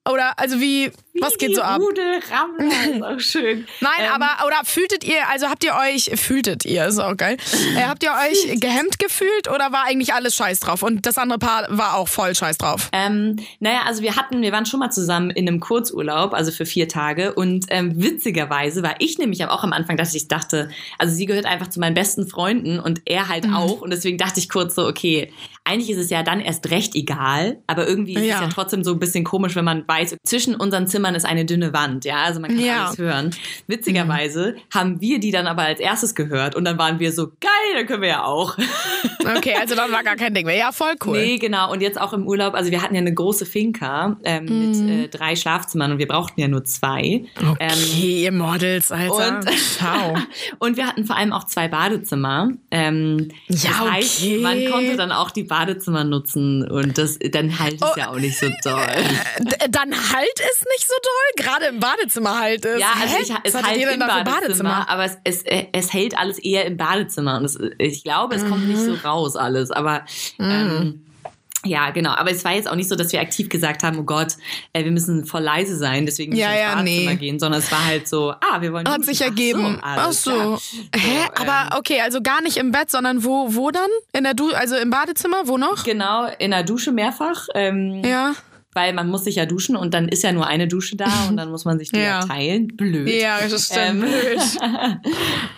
oder 0.08 0.40
also 0.40 0.60
wie, 0.60 0.92
wie 1.14 1.22
was 1.22 1.38
geht 1.38 1.56
so 1.56 1.62
ab? 1.62 1.82
Rudelrammler 1.82 2.96
ist 2.96 3.04
auch 3.04 3.20
schön. 3.32 3.68
Nein, 3.82 3.92
ähm, 4.00 4.22
aber 4.22 4.48
oder 4.48 4.58
fühltet 4.64 5.04
ihr, 5.04 5.28
also 5.30 5.48
habt 5.48 5.64
ihr 5.64 5.74
euch, 5.76 6.12
fühltet 6.20 6.66
ihr, 6.66 6.86
ist 6.86 7.00
auch 7.00 7.16
geil. 7.18 7.38
Äh, 7.76 7.84
habt 7.84 8.04
ihr 8.04 8.12
euch 8.12 8.60
gehemmt 8.60 8.98
gefühlt 8.98 9.50
oder 9.50 9.72
war 9.72 9.86
eigentlich 9.86 10.14
alles 10.14 10.36
scheiß 10.36 10.62
drauf 10.62 10.84
und 10.84 11.06
das 11.06 11.18
andere 11.18 11.40
Paar 11.40 11.68
war 11.70 11.96
auch 11.96 12.08
voll 12.08 12.34
scheiß 12.34 12.58
drauf? 12.58 12.90
Ähm, 12.94 13.38
naja, 13.60 13.82
also 13.86 14.02
wir 14.02 14.16
hatten, 14.16 14.42
wir 14.42 14.52
waren 14.52 14.66
schon 14.66 14.80
mal 14.80 14.92
zusammen 14.92 15.30
in 15.32 15.48
einem 15.48 15.60
Kurzurlaub, 15.60 16.34
also 16.34 16.52
für 16.52 16.66
vier 16.66 16.88
Tage 16.88 17.34
und 17.34 17.66
ähm, 17.70 18.02
witzigerweise 18.02 18.82
war 18.84 18.96
ich 19.00 19.18
nämlich 19.18 19.46
auch 19.46 19.64
am 19.64 19.74
Anfang, 19.74 19.98
dass 19.98 20.16
ich 20.16 20.28
dachte, 20.28 20.70
also 20.98 21.14
sie 21.14 21.26
gehört 21.26 21.46
einfach 21.46 21.68
zu 21.68 21.80
meinen 21.80 21.94
besten 21.94 22.28
Freunden 22.28 22.80
und 22.80 23.02
er 23.06 23.28
halt 23.28 23.48
mhm. 23.48 23.54
auch 23.54 23.82
und 23.82 23.92
deswegen 23.92 24.18
dachte 24.18 24.40
ich 24.40 24.50
kurz 24.50 24.76
so, 24.76 24.88
okay, 24.88 25.32
eigentlich 25.66 25.92
ist 25.92 25.98
es 25.98 26.10
ja 26.10 26.24
dann 26.24 26.40
erst 26.40 26.72
recht 26.72 26.96
egal, 26.96 27.62
aber 27.68 27.88
irgendwie 27.88 28.16
ist 28.16 28.26
ja. 28.26 28.36
es 28.36 28.42
ja 28.42 28.48
trotzdem 28.48 28.84
so 28.84 28.94
ein 28.94 29.00
bisschen 29.00 29.24
komisch, 29.24 29.56
wenn 29.56 29.66
man 29.66 29.88
weiß, 29.88 29.99
zwischen 30.24 30.56
unseren 30.56 30.88
Zimmern 30.88 31.16
ist 31.16 31.26
eine 31.26 31.46
dünne 31.46 31.74
Wand, 31.74 32.06
ja, 32.06 32.24
also 32.24 32.40
man 32.40 32.52
kann 32.52 32.60
ja. 32.60 32.86
alles 32.86 32.98
hören. 32.98 33.36
Witzigerweise 33.68 34.56
mhm. 34.56 34.74
haben 34.74 35.02
wir 35.02 35.20
die 35.20 35.32
dann 35.32 35.48
aber 35.48 35.64
als 35.64 35.80
erstes 35.80 36.16
gehört 36.16 36.56
und 36.56 36.66
dann 36.66 36.78
waren 36.78 37.00
wir 37.00 37.12
so, 37.12 37.28
geil, 37.40 37.52
dann 37.76 37.86
können 37.86 38.02
wir 38.02 38.10
ja 38.10 38.24
auch. 38.24 38.58
Okay, 39.38 39.54
also 39.60 39.76
dann 39.76 39.92
war 39.92 40.04
gar 40.04 40.16
kein 40.16 40.34
Ding 40.34 40.46
mehr. 40.46 40.56
Ja, 40.56 40.72
voll 40.72 40.96
cool. 41.06 41.20
Nee, 41.20 41.38
genau. 41.38 41.72
Und 41.72 41.82
jetzt 41.82 42.00
auch 42.00 42.14
im 42.14 42.26
Urlaub, 42.26 42.54
also 42.56 42.72
wir 42.72 42.82
hatten 42.82 42.96
ja 42.96 43.02
eine 43.02 43.14
große 43.14 43.46
Finca 43.46 44.18
ähm, 44.24 44.46
mhm. 44.46 44.88
mit 44.88 44.90
äh, 44.90 45.08
drei 45.10 45.36
Schlafzimmern 45.36 45.92
und 45.92 45.98
wir 46.00 46.08
brauchten 46.08 46.40
ja 46.40 46.48
nur 46.48 46.64
zwei. 46.64 47.26
Okay, 47.36 47.58
ähm, 47.60 48.02
ihr 48.02 48.32
Models, 48.32 48.92
Alter. 48.92 49.40
Und, 49.40 49.50
Ciao. 49.78 50.18
und 50.60 50.78
wir 50.78 50.88
hatten 50.88 51.06
vor 51.06 51.16
allem 51.18 51.34
auch 51.34 51.44
zwei 51.46 51.68
Badezimmer. 51.68 52.50
Ähm, 52.72 53.30
ja, 53.48 53.70
das 53.70 53.92
heißt, 53.92 54.22
okay. 54.22 54.40
man 54.40 54.66
konnte 54.72 54.96
dann 54.96 55.12
auch 55.12 55.32
die 55.32 55.44
Badezimmer 55.44 56.04
nutzen 56.04 56.68
und 56.68 56.98
das 56.98 57.20
dann 57.32 57.60
halt 57.60 57.76
es 57.76 57.82
oh, 57.84 57.98
ja 57.98 58.10
auch 58.10 58.20
nicht 58.20 58.38
so 58.38 58.48
doll. 58.64 58.80
Äh, 59.84 59.90
dann 59.90 60.14
halt 60.14 60.40
es 60.40 60.66
nicht 60.76 60.88
so 60.88 60.96
doll? 61.02 61.46
Gerade 61.46 61.66
im 61.68 61.80
Badezimmer 61.80 62.40
halt 62.40 62.66
es. 62.66 62.80
Ja, 62.80 62.94
also 63.00 63.16
ich, 63.22 63.34
es 63.44 63.54
halt 63.56 63.78
im 63.78 64.00
Badezimmer, 64.00 64.24
Badezimmer, 64.24 64.90
aber 64.90 65.06
es, 65.06 65.18
es, 65.24 65.44
es 65.72 65.94
hält 65.94 66.18
alles 66.18 66.40
eher 66.40 66.66
im 66.66 66.78
Badezimmer 66.78 67.38
und 67.38 67.46
es, 67.46 67.58
ich 67.78 68.04
glaube, 68.04 68.36
es 68.36 68.44
mhm. 68.44 68.50
kommt 68.50 68.68
nicht 68.68 68.80
so 68.80 68.94
raus 68.94 69.20
raus 69.20 69.36
alles. 69.36 69.72
Aber 69.72 70.06
mhm. 70.38 70.50
ähm, 70.50 71.06
ja, 71.66 71.90
genau. 71.90 72.12
Aber 72.12 72.32
es 72.32 72.46
war 72.46 72.54
jetzt 72.54 72.70
auch 72.70 72.76
nicht 72.76 72.88
so, 72.88 72.96
dass 72.96 73.12
wir 73.12 73.20
aktiv 73.20 73.50
gesagt 73.50 73.84
haben, 73.84 74.00
oh 74.00 74.04
Gott, 74.04 74.38
äh, 74.72 74.86
wir 74.86 74.92
müssen 74.92 75.26
voll 75.26 75.42
leise 75.42 75.76
sein, 75.76 76.06
deswegen 76.06 76.32
müssen 76.32 76.42
ja, 76.42 76.52
wir 76.52 76.62
ins 76.62 76.76
Badezimmer 76.76 77.12
nee. 77.12 77.16
gehen, 77.18 77.40
sondern 77.40 77.60
es 77.60 77.70
war 77.70 77.86
halt 77.86 78.08
so, 78.08 78.32
ah, 78.32 78.62
wir 78.62 78.72
wollen. 78.72 78.88
Hat 78.88 79.04
sich 79.04 79.20
ergeben. 79.22 79.78
Ach 79.82 80.14
so. 80.14 80.32
Ach 80.32 80.60
so. 80.60 80.78
Hä? 80.96 81.26
So, 81.36 81.44
aber 81.44 81.74
ähm, 81.74 81.80
okay, 81.80 82.00
also 82.02 82.22
gar 82.22 82.42
nicht 82.42 82.56
im 82.56 82.72
Bett, 82.72 82.90
sondern 82.90 83.26
wo, 83.26 83.56
wo 83.56 83.72
dann? 83.72 83.90
In 84.14 84.24
der 84.24 84.36
du 84.36 84.54
also 84.54 84.78
im 84.78 84.90
Badezimmer, 84.90 85.48
wo 85.48 85.58
noch? 85.58 85.84
Genau, 85.84 86.28
in 86.40 86.52
der 86.52 86.64
Dusche 86.64 86.94
mehrfach. 86.94 87.48
Ähm, 87.56 88.04
ja 88.06 88.36
weil 88.80 88.94
man 88.94 89.10
muss 89.10 89.26
sich 89.26 89.36
ja 89.36 89.46
duschen 89.46 89.76
und 89.76 89.94
dann 89.94 90.08
ist 90.08 90.24
ja 90.24 90.32
nur 90.32 90.48
eine 90.48 90.68
Dusche 90.68 90.96
da 90.96 91.28
und 91.28 91.38
dann 91.38 91.52
muss 91.52 91.66
man 91.66 91.78
sich 91.80 91.90
die 91.90 92.00
ja, 92.00 92.22
teilen. 92.22 92.68
Blöd. 92.68 93.10
Ja, 93.10 93.40
das 93.48 93.66
stimmt. 93.66 93.80
Ähm, 93.80 94.00
blöd. 94.00 94.42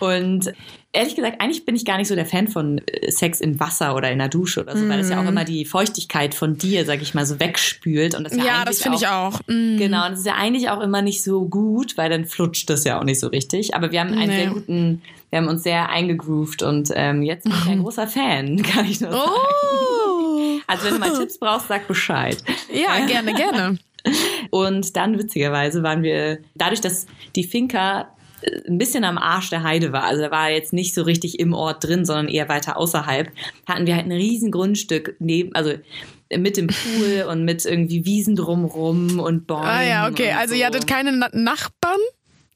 und 0.00 0.52
ehrlich 0.92 1.14
gesagt, 1.14 1.40
eigentlich 1.40 1.64
bin 1.64 1.76
ich 1.76 1.84
gar 1.84 1.98
nicht 1.98 2.08
so 2.08 2.14
der 2.14 2.26
Fan 2.26 2.48
von 2.48 2.78
äh, 2.86 3.10
Sex 3.10 3.40
in 3.40 3.60
Wasser 3.60 3.94
oder 3.94 4.10
in 4.10 4.18
der 4.18 4.28
Dusche 4.28 4.60
oder 4.60 4.76
so, 4.76 4.84
mm. 4.84 4.88
weil 4.88 4.98
das 4.98 5.08
ja 5.08 5.18
auch 5.18 5.22
mhm. 5.22 5.28
immer 5.28 5.44
die 5.44 5.64
Feuchtigkeit 5.64 6.34
von 6.34 6.58
dir, 6.58 6.84
sag 6.84 7.00
ich 7.00 7.14
mal, 7.14 7.24
so 7.24 7.38
wegspült. 7.38 8.14
Und 8.14 8.24
das 8.24 8.36
ja, 8.36 8.44
ja 8.44 8.64
das 8.64 8.82
finde 8.82 8.98
ich 8.98 9.06
auch. 9.06 9.40
Mm. 9.46 9.78
Genau, 9.78 10.04
und 10.04 10.12
das 10.12 10.20
ist 10.20 10.26
ja 10.26 10.34
eigentlich 10.34 10.68
auch 10.68 10.80
immer 10.80 11.00
nicht 11.00 11.22
so 11.22 11.46
gut, 11.46 11.96
weil 11.96 12.10
dann 12.10 12.26
flutscht 12.26 12.68
das 12.68 12.84
ja 12.84 12.98
auch 12.98 13.04
nicht 13.04 13.20
so 13.20 13.28
richtig. 13.28 13.74
Aber 13.74 13.92
wir 13.92 14.00
haben 14.00 14.12
einen 14.12 14.28
nee. 14.28 14.36
sehr 14.36 14.50
guten, 14.50 15.02
wir 15.30 15.38
haben 15.38 15.48
uns 15.48 15.62
sehr 15.62 15.88
eingegroovt 15.88 16.62
und 16.62 16.90
ähm, 16.94 17.22
jetzt 17.22 17.44
bin 17.44 17.52
ich 17.52 17.70
ein 17.70 17.78
großer 17.82 18.08
Fan, 18.08 18.62
kann 18.62 18.84
ich 18.84 19.00
nur 19.00 19.12
sagen. 19.12 19.30
Oh. 19.30 20.11
Also 20.66 20.86
wenn 20.86 20.94
du 20.94 21.00
mal 21.00 21.12
Tipps 21.18 21.38
brauchst, 21.38 21.68
sag 21.68 21.88
Bescheid. 21.88 22.42
Ja, 22.72 23.04
gerne, 23.06 23.34
gerne. 23.34 23.78
Und 24.50 24.96
dann 24.96 25.18
witzigerweise 25.18 25.82
waren 25.82 26.02
wir, 26.02 26.38
dadurch, 26.54 26.80
dass 26.80 27.06
die 27.36 27.44
Finca 27.44 28.12
ein 28.66 28.78
bisschen 28.78 29.04
am 29.04 29.18
Arsch 29.18 29.50
der 29.50 29.62
Heide 29.62 29.92
war. 29.92 30.04
Also 30.04 30.22
er 30.22 30.30
war 30.30 30.50
jetzt 30.50 30.72
nicht 30.72 30.94
so 30.94 31.02
richtig 31.02 31.38
im 31.38 31.54
Ort 31.54 31.84
drin, 31.84 32.04
sondern 32.04 32.28
eher 32.28 32.48
weiter 32.48 32.76
außerhalb. 32.76 33.30
Hatten 33.66 33.86
wir 33.86 33.96
halt 33.96 34.06
ein 34.06 34.12
riesen 34.12 34.50
Grundstück 34.50 35.16
neben, 35.18 35.54
also 35.54 35.74
mit 36.36 36.56
dem 36.56 36.68
Pool 36.68 37.26
und 37.30 37.44
mit 37.44 37.64
irgendwie 37.64 38.04
Wiesen 38.04 38.36
drumrum 38.36 39.20
und 39.20 39.46
Bäumen. 39.46 39.64
Ah 39.64 39.82
ja, 39.82 40.08
okay. 40.08 40.32
Also 40.32 40.54
so. 40.54 40.60
ihr 40.60 40.66
hattet 40.66 40.86
keine 40.86 41.12
Nachbarn? 41.12 42.00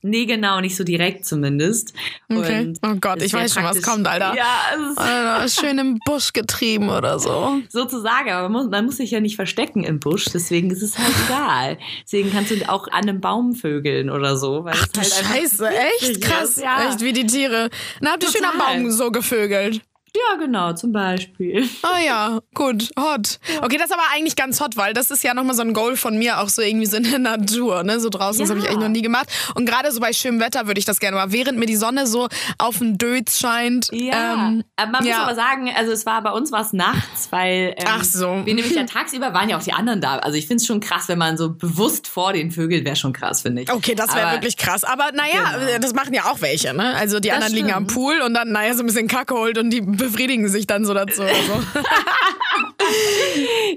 Nee, 0.06 0.24
genau, 0.24 0.60
nicht 0.60 0.76
so 0.76 0.84
direkt 0.84 1.26
zumindest. 1.26 1.92
Okay. 2.28 2.60
Und 2.60 2.78
oh 2.82 2.94
Gott, 3.00 3.20
ich 3.22 3.32
weiß 3.32 3.54
schon, 3.54 3.64
was 3.64 3.82
kommt, 3.82 4.06
Alter. 4.06 4.34
Ja, 4.36 4.94
Alter, 4.96 5.48
schön 5.60 5.78
im 5.78 5.98
Busch 6.04 6.32
getrieben 6.32 6.88
oder 6.88 7.18
so. 7.18 7.60
Sozusagen, 7.68 8.30
aber 8.30 8.48
man 8.48 8.62
muss, 8.62 8.70
man 8.70 8.84
muss 8.86 8.96
sich 8.98 9.10
ja 9.10 9.20
nicht 9.20 9.36
verstecken 9.36 9.82
im 9.82 9.98
Busch, 9.98 10.26
deswegen 10.32 10.70
ist 10.70 10.82
es 10.82 10.96
halt 10.96 11.12
egal. 11.26 11.78
Deswegen 12.04 12.32
kannst 12.32 12.52
du 12.52 12.68
auch 12.68 12.86
an 12.88 13.08
einem 13.08 13.20
Baum 13.20 13.54
vögeln 13.54 14.08
oder 14.10 14.36
so. 14.36 14.64
Weil 14.64 14.74
Ach, 14.76 14.86
es 14.96 15.22
halt 15.22 15.26
Scheiße, 15.26 15.68
echt 15.68 16.20
krass. 16.22 16.56
Ja. 16.56 16.88
Echt 16.88 17.00
wie 17.00 17.12
die 17.12 17.26
Tiere. 17.26 17.70
Na, 18.00 18.12
habt 18.12 18.22
ihr 18.22 18.30
schön 18.30 18.44
am 18.44 18.58
Baum 18.58 18.90
so 18.90 19.10
gevögelt? 19.10 19.80
Ja, 20.16 20.36
genau, 20.38 20.72
zum 20.72 20.92
Beispiel. 20.92 21.68
Ah 21.82 22.00
ja, 22.04 22.40
gut, 22.54 22.90
hot. 22.98 23.38
Okay, 23.62 23.76
das 23.76 23.86
ist 23.86 23.92
aber 23.92 24.04
eigentlich 24.14 24.36
ganz 24.36 24.60
hot, 24.60 24.76
weil 24.76 24.94
das 24.94 25.10
ist 25.10 25.22
ja 25.22 25.34
nochmal 25.34 25.54
so 25.54 25.62
ein 25.62 25.74
Goal 25.74 25.96
von 25.96 26.16
mir, 26.16 26.40
auch 26.40 26.48
so 26.48 26.62
irgendwie 26.62 26.86
so 26.86 26.96
in 26.96 27.04
der 27.04 27.18
Natur, 27.18 27.82
ne? 27.82 28.00
So 28.00 28.08
draußen, 28.08 28.40
ja. 28.40 28.44
das 28.44 28.50
habe 28.50 28.60
ich 28.60 28.66
eigentlich 28.66 28.82
noch 28.82 28.88
nie 28.88 29.02
gemacht. 29.02 29.28
Und 29.54 29.66
gerade 29.66 29.92
so 29.92 30.00
bei 30.00 30.12
schönem 30.12 30.40
Wetter 30.40 30.66
würde 30.66 30.78
ich 30.78 30.84
das 30.84 31.00
gerne 31.00 31.16
mal, 31.16 31.32
während 31.32 31.58
mir 31.58 31.66
die 31.66 31.76
Sonne 31.76 32.06
so 32.06 32.28
auf 32.58 32.78
den 32.78 32.98
Dötz 32.98 33.38
scheint. 33.38 33.88
Ja, 33.92 34.34
ähm, 34.34 34.64
aber 34.76 34.90
man 34.92 35.04
ja. 35.04 35.16
muss 35.16 35.24
aber 35.24 35.34
sagen, 35.34 35.70
also 35.76 35.92
es 35.92 36.06
war 36.06 36.22
bei 36.22 36.30
uns 36.30 36.52
was 36.52 36.72
nachts, 36.72 37.28
weil 37.30 37.74
ähm, 37.76 37.86
Ach 37.86 38.04
so. 38.04 38.42
wir 38.44 38.54
nämlich 38.54 38.74
ja 38.74 38.84
tagsüber 38.84 39.34
waren 39.34 39.48
ja 39.48 39.58
auch 39.58 39.62
die 39.62 39.72
anderen 39.72 40.00
da. 40.00 40.16
Also 40.18 40.38
ich 40.38 40.46
finde 40.46 40.62
es 40.62 40.66
schon 40.66 40.80
krass, 40.80 41.08
wenn 41.08 41.18
man 41.18 41.36
so 41.36 41.52
bewusst 41.52 42.08
vor 42.08 42.32
den 42.32 42.50
Vögeln 42.50 42.84
wäre 42.84 42.96
schon 42.96 43.12
krass, 43.12 43.42
finde 43.42 43.62
ich. 43.62 43.72
Okay, 43.72 43.94
das 43.94 44.14
wäre 44.14 44.32
wirklich 44.32 44.56
krass. 44.56 44.84
Aber 44.84 45.10
naja, 45.12 45.58
genau. 45.58 45.78
das 45.80 45.94
machen 45.94 46.14
ja 46.14 46.24
auch 46.24 46.40
welche, 46.40 46.72
ne? 46.74 46.94
Also 46.94 47.20
die 47.20 47.28
das 47.28 47.36
anderen 47.36 47.52
stimmt. 47.52 47.66
liegen 47.68 47.76
am 47.76 47.86
Pool 47.86 48.20
und 48.20 48.34
dann, 48.34 48.52
naja, 48.52 48.74
so 48.74 48.82
ein 48.82 48.86
bisschen 48.86 49.08
Kacke 49.08 49.34
holt 49.34 49.58
und 49.58 49.70
die 49.70 49.82
befriedigen 50.06 50.48
sich 50.48 50.66
dann 50.66 50.84
so 50.84 50.94
dazu. 50.94 51.22
Oder 51.22 51.34
so. 51.34 51.80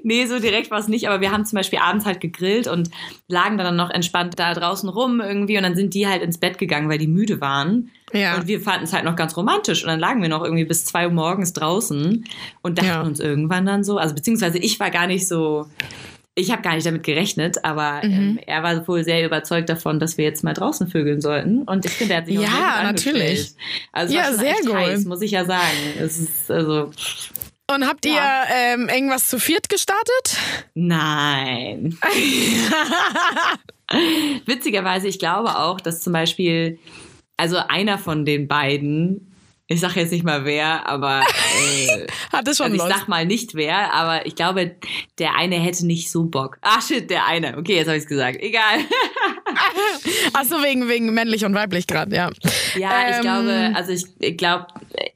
nee, 0.04 0.26
so 0.26 0.40
direkt 0.40 0.72
war 0.72 0.80
es 0.80 0.88
nicht, 0.88 1.08
aber 1.08 1.22
wir 1.22 1.32
haben 1.32 1.46
zum 1.46 1.58
Beispiel 1.58 1.80
abends 1.80 2.06
halt 2.06 2.22
gegrillt 2.22 2.68
und 2.68 2.90
lagen 3.28 3.58
dann 3.58 3.76
noch 3.76 3.90
entspannt 3.90 4.38
da 4.38 4.54
draußen 4.54 4.90
rum 4.90 5.22
irgendwie 5.22 5.58
und 5.58 5.64
dann 5.64 5.76
sind 5.76 5.94
die 5.94 6.08
halt 6.08 6.22
ins 6.22 6.38
Bett 6.38 6.58
gegangen, 6.58 6.90
weil 6.90 6.98
die 6.98 7.08
müde 7.08 7.42
waren. 7.42 7.92
Ja. 8.14 8.38
Und 8.38 8.48
wir 8.48 8.62
fanden 8.62 8.86
es 8.86 8.94
halt 8.94 9.06
noch 9.06 9.16
ganz 9.16 9.38
romantisch. 9.38 9.84
Und 9.84 9.90
dann 9.90 10.00
lagen 10.00 10.22
wir 10.22 10.30
noch 10.30 10.44
irgendwie 10.44 10.66
bis 10.66 10.86
zwei 10.86 11.08
Uhr 11.08 11.14
morgens 11.14 11.54
draußen 11.54 12.26
und 12.62 12.78
dachten 12.78 12.88
ja. 12.88 13.02
uns 13.02 13.20
irgendwann 13.20 13.66
dann 13.66 13.84
so, 13.84 13.98
also 13.98 14.16
beziehungsweise 14.16 14.58
ich 14.58 14.80
war 14.80 14.90
gar 14.90 15.08
nicht 15.08 15.28
so, 15.28 15.68
ich 16.40 16.52
habe 16.52 16.62
gar 16.62 16.76
nicht 16.76 16.86
damit 16.86 17.04
gerechnet, 17.04 17.64
aber 17.64 18.02
mhm. 18.04 18.14
ähm, 18.14 18.40
er 18.46 18.64
war 18.64 18.88
wohl 18.88 19.04
sehr 19.04 19.26
überzeugt 19.26 19.70
davon, 19.70 20.00
dass 20.00 20.18
wir 20.18 20.26
jetzt 20.26 20.44
mal 20.44 20.54
draußen 20.54 20.88
vögeln 20.88 21.22
sollten. 21.22 21.64
Und 21.64 21.86
ich 21.86 21.92
finde, 21.92 22.14
er 22.14 22.22
hat 22.22 22.28
sich 22.28 22.40
auch 22.40 22.44
Ja, 22.44 22.84
natürlich. 22.84 23.52
Also 23.92 24.16
ja, 24.16 24.34
sehr 24.34 24.56
gut. 24.64 24.74
Heiß, 24.74 25.06
muss 25.06 25.22
ich 25.22 25.32
ja 25.32 25.46
sagen. 25.46 25.78
Es 26.00 26.18
ist 26.20 26.50
also. 26.50 26.92
Und 27.72 27.88
habt 27.88 28.06
ihr 28.06 28.20
ähm, 28.52 28.90
irgendwas 28.90 29.30
zu 29.30 29.40
viert 29.40 29.70
gestartet? 29.70 30.38
Nein. 30.74 31.98
Witzigerweise, 34.46 35.08
ich 35.08 35.20
glaube 35.20 35.58
auch, 35.58 35.80
dass 35.80 36.02
zum 36.02 36.14
Beispiel, 36.14 36.80
also 37.38 37.58
einer 37.58 37.98
von 37.98 38.26
den 38.26 38.48
beiden 38.48 39.29
ich 39.72 39.80
sag 39.80 39.96
jetzt 39.96 40.12
nicht 40.12 40.24
mal 40.24 40.46
wer, 40.46 40.88
aber 40.88 41.22
äh, 41.78 42.08
hat 42.32 42.48
es 42.48 42.58
schon 42.58 42.72
also 42.72 42.88
ich 42.88 42.92
sag 42.92 43.08
mal 43.08 43.26
nicht 43.26 43.54
wer, 43.54 43.94
aber 43.94 44.26
ich 44.26 44.36
glaube, 44.36 44.76
der 45.20 45.36
eine 45.36 45.58
hätte 45.58 45.86
nicht 45.86 46.10
so 46.10 46.24
Bock. 46.24 46.58
Ah 46.62 46.82
shit, 46.82 47.08
der 47.10 47.28
eine. 47.28 47.56
Okay, 47.56 47.76
jetzt 47.76 47.88
habe 47.88 47.98
ich's 47.98 48.08
gesagt. 48.08 48.42
Egal. 48.42 48.80
Ach 50.34 50.44
so 50.44 50.56
wegen 50.64 50.90
wegen 50.90 51.14
männlich 51.14 51.46
und 51.46 51.54
weiblich 51.54 51.86
gerade, 51.86 52.16
ja. 52.16 52.32
Ja, 52.76 53.08
ähm, 53.08 53.14
ich 53.14 53.22
glaube, 53.22 53.72
also 53.76 53.92
ich, 53.92 54.06
ich 54.20 54.38
glaube, 54.38 54.66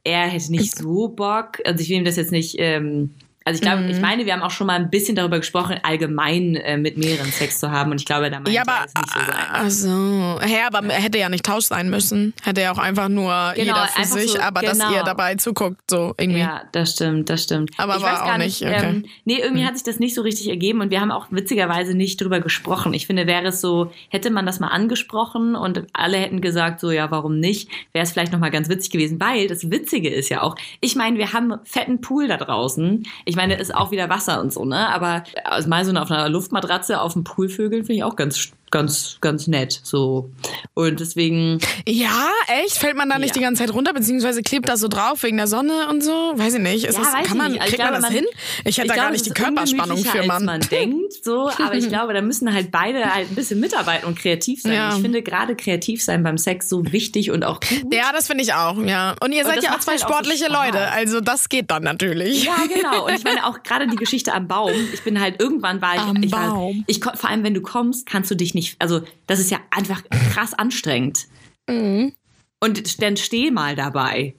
er 0.03 0.27
hätte 0.27 0.51
nicht 0.51 0.77
so 0.77 1.07
Bock. 1.07 1.59
Also 1.65 1.81
ich 1.81 1.89
will 1.89 1.97
ihm 1.97 2.05
das 2.05 2.17
jetzt 2.17 2.31
nicht 2.31 2.55
ähm, 2.59 3.15
Also 3.45 3.57
ich 3.57 3.61
glaube, 3.61 3.83
ich 3.89 3.99
meine, 3.99 4.25
wir 4.25 4.33
haben 4.33 4.41
auch 4.41 4.51
schon 4.51 4.67
mal 4.67 4.75
ein 4.79 4.89
bisschen 4.89 5.15
darüber 5.15 5.37
gesprochen, 5.37 5.77
allgemein 5.83 6.55
äh, 6.55 6.77
mit 6.77 6.97
mehreren 6.97 7.31
Sex 7.31 7.59
zu 7.59 7.71
haben. 7.71 7.91
Und 7.91 7.99
ich 7.99 8.05
glaube, 8.05 8.29
da 8.29 8.37
meinte 8.37 8.51
Ja, 8.51 8.63
er 8.65 8.69
aber 8.73 8.85
es 8.85 8.93
nicht 8.93 9.13
so 9.13 9.19
sein. 9.19 9.35
also, 9.51 10.39
hä, 10.41 10.57
aber 10.71 10.87
hätte 10.93 11.17
ja 11.17 11.29
nicht 11.29 11.45
Tausch 11.45 11.65
sein 11.65 11.89
müssen. 11.89 12.33
Hätte 12.43 12.61
ja 12.61 12.71
auch 12.71 12.77
einfach 12.77 13.09
nur 13.09 13.33
Genau, 13.55 13.75
jeder 13.75 13.87
für 13.87 14.05
sich, 14.05 14.31
so, 14.31 14.39
aber 14.39 14.61
dass 14.61 14.79
genau. 14.79 14.93
ihr 14.93 15.03
dabei 15.03 15.35
zuguckt, 15.35 15.81
so 15.89 16.13
irgendwie. 16.17 16.39
Ja, 16.41 16.63
das 16.71 16.93
stimmt, 16.93 17.29
das 17.29 17.43
stimmt. 17.43 17.71
Aber 17.77 17.97
ich 17.97 18.01
war 18.01 18.13
weiß 18.13 18.21
auch 18.21 18.25
gar 18.25 18.37
nicht, 18.37 18.61
nicht. 18.61 18.73
okay. 18.73 18.85
Ähm, 18.85 19.05
nee, 19.25 19.39
irgendwie 19.39 19.65
hat 19.65 19.75
sich 19.75 19.83
das 19.83 19.99
nicht 19.99 20.15
so 20.15 20.21
richtig 20.21 20.49
ergeben 20.49 20.81
und 20.81 20.89
wir 20.91 21.01
haben 21.01 21.11
auch 21.11 21.27
witzigerweise 21.31 21.95
nicht 21.95 22.21
drüber 22.21 22.39
gesprochen. 22.39 22.93
Ich 22.93 23.07
finde, 23.07 23.27
wäre 23.27 23.47
es 23.47 23.61
so, 23.61 23.91
hätte 24.09 24.29
man 24.31 24.45
das 24.45 24.59
mal 24.59 24.69
angesprochen 24.69 25.55
und 25.55 25.83
alle 25.93 26.17
hätten 26.17 26.41
gesagt, 26.41 26.79
so 26.79 26.91
ja, 26.91 27.11
warum 27.11 27.39
nicht, 27.39 27.69
wäre 27.91 28.03
es 28.03 28.11
vielleicht 28.11 28.31
noch 28.31 28.39
mal 28.39 28.51
ganz 28.51 28.69
witzig 28.69 28.91
gewesen, 28.91 29.19
weil 29.19 29.47
das 29.47 29.69
Witzige 29.69 30.09
ist 30.09 30.29
ja 30.29 30.41
auch, 30.41 30.55
ich 30.81 30.95
meine, 30.95 31.17
wir 31.17 31.33
haben 31.33 31.51
einen 31.51 31.65
fetten 31.65 32.01
Pool 32.01 32.27
da 32.27 32.37
draußen. 32.37 33.05
Ich 33.25 33.32
meine, 33.35 33.55
ist 33.55 33.73
auch 33.73 33.91
wieder 33.91 34.09
Wasser 34.09 34.41
und 34.41 34.53
so, 34.53 34.65
ne? 34.65 34.89
Aber 34.89 35.23
also 35.43 35.69
mal 35.69 35.85
so 35.85 35.91
auf 35.93 36.11
einer 36.11 36.29
Luftmatratze 36.29 37.01
auf 37.01 37.13
dem 37.13 37.23
Pool 37.23 37.49
vögeln 37.49 37.83
finde 37.83 37.97
ich 37.97 38.03
auch 38.03 38.15
ganz 38.15 38.51
ganz 38.73 39.17
ganz 39.21 39.45
nett 39.47 39.79
so 39.83 40.31
und 40.73 40.99
deswegen 40.99 41.59
Ja, 41.87 42.27
echt? 42.63 42.77
Fällt 42.79 42.97
man 42.97 43.07
da 43.09 43.19
nicht 43.19 43.29
Ja. 43.29 43.33
die 43.35 43.39
ganze 43.41 43.63
Zeit 43.63 43.73
runter, 43.73 43.93
beziehungsweise 43.93 44.41
klebt 44.41 44.67
das 44.67 44.79
so 44.79 44.87
drauf 44.87 45.21
wegen 45.23 45.37
der 45.37 45.47
Sonne 45.47 45.87
und 45.89 46.03
so? 46.03 46.11
Weiß 46.35 46.55
ich 46.55 46.59
nicht. 46.61 46.83
Ist 46.85 46.95
Ja, 46.97 47.03
das, 47.03 47.13
weiß 47.13 47.13
kann 47.13 47.23
ich 47.25 47.33
man, 47.35 47.51
nicht. 47.51 47.61
Also 47.61 47.71
ich 47.73 47.77
kriegt 47.77 47.91
man 47.91 48.01
glaube, 48.01 48.01
das 48.01 48.01
man- 48.01 48.11
hin? 48.11 48.25
Ich 48.65 48.77
hätte 48.79 48.87
da 48.87 48.93
glaube, 48.95 49.05
gar 49.07 49.11
nicht 49.11 49.25
die 49.27 49.29
Körperspannung 49.31 49.97
für, 50.03 50.23
Mann. 50.25 50.45
man 50.45 50.61
denkt, 50.61 51.13
so. 51.23 51.49
Aber 51.63 51.75
ich 51.75 51.87
glaube, 51.87 52.13
da 52.13 52.21
müssen 52.21 52.51
halt 52.53 52.71
beide 52.71 53.13
halt 53.13 53.29
ein 53.31 53.35
bisschen 53.35 53.59
mitarbeiten 53.59 54.07
und 54.07 54.17
kreativ 54.17 54.61
sein. 54.63 54.73
Ja. 54.73 54.95
Ich 54.95 55.01
finde 55.01 55.21
gerade 55.21 55.55
kreativ 55.55 56.03
sein 56.03 56.23
beim 56.23 56.37
Sex 56.39 56.67
so 56.67 56.91
wichtig 56.91 57.29
und 57.31 57.45
auch 57.45 57.59
gut. 57.59 57.93
Ja, 57.93 58.11
das 58.11 58.25
finde 58.27 58.43
ich 58.43 58.53
auch, 58.55 58.77
ja. 58.83 59.13
Und 59.21 59.31
ihr 59.33 59.45
seid 59.45 59.57
das 59.57 59.65
ja 59.65 59.75
auch 59.75 59.79
zwei 59.79 59.91
halt 59.93 60.03
auch 60.03 60.07
so 60.07 60.13
sportliche 60.13 60.45
Spaß. 60.45 60.65
Leute, 60.65 60.91
also 60.91 61.21
das 61.21 61.47
geht 61.49 61.69
dann 61.69 61.83
natürlich. 61.83 62.45
Ja, 62.45 62.55
genau. 62.73 63.05
Und 63.05 63.13
ich 63.15 63.23
meine 63.23 63.45
auch 63.45 63.61
gerade 63.63 63.85
die 63.87 63.95
Geschichte 63.97 64.33
am 64.33 64.47
Baum. 64.47 64.71
Ich 64.93 65.03
bin 65.03 65.19
halt 65.21 65.39
irgendwann 65.39 65.81
war 65.81 65.95
ich, 65.95 66.01
Am 66.01 66.23
ich 66.23 66.31
war, 66.31 66.49
Baum. 66.49 66.83
ich 66.87 66.99
vor 67.03 67.29
allem 67.29 67.43
wenn 67.43 67.53
du 67.53 67.61
kommst, 67.61 68.05
kannst 68.07 68.31
du 68.31 68.35
dich 68.35 68.55
nicht. 68.55 68.62
Also 68.79 69.01
das 69.27 69.39
ist 69.39 69.51
ja 69.51 69.59
einfach 69.71 70.01
krass 70.31 70.53
anstrengend. 70.53 71.27
Mhm. 71.69 72.13
Und 72.59 73.01
dann 73.01 73.17
steh 73.17 73.51
mal 73.51 73.75
dabei. 73.75 74.35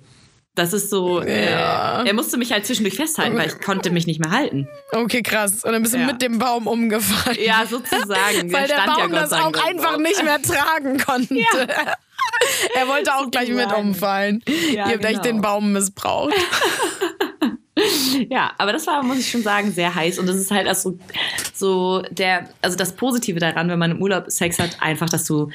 Das 0.57 0.73
ist 0.73 0.89
so. 0.89 1.21
Äh, 1.21 1.51
er 1.51 2.15
musste 2.15 2.37
mich 2.37 2.53
halt 2.53 2.65
zwischendurch 2.65 2.95
festhalten, 2.95 3.37
weil 3.37 3.49
ich 3.49 3.61
konnte 3.61 3.91
mich 3.91 4.07
nicht 4.07 4.21
mehr 4.21 4.31
halten. 4.31 4.69
Okay, 4.93 5.21
krass. 5.21 5.65
Und 5.65 5.73
dann 5.73 5.83
bist 5.83 5.95
du 5.95 5.99
Ja. 5.99 6.07
mit 6.07 6.23
dem 6.23 6.39
Baum 6.39 6.69
umgefallen. 6.69 7.37
Ja, 7.45 7.65
sozusagen. 7.69 8.53
Weil 8.53 8.69
der 8.69 8.77
ja 8.79 8.87
Baum 8.87 9.11
Gott 9.11 9.13
das 9.21 9.33
auch 9.33 9.51
Dank 9.51 9.67
einfach 9.67 9.95
drauf. 9.95 10.01
nicht 10.01 10.23
mehr 10.23 10.41
tragen 10.41 10.99
konnte. 10.99 11.35
er 12.77 12.87
wollte 12.89 13.15
auch 13.17 13.29
gleich 13.33 13.49
mit 13.49 13.73
umfallen. 13.73 14.45
Ja, 14.73 14.87
Ihr 14.89 14.95
habt 14.95 15.05
echt 15.05 15.23
genau. 15.23 15.23
den 15.23 15.41
Baum 15.41 15.73
missbraucht. 15.73 16.33
Ja, 18.31 18.53
aber 18.59 18.73
das 18.73 18.87
war, 18.87 19.03
muss 19.03 19.19
ich 19.19 19.31
schon 19.31 19.43
sagen, 19.43 19.73
sehr 19.73 19.95
heiß. 19.95 20.19
Und 20.19 20.27
das 20.27 20.37
ist 20.37 20.51
halt 20.51 20.67
also 20.67 20.99
so 21.53 22.03
der, 22.11 22.49
also 22.63 22.77
das 22.77 22.95
Positive 22.95 23.39
daran, 23.39 23.69
wenn 23.69 23.79
man 23.79 23.93
im 23.93 24.03
Urlaub 24.03 24.31
Sex 24.31 24.59
hat, 24.59 24.77
einfach, 24.81 25.09
dass 25.09 25.25
du 25.25 25.51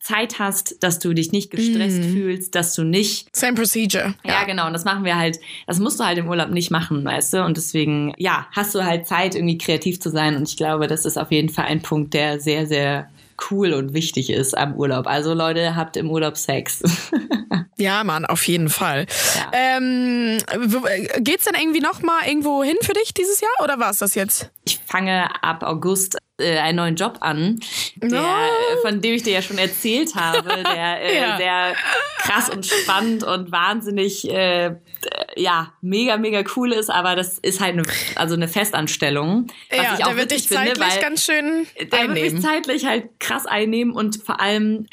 Zeit 0.00 0.38
hast, 0.38 0.82
dass 0.82 0.98
du 1.00 1.12
dich 1.12 1.32
nicht 1.32 1.50
gestresst 1.50 2.02
fühlst, 2.02 2.54
dass 2.54 2.74
du 2.74 2.82
nicht 2.82 3.34
Same 3.36 3.54
procedure. 3.54 4.14
Ja, 4.24 4.44
genau. 4.44 4.66
Und 4.66 4.72
das 4.72 4.84
machen 4.84 5.04
wir 5.04 5.18
halt, 5.18 5.38
das 5.66 5.80
musst 5.80 6.00
du 6.00 6.04
halt 6.04 6.16
im 6.18 6.28
Urlaub 6.28 6.50
nicht 6.50 6.70
machen, 6.70 7.04
weißt 7.04 7.34
du? 7.34 7.44
Und 7.44 7.56
deswegen, 7.56 8.14
ja, 8.16 8.46
hast 8.52 8.74
du 8.74 8.84
halt 8.84 9.06
Zeit, 9.06 9.34
irgendwie 9.34 9.58
kreativ 9.58 10.00
zu 10.00 10.10
sein. 10.10 10.36
Und 10.36 10.48
ich 10.48 10.56
glaube, 10.56 10.86
das 10.86 11.04
ist 11.04 11.18
auf 11.18 11.30
jeden 11.30 11.50
Fall 11.50 11.66
ein 11.66 11.82
Punkt, 11.82 12.14
der 12.14 12.40
sehr, 12.40 12.66
sehr 12.66 13.10
cool 13.50 13.72
und 13.72 13.94
wichtig 13.94 14.30
ist 14.30 14.56
am 14.56 14.74
Urlaub. 14.74 15.06
Also 15.06 15.34
Leute, 15.34 15.76
habt 15.76 15.96
im 15.96 16.10
Urlaub 16.10 16.36
Sex. 16.36 16.82
Ja, 17.80 18.02
Mann, 18.02 18.24
auf 18.26 18.42
jeden 18.48 18.70
Fall. 18.70 19.06
Ja. 19.36 19.52
Ähm, 19.52 20.38
äh, 20.48 21.20
geht's 21.20 21.44
denn 21.44 21.54
irgendwie 21.54 21.80
noch 21.80 22.02
mal 22.02 22.26
irgendwo 22.26 22.64
hin 22.64 22.76
für 22.82 22.92
dich 22.92 23.14
dieses 23.14 23.40
Jahr 23.40 23.52
oder 23.62 23.78
war's 23.78 23.98
das 23.98 24.16
jetzt? 24.16 24.50
Ich 24.64 24.80
fange 24.84 25.28
ab 25.44 25.62
August 25.62 26.18
äh, 26.38 26.58
einen 26.58 26.76
neuen 26.76 26.94
Job 26.96 27.18
an, 27.20 27.60
der, 27.96 28.20
No. 28.20 28.26
von 28.82 29.00
dem 29.00 29.14
ich 29.14 29.22
dir 29.24 29.32
ja 29.34 29.42
schon 29.42 29.58
erzählt 29.58 30.14
habe, 30.14 30.42
der 30.62 31.00
äh, 31.02 31.16
Ja. 31.20 31.36
sehr 31.36 31.74
krass 32.18 32.48
und 32.50 32.64
spannend 32.66 33.24
und 33.24 33.50
wahnsinnig, 33.52 34.28
äh, 34.30 34.74
ja, 35.36 35.72
mega, 35.80 36.16
mega 36.16 36.42
cool 36.56 36.72
ist. 36.72 36.90
Aber 36.90 37.16
das 37.16 37.38
ist 37.38 37.60
halt 37.60 37.74
eine, 37.74 37.82
also 38.16 38.34
eine 38.34 38.48
Festanstellung, 38.48 39.46
was 39.70 39.78
ja, 39.78 39.94
ich 39.98 40.04
auch 40.04 40.08
der 40.08 40.16
wird 40.16 40.30
dich 40.32 40.48
zeitlich 40.48 40.74
finde, 40.74 40.80
weil 40.94 41.00
ganz 41.00 41.24
schön 41.24 41.66
Der 41.78 42.00
wird 42.02 42.10
mich 42.10 42.22
einnehmen. 42.24 42.42
zeitlich 42.42 42.84
halt 42.86 43.08
krass 43.20 43.46
einnehmen 43.46 43.92
und 43.92 44.22
vor 44.24 44.40
allem, 44.40 44.86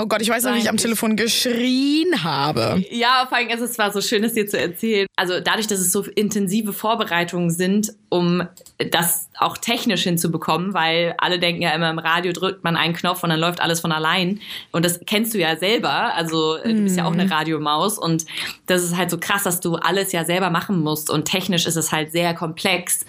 Oh 0.00 0.06
Gott, 0.06 0.22
ich 0.22 0.28
weiß 0.28 0.44
noch, 0.44 0.54
wie 0.54 0.58
ich 0.60 0.68
am 0.68 0.76
Telefon 0.76 1.16
geschrien 1.16 2.22
habe. 2.22 2.84
ja, 2.92 3.26
vor 3.28 3.36
allem 3.36 3.48
ist 3.48 3.60
es 3.60 3.72
zwar 3.72 3.92
so 3.92 4.00
schön, 4.00 4.22
es 4.22 4.32
dir 4.34 4.46
zu 4.46 4.56
erzählen. 4.56 5.08
Also 5.16 5.40
dadurch, 5.40 5.66
dass 5.66 5.80
es 5.80 5.90
so 5.90 6.02
intensive 6.04 6.72
Vorbereitungen 6.72 7.50
sind, 7.50 7.92
um 8.08 8.46
das 8.92 9.28
auch 9.40 9.58
technisch 9.58 10.04
hinzubekommen, 10.04 10.72
weil 10.72 11.14
alle 11.18 11.40
denken 11.40 11.62
ja 11.62 11.70
immer 11.72 11.90
im 11.90 11.98
Radio 11.98 12.32
drückt 12.32 12.62
man 12.62 12.76
einen 12.76 12.94
Knopf 12.94 13.24
und 13.24 13.30
dann 13.30 13.40
läuft 13.40 13.60
alles 13.60 13.80
von 13.80 13.90
allein. 13.90 14.38
Und 14.70 14.84
das 14.84 15.00
kennst 15.04 15.34
du 15.34 15.38
ja 15.38 15.56
selber. 15.56 16.14
Also 16.14 16.56
äh, 16.58 16.72
du 16.74 16.82
bist 16.84 16.96
ja 16.96 17.04
auch 17.04 17.12
Mhm. 17.12 17.18
eine 17.20 17.30
Radiomaus 17.32 17.98
und 17.98 18.24
das 18.66 18.84
ist 18.84 18.96
halt 18.96 19.10
so 19.10 19.18
krass, 19.18 19.42
dass 19.42 19.58
du 19.58 19.74
alles 19.74 20.12
ja 20.12 20.24
selber 20.24 20.50
machen 20.50 20.80
musst. 20.80 21.10
Und 21.10 21.24
technisch 21.24 21.66
ist 21.66 21.76
es 21.76 21.90
halt 21.90 22.12
sehr 22.12 22.34
komplex. 22.34 23.04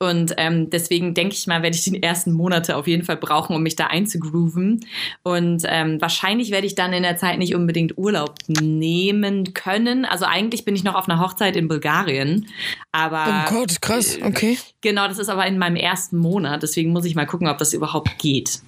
Und 0.00 0.34
ähm, 0.38 0.70
deswegen 0.70 1.14
denke 1.14 1.36
ich 1.36 1.46
mal, 1.46 1.62
werde 1.62 1.76
ich 1.76 1.84
die 1.84 2.02
ersten 2.02 2.32
Monate 2.32 2.76
auf 2.76 2.88
jeden 2.88 3.04
Fall 3.04 3.16
brauchen, 3.16 3.54
um 3.54 3.62
mich 3.62 3.76
da 3.76 3.86
einzugrooven. 3.86 4.84
Und 5.22 5.62
ähm, 5.68 6.00
wahrscheinlich 6.00 6.31
werde 6.50 6.66
ich 6.66 6.74
dann 6.74 6.92
in 6.92 7.02
der 7.02 7.16
Zeit 7.16 7.38
nicht 7.38 7.54
unbedingt 7.54 7.96
Urlaub 7.98 8.36
nehmen 8.48 9.54
können. 9.54 10.04
Also 10.04 10.24
eigentlich 10.24 10.64
bin 10.64 10.74
ich 10.74 10.84
noch 10.84 10.94
auf 10.94 11.08
einer 11.08 11.20
Hochzeit 11.20 11.56
in 11.56 11.68
Bulgarien. 11.68 12.48
Aber 12.92 13.46
Oh 13.46 13.54
Gott, 13.54 13.80
krass, 13.80 14.18
okay. 14.22 14.58
genau, 14.80 15.08
das 15.08 15.18
ist 15.18 15.28
aber 15.28 15.46
in 15.46 15.58
meinem 15.58 15.76
ersten 15.76 16.18
Monat. 16.18 16.62
Deswegen 16.62 16.92
muss 16.92 17.04
ich 17.04 17.14
mal 17.14 17.26
gucken, 17.26 17.48
ob 17.48 17.58
das 17.58 17.72
überhaupt 17.72 18.18
geht. 18.18 18.60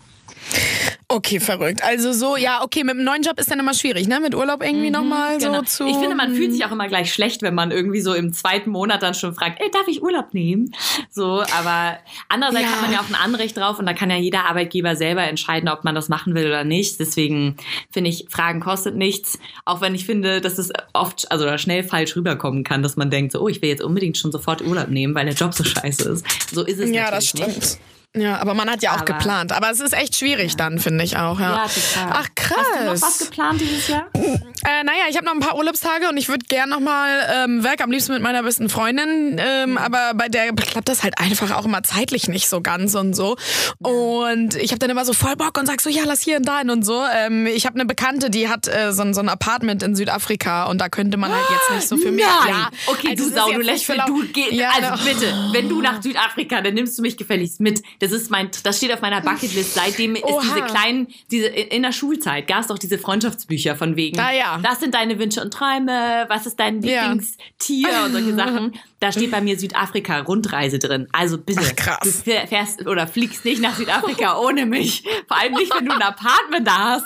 Okay, 1.09 1.39
verrückt. 1.39 1.83
Also 1.85 2.13
so, 2.13 2.37
ja, 2.37 2.63
okay, 2.65 2.83
mit 2.83 2.95
dem 2.97 3.05
neuen 3.05 3.23
Job 3.23 3.39
ist 3.39 3.51
dann 3.51 3.61
immer 3.61 3.75
schwierig, 3.75 4.09
ne? 4.09 4.21
Mit 4.21 4.35
Urlaub 4.35 4.63
irgendwie 4.63 4.91
nochmal 4.91 5.39
Genau. 5.39 5.59
so 5.59 5.63
zu. 5.63 5.87
Ich 5.87 5.97
finde, 5.97 6.17
man 6.17 6.35
fühlt 6.35 6.53
sich 6.53 6.65
auch 6.65 6.73
immer 6.73 6.89
gleich 6.89 7.13
schlecht, 7.13 7.43
wenn 7.43 7.55
man 7.55 7.71
irgendwie 7.71 8.01
so 8.01 8.15
im 8.15 8.33
zweiten 8.33 8.71
Monat 8.71 9.03
dann 9.03 9.13
schon 9.15 9.35
fragt, 9.35 9.61
ey, 9.61 9.71
darf 9.71 9.87
ich 9.87 10.03
Urlaub 10.03 10.33
nehmen? 10.33 10.75
So, 11.11 11.43
aber 11.43 11.99
andererseits 12.31 12.65
Ja. 12.65 12.71
hat 12.73 12.83
man 12.83 12.93
ja 12.93 13.01
auch 13.01 13.09
ein 13.09 13.15
Anrecht 13.15 13.57
drauf 13.57 13.79
und 13.79 13.87
da 13.87 13.93
kann 13.93 14.11
ja 14.11 14.17
jeder 14.17 14.47
Arbeitgeber 14.47 14.97
selber 14.97 15.23
entscheiden, 15.23 15.69
ob 15.69 15.85
man 15.85 15.95
das 15.95 16.09
machen 16.09 16.35
will 16.35 16.47
oder 16.47 16.65
nicht. 16.65 16.99
Deswegen 16.99 17.57
finde 17.91 18.09
ich, 18.11 18.27
Fragen 18.31 18.61
kostet 18.61 18.97
nichts. 18.97 19.39
Auch 19.67 19.81
wenn 19.83 19.95
ich 19.95 20.07
finde, 20.07 20.41
dass 20.41 20.59
es 20.59 20.71
oft, 20.95 21.31
also 21.31 21.57
schnell 21.59 21.85
falsch 21.85 22.17
rüberkommen 22.17 22.65
kann, 22.65 22.83
dass 22.83 22.97
man 22.97 23.11
denkt, 23.11 23.33
so, 23.33 23.41
oh, 23.43 23.49
ich 23.49 23.61
will 23.61 23.69
jetzt 23.69 23.83
unbedingt 23.83 24.17
schon 24.17 24.33
sofort 24.33 24.63
Urlaub 24.63 24.89
nehmen, 24.89 25.15
weil 25.15 25.27
der 25.27 25.35
Job 25.35 25.53
so 25.55 25.65
scheiße 25.65 26.09
ist. 26.09 26.27
So 26.53 26.65
ist 26.65 26.81
es 26.81 26.91
Ja, 26.91 27.11
das 27.11 27.33
natürlich 27.35 27.53
stimmt. 27.53 27.57
nicht. 27.65 27.79
Ja, 28.17 28.39
aber 28.41 28.55
man 28.55 28.71
hat 28.71 28.81
ja 28.83 28.91
auch 28.93 28.99
Aber- 28.99 29.05
geplant. 29.07 29.51
Aber 29.53 29.71
es 29.71 29.81
ist 29.81 29.93
echt 29.93 30.17
schwierig 30.17 30.55
dann, 30.57 30.79
finde 30.79 31.03
ich 31.03 31.17
auch. 31.17 31.41
Ja, 31.41 31.57
Ja, 31.57 31.67
total. 31.67 32.13
Ach, 32.23 32.29
krass. 32.37 32.59
Hast 32.59 32.81
du 32.81 32.85
noch 32.85 33.03
was 33.03 33.19
geplant 33.19 33.61
dieses 33.61 33.89
Jahr? 33.89 34.07
Äh, 34.15 34.85
naja, 34.85 35.03
ich 35.11 35.17
habe 35.17 35.27
noch 35.27 35.35
ein 35.35 35.41
paar 35.41 35.57
Urlaubstage 35.57 36.09
und 36.09 36.17
ich 36.17 36.29
würde 36.29 36.45
gern 36.49 36.69
noch 36.69 36.79
mal 36.81 37.11
ähm, 37.45 37.65
weg, 37.65 37.83
am 37.83 37.91
liebsten 37.91 38.13
mit 38.13 38.23
meiner 38.23 38.43
besten 38.45 38.69
Freundin. 38.69 39.37
Ähm, 39.39 39.77
aber 39.79 40.13
bei 40.15 40.29
der 40.29 40.53
klappt 40.53 40.89
das 40.89 41.03
halt 41.03 41.19
einfach 41.19 41.51
auch 41.51 41.65
immer 41.65 41.83
zeitlich 41.83 42.29
nicht 42.29 42.49
so 42.49 42.61
ganz 42.61 42.95
und 42.95 43.15
so. 43.15 43.37
Und 43.81 44.55
ich 44.55 44.71
habe 44.71 44.79
dann 44.79 44.91
immer 44.91 45.05
so 45.05 45.13
voll 45.13 45.35
Bock 45.37 45.59
und 45.59 45.67
sag 45.67 45.81
so, 45.81 45.91
ja, 45.91 46.03
lass 46.07 46.21
hier 46.23 46.37
und 46.37 46.47
dahin 46.47 46.71
und 46.71 46.85
so. 46.85 47.03
Ähm, 47.13 47.47
ich 47.47 47.67
habe 47.67 47.75
eine 47.75 47.85
Bekannte, 47.85 48.31
die 48.31 48.49
hat 48.49 48.69
äh, 48.69 48.93
so, 48.93 49.03
ein- 49.03 49.13
so 49.15 49.21
ein 49.21 49.29
Apartment 49.29 49.83
in 49.83 49.97
Südafrika 49.97 50.65
und 50.65 50.81
da 50.81 50.89
könnte 50.89 51.17
man 51.17 51.33
halt 51.33 51.45
jetzt 51.51 51.71
nicht 51.75 51.89
so 51.89 51.97
für 51.97 52.13
mich. 52.13 52.25
Nein. 52.25 52.55
Ja, 52.55 52.71
okay, 52.87 53.09
also 53.11 53.29
du 53.29 53.35
Sau, 53.35 53.53
du 53.53 53.61
lässt 53.61 53.89
du 53.89 53.95
geh, 54.33 54.55
Ja, 54.55 54.71
also 54.81 54.91
doch. 54.97 55.05
bitte, 55.05 55.35
wenn 55.53 55.69
du 55.69 55.81
nach 55.83 56.01
Südafrika, 56.01 56.61
dann 56.61 56.75
nimmst 56.75 56.97
du 56.97 57.03
mich 57.03 57.17
gefälligst 57.17 57.61
mit. 57.61 57.83
Das 58.01 58.04
ist 58.13 58.31
mein, 58.31 58.51
das 58.63 58.79
steht 58.79 58.93
auf 58.93 59.01
meiner 59.01 59.21
Bucketlist. 59.21 59.75
Seitdem 59.75 60.15
ist 60.17 60.25
Oha. 60.25 60.41
diese 60.43 60.63
kleinen, 60.63 61.09
diese 61.31 61.47
in 61.47 61.83
der 61.83 61.93
Schulzeit 61.93 62.47
gab 62.47 62.61
es 62.61 62.67
doch 62.69 62.79
diese 62.79 62.99
Freundschaftsbücher 62.99 63.77
von 63.77 63.97
wegen. 63.97 64.19
Ah, 64.19 64.33
ja. 64.33 64.59
Das 64.63 64.81
sind 64.81 64.95
deine 64.95 65.19
Wünsche 65.19 65.41
und 65.43 65.53
Träume. 65.53 66.25
Was 66.29 66.47
ist 66.47 66.59
dein 66.59 66.83
Ja. 66.83 67.03
Lieblingstier 67.03 67.89
und 68.05 68.13
solche 68.13 68.35
Sachen. 68.35 68.75
Da 69.01 69.13
steht 69.13 69.31
bei 69.31 69.41
mir 69.43 69.59
Südafrika 69.59 70.21
Rundreise 70.21 70.79
drin. 70.79 71.09
Also 71.13 71.37
bitte, 71.37 71.61
Ach, 71.63 71.77
krass. 71.77 71.99
du 72.03 72.09
fähr- 72.11 72.47
fährst 72.47 72.87
oder 72.87 73.07
fliegst 73.07 73.45
nicht 73.45 73.61
nach 73.61 73.77
Südafrika 73.77 74.39
ohne 74.41 74.65
mich. 74.65 75.05
Vor 75.29 75.37
allem 75.37 75.53
nicht, 75.55 75.75
wenn 75.77 75.85
du 75.85 75.93
ein 75.93 76.01
Apartment 76.03 76.67
da 76.67 76.79
hast. 77.01 77.05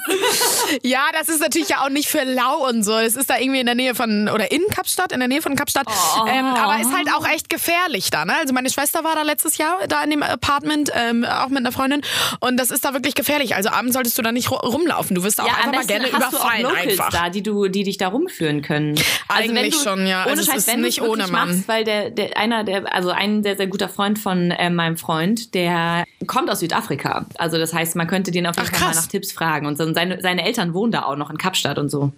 Ja, 0.83 1.07
das 1.12 1.29
ist 1.29 1.40
natürlich 1.40 1.70
ja 1.70 1.85
auch 1.85 1.88
nicht 1.88 2.09
für 2.09 2.22
lau 2.22 2.68
und 2.68 2.85
so. 2.85 2.92
Es 2.96 3.16
ist 3.16 3.29
da 3.31 3.38
irgendwie 3.38 3.61
in 3.61 3.66
der 3.66 3.74
Nähe 3.74 3.94
von, 3.94 4.29
oder 4.29 4.51
in 4.53 4.62
Kapstadt, 4.70 5.12
in 5.12 5.18
der 5.18 5.29
Nähe 5.29 5.42
von 5.42 5.57
Kapstadt. 5.57 5.87
Oh. 5.88 6.27
Ähm, 6.29 6.44
aber 6.44 6.81
ist 6.81 6.92
halt 6.94 7.09
auch 7.16 7.27
echt 7.27 7.51
gefährlich 7.51 8.11
da. 8.11 8.24
Ne? 8.24 8.35
Also 8.40 8.55
meine 8.55 8.70
Schwester 8.70 9.03
war 9.03 9.14
da 9.16 9.22
letztes 9.22 9.57
Jahr 9.59 9.79
da 9.88 10.03
in 10.05 10.11
dem 10.11 10.22
Apartment, 10.22 10.90
ähm, 10.94 11.24
auch 11.24 11.48
mit 11.48 11.59
einer 11.59 11.72
Freundin. 11.72 12.03
Und 12.40 12.59
das 12.59 12.70
ist 12.70 12.85
da 12.85 12.92
wirklich 12.92 13.14
gefährlich. 13.14 13.55
Also 13.57 13.70
abends 13.70 13.94
solltest 13.94 14.16
du 14.18 14.22
da 14.22 14.31
nicht 14.31 14.48
ru- 14.48 14.61
rumlaufen. 14.64 15.16
Du 15.16 15.22
wirst 15.24 15.38
da 15.40 15.44
auch 15.44 15.48
einfach 15.48 15.72
mal 15.72 15.87
gerne 15.87 16.05
hast 16.12 16.33
du 16.33 16.37
auch 16.37 16.42
überfallen 16.44 16.62
Locals 16.62 16.87
einfach. 17.01 17.11
da, 17.11 17.29
die 17.31 17.42
du, 17.42 17.66
die 17.68 17.83
dich 17.83 17.96
da 17.98 18.09
rumführen 18.09 18.62
können. 18.62 18.94
Also 19.27 19.48
wenn 19.48 19.57
Eigentlich 19.59 19.74
du, 19.77 19.83
schon, 19.83 20.07
ja. 20.07 20.22
Ohne 20.22 20.31
Also 20.31 20.42
es 20.42 20.46
Scheiß, 20.48 20.57
ist 20.59 20.66
wenn 20.68 20.81
nicht 20.83 21.03
ohne 21.03 21.27
Mann. 21.27 21.48
machst, 21.48 21.68
weil 21.79 21.85
der, 21.85 22.11
der 22.11 22.37
einer 22.37 22.64
der, 22.64 22.93
also 22.93 23.11
ein 23.11 23.43
sehr 23.43 23.57
sehr 23.57 23.67
guter 23.67 23.88
Freund 23.88 24.19
von 24.19 24.51
äh, 24.51 24.71
meinem 24.71 24.97
Freund, 24.97 25.55
der 25.55 26.05
kommt 26.27 26.51
aus 26.51 26.61
Südafrika. 26.61 27.27
Also 27.38 27.59
das 27.59 27.73
heißt, 27.73 27.97
man 27.97 28.07
könnte 28.07 28.31
den 28.31 28.47
auf 28.47 28.57
jeden 28.57 28.69
Fall 28.69 28.88
mal 28.88 28.95
nach 28.95 29.07
Tipps 29.07 29.33
fragen 29.33 29.67
und 29.67 29.79
so. 29.79 29.85
Und 29.85 29.95
seine 29.95 30.21
seine 30.21 30.45
Eltern 30.45 30.75
wohnen 30.75 30.93
da 30.93 31.03
auch 31.05 31.17
noch 31.17 31.31
in 31.31 31.38
Kapstadt 31.38 31.79
und 31.79 31.88
so. 31.88 32.12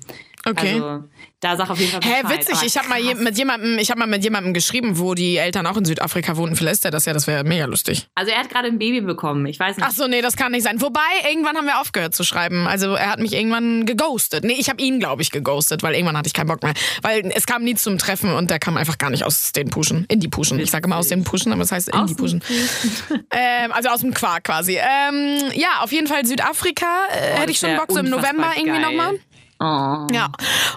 Okay. 0.47 0.75
Also, 0.75 1.05
da 1.41 1.57
sag 1.57 1.71
auf 1.71 1.79
jeden 1.79 1.91
Fall 1.91 2.01
Hä, 2.03 2.23
witzig. 2.29 2.55
Aber 2.55 2.67
Ich 2.67 2.77
habe 2.77 2.89
mal 2.89 3.15
mit 3.15 3.39
jemandem, 3.39 3.79
ich 3.79 3.91
habe 3.91 3.99
mal 3.99 4.07
mit 4.07 4.23
jemandem 4.23 4.53
geschrieben, 4.53 4.99
wo 4.99 5.15
die 5.15 5.37
Eltern 5.37 5.67
auch 5.67 5.77
in 5.77 5.85
Südafrika 5.85 6.37
wohnten. 6.37 6.57
Vielleicht 6.57 6.75
ist 6.75 6.85
der 6.85 6.91
das 6.91 7.07
ja, 7.07 7.13
das 7.13 7.27
wäre 7.27 7.45
mega 7.45 7.65
lustig. 7.65 8.09
Also 8.15 8.31
er 8.31 8.41
hat 8.41 8.51
gerade 8.51 8.69
ein 8.69 8.79
Baby 8.79 9.01
bekommen. 9.01 9.47
Ich 9.47 9.59
weiß 9.59 9.77
nicht. 9.77 9.87
Ach 9.87 9.93
so, 9.93 10.07
nee, 10.07 10.21
das 10.21 10.37
kann 10.37 10.53
nicht 10.53 10.65
sein. 10.65 10.81
Wobei, 10.81 11.01
irgendwann 11.29 11.57
haben 11.57 11.67
wir 11.67 11.81
aufgehört 11.81 12.15
zu 12.15 12.25
schreiben. 12.25 12.67
Also 12.67 12.95
er 12.95 13.11
hat 13.11 13.21
mich 13.21 13.33
irgendwann 13.33 13.87
geghostet. 13.87 14.45
Nee, 14.45 14.57
ich 14.59 14.69
habe 14.69 14.83
ihn, 14.83 15.01
glaube 15.01 15.23
ich, 15.23 15.31
geghostet, 15.31 15.83
weil 15.83 15.95
irgendwann 15.95 16.17
hatte 16.17 16.27
ich 16.27 16.35
keinen 16.35 16.49
Bock 16.49 16.63
mehr. 16.63 16.75
Weil 17.03 17.31
es 17.35 17.47
kam 17.47 17.65
nie 17.65 17.75
zum 17.75 17.99
Treffen 17.99 18.33
und 18.33 18.51
der 18.51 18.59
kam 18.59 18.77
einfach 18.77 18.99
gar 18.99 19.11
nicht 19.11 19.25
aus 19.25 19.53
den 19.53 19.71
Puschen. 19.71 20.05
In 20.09 20.21
die 20.21 20.29
Puschen. 20.29 20.59
Ich 20.61 20.71
sage 20.71 20.87
immer 20.87 20.97
aus 20.97 21.09
den 21.09 21.25
Puschen, 21.25 21.53
aber 21.53 21.63
es 21.63 21.73
heißt 21.73 21.89
in 21.89 21.95
Aus 21.95 22.11
die 22.11 22.15
Puschen. 22.15 22.43
ähm, 23.31 23.73
also 23.73 23.89
aus 23.89 24.01
dem 24.01 24.13
Quark 24.13 24.45
quasi. 24.45 24.77
Ähm, 24.77 25.39
ja, 25.55 25.81
auf 25.81 25.93
jeden 25.93 26.07
Fall 26.07 26.27
Südafrika. 26.27 26.87
Äh, 27.11 27.41
hätte 27.41 27.51
ich 27.51 27.61
das 27.61 27.71
schon 27.71 27.79
Bock, 27.79 27.91
so 27.91 28.01
im 28.01 28.11
November 28.11 28.53
irgendwie 28.57 28.81
nochmal. 28.81 29.19
Oh. 29.63 30.07
Ja, 30.11 30.31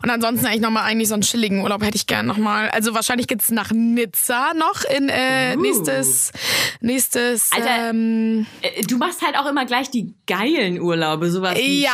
und 0.03 0.09
ansonsten 0.09 0.45
eigentlich 0.45 0.59
nochmal 0.61 0.83
eigentlich 0.83 1.07
so 1.07 1.13
einen 1.13 1.23
chilligen 1.23 1.61
Urlaub 1.61 1.81
hätte 1.83 1.95
ich 1.95 2.05
gern 2.05 2.25
nochmal. 2.25 2.69
Also 2.71 2.93
wahrscheinlich 2.93 3.27
geht's 3.27 3.49
nach 3.49 3.71
Nizza 3.71 4.51
noch 4.55 4.83
in 4.83 5.07
äh, 5.07 5.55
Uh. 5.55 5.61
nächstes, 5.61 6.31
nächstes, 6.81 7.49
Alter, 7.53 7.89
ähm, 7.89 8.45
Äh, 8.61 8.83
Du 8.83 8.97
machst 8.97 9.21
halt 9.21 9.37
auch 9.37 9.45
immer 9.45 9.65
gleich 9.65 9.89
die 9.89 10.13
geilen 10.27 10.81
Urlaube, 10.81 11.31
sowas 11.31 11.55
wie 11.57 11.83
Ja. 11.83 11.91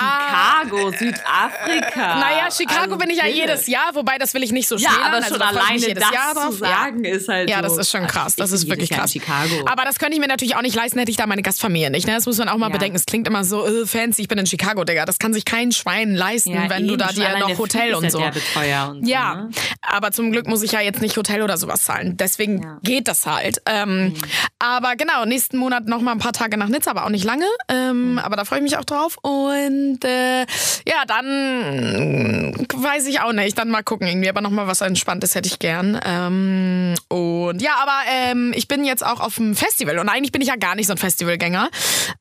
Chicago, 0.67 0.91
Südafrika. 0.91 2.19
naja, 2.19 2.49
Chicago 2.51 2.81
Also, 2.93 2.97
bin 2.97 3.09
ich 3.11 3.17
ja 3.17 3.27
jedes 3.27 3.67
Jahr, 3.67 3.91
wobei 3.93 4.17
das 4.17 4.33
will 4.33 4.43
ich 4.43 4.51
nicht 4.51 4.67
so 4.67 4.75
Ja, 4.75 4.89
schmälern. 4.89 5.05
aber 5.07 5.15
also 5.17 5.33
schon 5.35 5.41
alleine 5.43 5.93
das 5.93 6.11
Jahr 6.11 6.33
drauf. 6.33 6.45
zu 6.49 6.51
sagen 6.57 7.03
ist 7.05 7.27
halt 7.27 7.49
Ja, 7.49 7.57
so. 7.57 7.63
das 7.63 7.77
ist 7.77 7.91
schon 7.91 8.07
krass. 8.07 8.35
Das 8.35 8.51
ist 8.51 8.67
wirklich 8.69 8.89
krass. 8.89 9.11
Chicago. 9.11 9.65
Aber 9.67 9.83
das 9.85 9.99
könnte 9.99 10.13
ich 10.15 10.19
mir 10.19 10.27
natürlich 10.27 10.55
auch 10.55 10.61
nicht 10.61 10.75
leisten, 10.75 10.97
hätte 10.99 11.11
ich 11.11 11.17
da 11.17 11.27
meine 11.27 11.41
Gastfamilie 11.41 11.89
nicht. 11.91 12.07
Ne? 12.07 12.13
Das 12.15 12.25
muss 12.25 12.37
man 12.37 12.49
auch 12.49 12.57
mal 12.57 12.67
Ja. 12.67 12.73
bedenken. 12.73 12.95
Es 12.95 13.05
klingt 13.05 13.27
immer 13.27 13.43
so 13.43 13.65
äh, 13.67 13.85
fancy, 13.85 14.23
ich 14.23 14.27
bin 14.27 14.37
in 14.37 14.45
Chicago, 14.45 14.83
Digga. 14.83 15.05
Das 15.05 15.19
kann 15.19 15.33
sich 15.33 15.45
kein 15.45 15.71
Schwein 15.71 16.15
leisten, 16.15 16.51
Ja, 16.53 16.69
wenn 16.79 16.87
du 16.87 16.97
da 16.97 17.07
dir 17.11 17.37
noch 17.39 17.57
Hotel 17.57 17.93
und 17.95 18.11
so. 18.11 18.19
und 18.19 19.07
Ja, 19.07 19.33
so, 19.33 19.41
ne? 19.41 19.49
aber 19.81 20.11
zum 20.11 20.31
Glück 20.31 20.47
muss 20.47 20.63
ich 20.63 20.71
ja 20.71 20.81
jetzt 20.81 21.01
nicht 21.01 21.15
Hotel 21.17 21.41
oder 21.41 21.57
sowas 21.57 21.83
zahlen. 21.83 22.17
Deswegen 22.17 22.61
Ja. 22.63 22.77
geht 22.83 23.07
das 23.07 23.25
halt. 23.25 23.61
Ähm, 23.65 24.13
Aber 24.61 24.95
genau, 24.97 25.23
nächsten 25.25 25.57
Monat 25.57 25.87
noch 25.87 26.01
mal 26.01 26.11
ein 26.11 26.19
paar 26.19 26.33
Tage 26.33 26.57
nach 26.57 26.67
Nizza, 26.67 26.91
aber 26.91 27.05
auch 27.05 27.09
nicht 27.09 27.23
lange. 27.23 27.45
Ähm, 27.69 28.19
Aber 28.21 28.35
da 28.35 28.43
freue 28.45 28.59
ich 28.59 28.63
mich 28.63 28.77
auch 28.77 28.83
drauf. 28.85 29.17
Und 29.21 30.03
äh, 30.03 30.41
ja, 30.85 31.05
dann 31.07 32.53
weiß 32.75 33.07
ich 33.07 33.21
auch 33.21 33.31
nicht. 33.33 33.57
Dann 33.57 33.69
mal 33.69 33.83
gucken 33.83 34.07
irgendwie. 34.07 34.29
Aber 34.29 34.41
noch 34.41 34.49
mal 34.49 34.67
was 34.67 34.81
Entspanntes 34.81 35.35
hätte 35.35 35.47
ich 35.47 35.59
gern. 35.59 35.99
Ähm, 36.05 36.95
und 37.07 37.61
ja, 37.61 37.71
aber 37.81 37.99
ähm, 38.11 38.51
ich 38.55 38.67
bin 38.67 38.83
jetzt 38.85 39.05
auch 39.05 39.19
auf 39.19 39.35
dem 39.35 39.55
Festival. 39.55 39.97
Und 39.99 40.09
eigentlich 40.09 40.31
bin 40.31 40.41
ich 40.41 40.47
ja 40.49 40.55
gar 40.55 40.75
nicht 40.75 40.87
so 40.87 40.93
ein 40.93 40.97
Festivalgänger. 40.97 41.69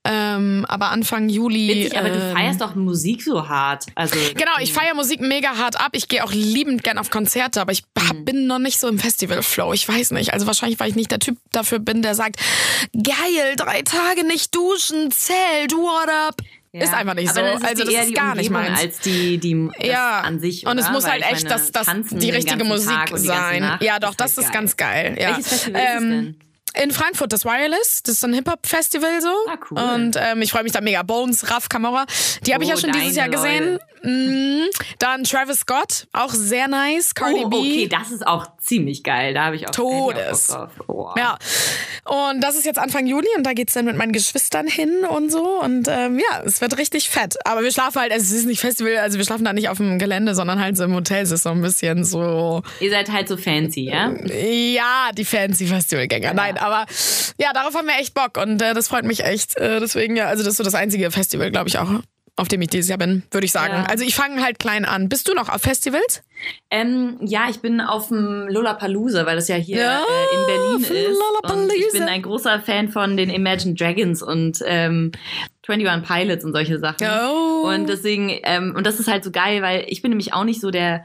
Ähm, 0.04 0.64
aber 0.68 0.90
Anfang 0.90 1.28
Juli. 1.28 1.84
Witzig, 1.86 1.98
aber 1.98 2.10
du 2.10 2.20
ähm, 2.20 2.36
feierst 2.36 2.60
doch 2.60 2.74
Musik 2.74 3.22
so 3.22 3.48
hart. 3.48 3.86
Also, 3.94 4.14
Genau, 4.34 4.47
ich 4.60 4.72
feiere 4.72 4.94
Musik 4.94 5.20
mega 5.20 5.56
hart 5.56 5.80
ab. 5.80 5.90
Ich 5.92 6.08
gehe 6.08 6.24
auch 6.24 6.32
liebend 6.32 6.82
gern 6.84 6.98
auf 6.98 7.10
Konzerte, 7.10 7.60
aber 7.60 7.72
ich 7.72 7.82
hab, 7.98 8.24
bin 8.24 8.46
noch 8.46 8.58
nicht 8.58 8.78
so 8.78 8.88
im 8.88 8.98
Festival-Flow. 8.98 9.72
Ich 9.72 9.88
weiß 9.88 10.12
nicht. 10.12 10.32
Also 10.32 10.46
wahrscheinlich, 10.46 10.78
weil 10.80 10.90
ich 10.90 10.96
nicht 10.96 11.10
der 11.10 11.18
Typ 11.18 11.38
dafür 11.52 11.78
bin, 11.78 12.02
der 12.02 12.14
sagt, 12.14 12.36
geil, 12.92 13.54
drei 13.56 13.82
Tage 13.82 14.24
nicht 14.26 14.54
duschen, 14.54 15.10
Zelt, 15.10 15.72
what 15.72 16.08
up? 16.08 16.36
Ja. 16.72 16.84
Ist 16.84 16.92
einfach 16.94 17.14
nicht 17.14 17.34
so. 17.34 17.40
Ist 17.40 17.62
es 17.62 17.64
also 17.64 17.84
das 17.84 17.94
ist 17.94 18.14
gar 18.14 18.34
nicht 18.34 18.48
Umgebung 18.48 18.70
meins. 18.70 18.80
Als 18.80 18.98
die, 19.00 19.38
die 19.38 19.68
das 19.78 19.86
ja, 19.86 20.20
an 20.20 20.38
sich. 20.38 20.66
und 20.66 20.78
es 20.78 20.84
oder? 20.84 20.92
muss 20.92 21.04
Weil 21.04 21.12
halt 21.12 21.22
echt 21.24 21.44
meine, 21.44 21.54
das, 21.54 21.72
das, 21.72 21.86
tanzen 21.86 22.18
die 22.18 22.30
richtige 22.30 22.64
Musik 22.64 23.06
die 23.10 23.18
sein. 23.18 23.78
Ja, 23.80 23.98
doch, 23.98 24.10
ist 24.10 24.20
das 24.20 24.36
halt 24.36 24.46
ist 24.46 24.52
geil. 24.52 24.60
ganz 24.60 24.76
geil. 24.76 25.16
Ja. 25.18 25.28
Welches 25.30 25.46
Festival 25.48 25.80
ist 25.80 25.88
es 25.94 26.00
denn? 26.00 26.40
In 26.82 26.90
Frankfurt, 26.90 27.32
das 27.32 27.44
Wireless. 27.44 28.02
Das 28.02 28.16
ist 28.16 28.24
ein 28.24 28.34
Hip-Hop-Festival 28.34 29.20
so. 29.22 29.28
Ah, 29.48 29.56
cool. 29.70 29.78
Und 29.78 30.16
ähm, 30.16 30.42
ich 30.42 30.52
freue 30.52 30.62
mich 30.62 30.72
da 30.72 30.80
mega. 30.80 31.02
Bones, 31.02 31.50
Raf 31.50 31.68
Kamora. 31.68 32.04
Die 32.46 32.52
habe 32.54 32.62
ich 32.62 32.70
Oh, 32.70 32.74
ja 32.74 32.78
schon 32.78 32.92
dieses 32.92 33.16
Jahr 33.16 33.30
gesehen. 33.30 33.78
Mhm. 34.02 34.64
Dann 34.98 35.24
Travis 35.24 35.60
Scott, 35.60 36.06
auch 36.12 36.32
sehr 36.32 36.68
nice. 36.68 37.14
Cardi 37.14 37.42
Oh, 37.44 37.48
B. 37.48 37.56
okay, 37.56 37.88
das 37.88 38.10
ist 38.10 38.26
auch 38.26 38.46
ziemlich 38.58 39.02
geil. 39.02 39.34
Da 39.34 39.44
habe 39.46 39.56
ich 39.56 39.64
auch 39.66 39.70
auch 39.70 39.74
Todes. 40.12 40.48
drauf. 40.48 40.70
Oh. 40.86 41.10
Ja, 41.16 41.38
und 42.04 42.40
das 42.40 42.56
ist 42.56 42.64
jetzt 42.66 42.78
Anfang 42.78 43.06
Juli 43.06 43.28
und 43.36 43.44
da 43.44 43.52
geht's 43.52 43.74
dann 43.74 43.84
mit 43.84 43.96
meinen 43.96 44.12
Geschwistern 44.12 44.66
hin 44.66 45.04
und 45.08 45.30
so. 45.30 45.60
Und 45.60 45.88
ähm, 45.88 46.18
ja, 46.18 46.42
es 46.44 46.60
wird 46.60 46.76
richtig 46.78 47.08
fett. 47.10 47.36
Aber 47.46 47.62
wir 47.62 47.70
schlafen 47.72 48.00
halt, 48.00 48.12
es 48.12 48.30
ist 48.30 48.46
nicht 48.46 48.60
Festival, 48.60 48.96
also 48.98 49.18
wir 49.18 49.24
schlafen 49.24 49.44
da 49.44 49.52
nicht 49.52 49.68
auf 49.68 49.78
dem 49.78 49.98
Gelände, 49.98 50.34
sondern 50.34 50.60
halt 50.60 50.76
so 50.76 50.84
im 50.84 50.94
Hotel. 50.94 51.22
Es 51.22 51.30
ist 51.30 51.42
so 51.42 51.50
ein 51.50 51.60
bisschen 51.62 52.04
so, 52.04 52.62
Ihr 52.80 52.90
seid 52.90 53.10
halt 53.12 53.28
so 53.28 53.36
fancy, 53.36 53.88
ja? 53.90 54.12
ja, 54.32 55.10
die 55.16 55.24
fancy 55.24 55.66
Festivalgänger. 55.66 56.34
Nein, 56.34 56.56
aber 56.58 56.86
ja, 57.38 57.52
darauf 57.52 57.74
haben 57.74 57.86
wir 57.86 57.98
echt 57.98 58.14
Bock 58.14 58.36
und 58.36 58.60
äh, 58.62 58.74
das 58.74 58.88
freut 58.88 59.04
mich 59.04 59.24
echt. 59.24 59.56
Äh, 59.56 59.80
deswegen, 59.80 60.16
ja, 60.16 60.26
also 60.26 60.42
das 60.42 60.52
ist 60.52 60.56
so 60.58 60.64
das 60.64 60.74
einzige 60.74 61.10
Festival, 61.10 61.50
glaube 61.50 61.68
ich 61.68 61.78
auch. 61.78 61.88
Auf 62.38 62.46
dem 62.46 62.62
ich 62.62 62.68
dieses 62.68 62.88
Jahr 62.88 62.98
bin, 62.98 63.24
würde 63.32 63.44
ich 63.46 63.50
sagen. 63.50 63.74
Ja. 63.74 63.84
Also 63.86 64.04
ich 64.04 64.14
fange 64.14 64.42
halt 64.44 64.60
klein 64.60 64.84
an. 64.84 65.08
Bist 65.08 65.26
du 65.26 65.34
noch 65.34 65.48
auf 65.48 65.60
Festivals? 65.60 66.22
Ähm, 66.70 67.16
ja, 67.20 67.48
ich 67.50 67.58
bin 67.58 67.80
auf 67.80 68.08
dem 68.08 68.46
Lollapalooza, 68.48 69.26
weil 69.26 69.34
das 69.34 69.48
ja 69.48 69.56
hier 69.56 69.78
Ja, 69.78 69.98
äh, 69.98 70.36
in 70.36 70.46
Berlin 70.46 71.10
ist. 71.10 71.52
Und 71.52 71.72
ich 71.72 71.92
bin 71.92 72.02
ein 72.04 72.22
großer 72.22 72.60
Fan 72.60 72.90
von 72.90 73.16
den 73.16 73.28
Imagine 73.28 73.74
Dragons 73.74 74.22
und 74.22 74.62
ähm, 74.64 75.10
21 75.66 76.08
Pilots 76.08 76.44
und 76.44 76.52
solche 76.52 76.78
Sachen. 76.78 77.06
Oh. 77.06 77.68
Und 77.68 77.88
deswegen, 77.88 78.30
ähm, 78.44 78.74
und 78.76 78.86
das 78.86 79.00
ist 79.00 79.08
halt 79.08 79.24
so 79.24 79.32
geil, 79.32 79.60
weil 79.60 79.84
ich 79.88 80.00
bin 80.00 80.10
nämlich 80.10 80.32
auch 80.32 80.44
nicht 80.44 80.60
so 80.60 80.70
der 80.70 81.04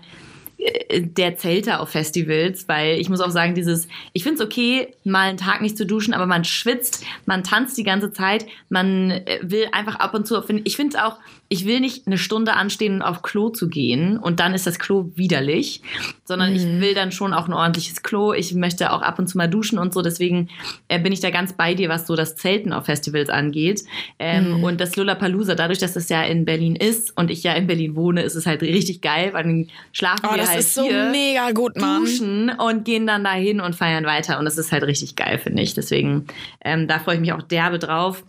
der 0.99 1.37
Zelter 1.37 1.79
auf 1.79 1.89
Festivals, 1.89 2.67
weil 2.67 2.99
ich 2.99 3.09
muss 3.09 3.21
auch 3.21 3.31
sagen, 3.31 3.55
dieses, 3.55 3.87
ich 4.13 4.23
finde 4.23 4.41
es 4.41 4.45
okay, 4.45 4.93
mal 5.03 5.29
einen 5.29 5.37
Tag 5.37 5.61
nicht 5.61 5.77
zu 5.77 5.85
duschen, 5.85 6.13
aber 6.13 6.25
man 6.25 6.43
schwitzt, 6.43 7.03
man 7.25 7.43
tanzt 7.43 7.77
die 7.77 7.83
ganze 7.83 8.11
Zeit, 8.11 8.45
man 8.69 9.11
äh, 9.11 9.39
will 9.41 9.67
einfach 9.71 9.95
ab 9.95 10.13
und 10.13 10.27
zu, 10.27 10.41
ich 10.63 10.75
finde 10.75 10.97
es 10.97 11.03
auch, 11.03 11.17
ich 11.49 11.65
will 11.67 11.79
nicht 11.81 12.07
eine 12.07 12.17
Stunde 12.17 12.53
anstehen, 12.53 12.95
um 12.95 13.01
auf 13.03 13.21
Klo 13.21 13.49
zu 13.49 13.67
gehen 13.69 14.17
und 14.17 14.39
dann 14.39 14.55
ist 14.55 14.65
das 14.65 14.79
Klo 14.79 15.11
widerlich, 15.15 15.81
sondern 16.25 16.55
ich 16.55 16.63
will 16.63 16.95
dann 16.95 17.11
schon 17.11 17.31
auch 17.33 17.47
ein 17.47 17.53
ordentliches 17.53 18.01
Klo. 18.01 18.33
Ich 18.33 18.55
möchte 18.55 18.91
auch 18.91 19.01
ab 19.03 19.19
und 19.19 19.27
zu 19.27 19.37
mal 19.37 19.47
duschen 19.47 19.77
und 19.77 19.93
so. 19.93 20.01
Deswegen 20.01 20.49
äh, 20.87 20.99
bin 20.99 21.13
ich 21.13 21.19
da 21.19 21.29
ganz 21.29 21.53
bei 21.53 21.75
dir, 21.75 21.89
was 21.89 22.07
so 22.07 22.15
das 22.15 22.35
Zelten 22.35 22.73
auf 22.73 22.85
Festivals 22.85 23.29
angeht. 23.29 23.83
Ähm, 24.17 24.63
Und 24.63 24.81
das 24.81 24.95
Lollapalooza, 24.95 25.53
dadurch, 25.53 25.77
dass 25.79 25.95
es 25.95 26.09
ja 26.09 26.23
in 26.23 26.45
Berlin 26.45 26.75
ist 26.75 27.15
und 27.15 27.29
ich 27.29 27.43
ja 27.43 27.53
in 27.53 27.67
Berlin 27.67 27.95
wohne, 27.95 28.23
ist 28.23 28.35
es 28.35 28.45
halt 28.47 28.61
richtig 28.63 29.01
geil, 29.01 29.29
weil 29.33 29.43
dann 29.43 29.67
schlafen 29.91 30.25
Oh, 30.27 30.31
wir 30.31 30.37
das 30.37 30.49
halt 30.49 30.59
ist 30.61 30.73
so 30.73 30.83
hier, 30.83 31.11
mega 31.11 31.51
gut, 31.51 31.77
Mann. 31.79 32.01
duschen 32.01 32.49
und 32.49 32.83
gehen 32.85 33.05
dann 33.05 33.23
dahin 33.23 33.61
und 33.61 33.75
feiern 33.75 34.05
weiter. 34.05 34.39
Und 34.39 34.45
das 34.45 34.57
ist 34.57 34.71
halt 34.71 34.83
richtig 34.83 35.15
geil, 35.15 35.37
finde 35.37 35.61
ich. 35.61 35.73
Deswegen, 35.75 36.25
ähm, 36.65 36.87
da 36.87 36.97
freue 36.99 37.15
ich 37.15 37.21
mich 37.21 37.33
auch 37.33 37.43
derbe 37.43 37.77
drauf. 37.77 38.23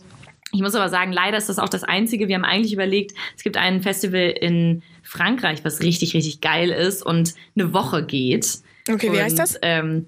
Ich 0.55 0.61
muss 0.61 0.73
aber 0.73 0.87
sagen, 0.87 1.11
leider 1.11 1.37
ist 1.37 1.49
das 1.49 1.59
auch 1.59 1.67
das 1.67 1.83
Einzige. 1.83 2.29
Wir 2.29 2.35
haben 2.35 2.45
eigentlich 2.45 2.73
überlegt, 2.73 3.13
es 3.35 3.43
gibt 3.43 3.57
ein 3.57 3.81
Festival 3.81 4.33
in 4.39 4.83
Frankreich, 5.03 5.65
was 5.65 5.81
richtig, 5.81 6.13
richtig 6.13 6.39
geil 6.39 6.69
ist 6.69 7.05
und 7.05 7.33
eine 7.55 7.73
Woche 7.73 8.05
geht. 8.05 8.59
Okay, 8.89 9.11
wie 9.11 9.17
und, 9.17 9.23
heißt 9.23 9.37
das? 9.37 9.59
Ähm, 9.61 10.07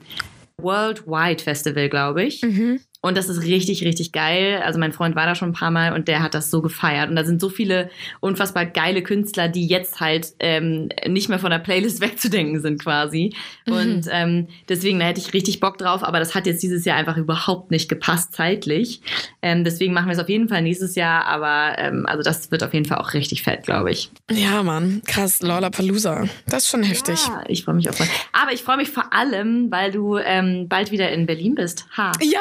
Worldwide 0.60 1.44
Festival, 1.44 1.90
glaube 1.90 2.24
ich. 2.24 2.42
Mhm. 2.42 2.80
Und 3.02 3.16
das 3.16 3.30
ist 3.30 3.44
richtig, 3.44 3.84
richtig 3.84 4.12
geil. 4.12 4.62
Also 4.66 4.80
mein 4.80 4.92
Freund 4.92 5.16
war 5.16 5.26
da 5.26 5.36
schon 5.36 5.50
ein 5.50 5.54
paar 5.54 5.70
Mal 5.70 5.94
und 5.94 6.08
der 6.08 6.24
hat 6.24 6.34
das 6.34 6.50
so 6.50 6.62
gefeiert. 6.62 7.10
Und 7.10 7.16
da 7.16 7.24
sind 7.24 7.40
so 7.40 7.50
viele 7.50 7.90
unfassbar 8.22 8.66
geile 8.66 9.04
Künstler, 9.04 9.48
die 9.50 9.68
jetzt 9.68 10.00
halt 10.00 10.34
ähm, 10.40 10.90
nicht 11.08 11.30
mehr 11.30 11.38
von 11.38 11.52
der 11.52 11.60
Playlist 11.60 12.02
wegzudenken 12.02 12.60
sind 12.60 12.82
quasi. 12.82 13.36
Mhm. 13.68 13.74
Und 13.74 14.08
ähm, 14.12 14.48
deswegen, 14.68 15.00
da 15.00 15.06
hätte 15.06 15.20
ich 15.20 15.34
richtig 15.34 15.60
Bock 15.60 15.78
drauf. 15.78 16.04
Aber 16.04 16.20
das 16.20 16.34
hat 16.34 16.48
jetzt 16.48 16.64
dieses 16.64 16.86
Jahr 16.86 16.98
einfach 16.98 17.18
überhaupt 17.18 17.70
nicht 17.70 17.88
gepasst 17.88 18.34
zeitlich. 18.34 19.02
Ähm, 19.44 19.64
deswegen 19.64 19.94
machen 19.94 20.08
wir 20.08 20.14
es 20.14 20.20
auf 20.20 20.30
jeden 20.30 20.50
Fall 20.50 20.64
nächstes 20.64 20.96
Jahr. 20.96 21.26
Aber 21.26 21.78
ähm, 21.78 22.06
also 22.08 22.24
das 22.24 22.50
wird 22.50 22.64
auf 22.64 22.74
jeden 22.74 22.86
Fall 22.86 22.98
auch 22.98 23.14
richtig 23.14 23.44
fett, 23.44 23.64
glaube 23.64 23.92
ich. 23.92 24.10
Ja, 24.32 24.64
Mann. 24.64 25.04
Krass, 25.06 25.42
Lollapalooza. 25.44 26.26
Das 26.48 26.64
ist 26.64 26.70
schon 26.70 26.84
heftig. 26.84 27.20
Ja, 27.28 27.44
ich 27.48 27.64
freue 27.64 27.76
mich 27.76 27.90
auch 27.90 27.94
voll. 27.94 28.08
Aber 28.34 28.54
ich 28.54 28.64
freue 28.64 28.78
mich 28.78 28.90
vor 28.90 29.14
allem, 29.14 29.70
weil 29.70 29.92
du 29.92 30.18
ähm, 30.18 30.68
bald 30.68 30.92
wieder 30.92 31.12
in 31.12 31.28
Berlin 31.28 31.54
bist. 31.54 31.86
Ha. 31.96 32.12
Ja, 32.22 32.40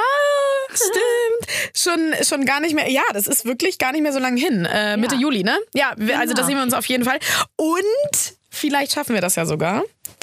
stimmt. 0.75 1.77
Schon, 1.77 2.14
schon 2.25 2.45
gar 2.45 2.61
nicht 2.61 2.75
mehr. 2.75 2.91
Ja, 2.91 3.03
das 3.12 3.27
ist 3.27 3.45
wirklich 3.45 3.79
gar 3.79 3.93
nicht 3.93 4.03
mehr 4.03 4.12
so 4.12 4.19
lange 4.19 4.41
hin. 4.41 4.64
Äh, 4.67 4.97
Mitte 4.97 5.14
Ja. 5.17 5.21
Juli, 5.21 5.43
ne? 5.45 5.57
Ja, 5.75 5.93
wir, 5.97 6.19
also 6.19 6.33
da 6.35 6.41
Genau. 6.43 6.47
sehen 6.49 6.57
wir 6.57 6.62
uns 6.62 6.75
auf 6.75 6.87
jeden 6.87 7.05
Fall. 7.05 7.19
Und 7.57 8.35
vielleicht 8.51 8.93
schaffen 8.93 9.14
wir 9.14 9.21
das 9.21 9.37
ja 9.37 9.47
sogar. 9.47 9.83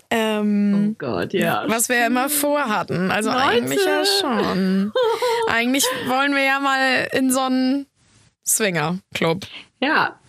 Ähm, 0.10 0.92
Oh 0.92 0.96
Gott, 1.06 1.34
ja. 1.34 1.64
was 1.68 1.90
wir 1.90 1.98
ja 1.98 2.08
immer 2.08 2.30
vorhatten. 2.30 3.10
Also 3.10 3.32
Leute. 3.32 3.44
eigentlich 3.44 3.84
ja 3.86 4.04
schon. 4.22 4.92
eigentlich 5.48 5.86
wollen 6.08 6.36
wir 6.36 6.44
ja 6.44 6.60
mal 6.60 7.08
in 7.14 7.32
so 7.32 7.40
einen 7.42 7.88
Swinger-Club. 8.46 9.46
Ja. 9.82 10.20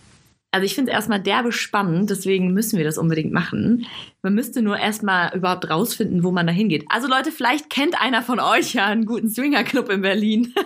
Also 0.55 0.65
ich 0.67 0.73
finde 0.73 0.91
es 0.91 0.95
erstmal 0.95 1.19
derbe 1.19 1.51
spannend, 1.51 2.09
deswegen 2.09 2.53
müssen 2.53 2.77
wir 2.77 2.85
das 2.85 2.97
unbedingt 2.97 3.33
machen. 3.33 3.85
Man 4.21 4.33
müsste 4.35 4.61
nur 4.61 4.77
erstmal 4.79 5.35
überhaupt 5.35 5.69
rausfinden, 5.69 6.23
wo 6.23 6.31
man 6.31 6.47
da 6.47 6.53
hingeht. 6.53 6.85
Also 6.87 7.09
Leute, 7.09 7.33
vielleicht 7.33 7.69
kennt 7.69 7.99
einer 8.01 8.23
von 8.23 8.39
euch 8.39 8.73
ja 8.73 8.85
einen 8.85 9.05
guten 9.05 9.29
Swingerclub 9.29 9.89
in 9.89 10.01
Berlin. 10.01 10.53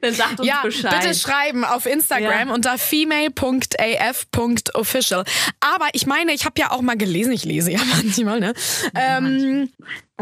Dann 0.00 0.14
sagt 0.14 0.40
uns 0.40 0.48
Ja, 0.48 0.62
Bescheid. 0.62 1.02
bitte 1.02 1.12
schreiben 1.14 1.66
auf 1.66 1.84
Instagram 1.84 2.48
Ja. 2.48 2.54
unter 2.54 2.78
female.af.official. 2.78 5.24
Aber 5.60 5.88
ich 5.92 6.06
meine, 6.06 6.32
ich 6.32 6.46
habe 6.46 6.58
ja 6.58 6.70
auch 6.70 6.80
mal 6.80 6.96
gelesen, 6.96 7.34
ich 7.34 7.44
lese 7.44 7.72
ja 7.72 7.80
manchmal, 7.96 8.40
ne? 8.40 8.54
Ähm, 8.94 9.68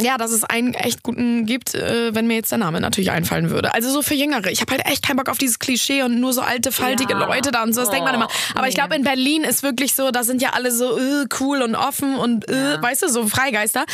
Ja, 0.02 0.18
dass 0.18 0.30
es 0.30 0.44
einen 0.44 0.74
echt 0.74 1.02
guten 1.02 1.46
gibt, 1.46 1.74
äh, 1.74 2.14
wenn 2.14 2.26
mir 2.26 2.34
jetzt 2.34 2.50
der 2.50 2.58
Name 2.58 2.80
natürlich 2.80 3.10
einfallen 3.10 3.50
würde. 3.50 3.74
Also 3.74 3.90
so 3.90 4.02
für 4.02 4.14
Jüngere. 4.14 4.50
Ich 4.50 4.60
habe 4.60 4.72
halt 4.72 4.86
echt 4.86 5.06
keinen 5.06 5.16
Bock 5.16 5.28
auf 5.28 5.38
dieses 5.38 5.58
Klischee 5.58 6.02
und 6.02 6.20
nur 6.20 6.32
so 6.32 6.40
alte, 6.40 6.72
faltige 6.72 7.12
Ja. 7.14 7.26
Leute 7.26 7.50
da 7.50 7.62
und 7.62 7.72
so. 7.74 7.80
Das 7.80 7.90
denkt 7.90 8.04
man 8.04 8.14
Oh, 8.14 8.18
immer. 8.18 8.28
Aber 8.54 8.68
ich 8.68 8.74
nee. 8.74 8.80
glaube, 8.80 8.94
in 8.96 9.04
Berlin 9.04 9.44
ist 9.44 9.62
wirklich 9.62 9.94
so, 9.94 10.10
da 10.10 10.22
sind 10.24 10.42
ja 10.42 10.50
alle 10.50 10.70
so 10.72 10.98
äh, 10.98 11.26
cool 11.40 11.62
und 11.62 11.74
offen 11.74 12.14
und 12.16 12.48
äh, 12.48 12.80
weißt 12.82 13.02
du, 13.02 13.08
so 13.08 13.26
Freigeister. 13.26 13.84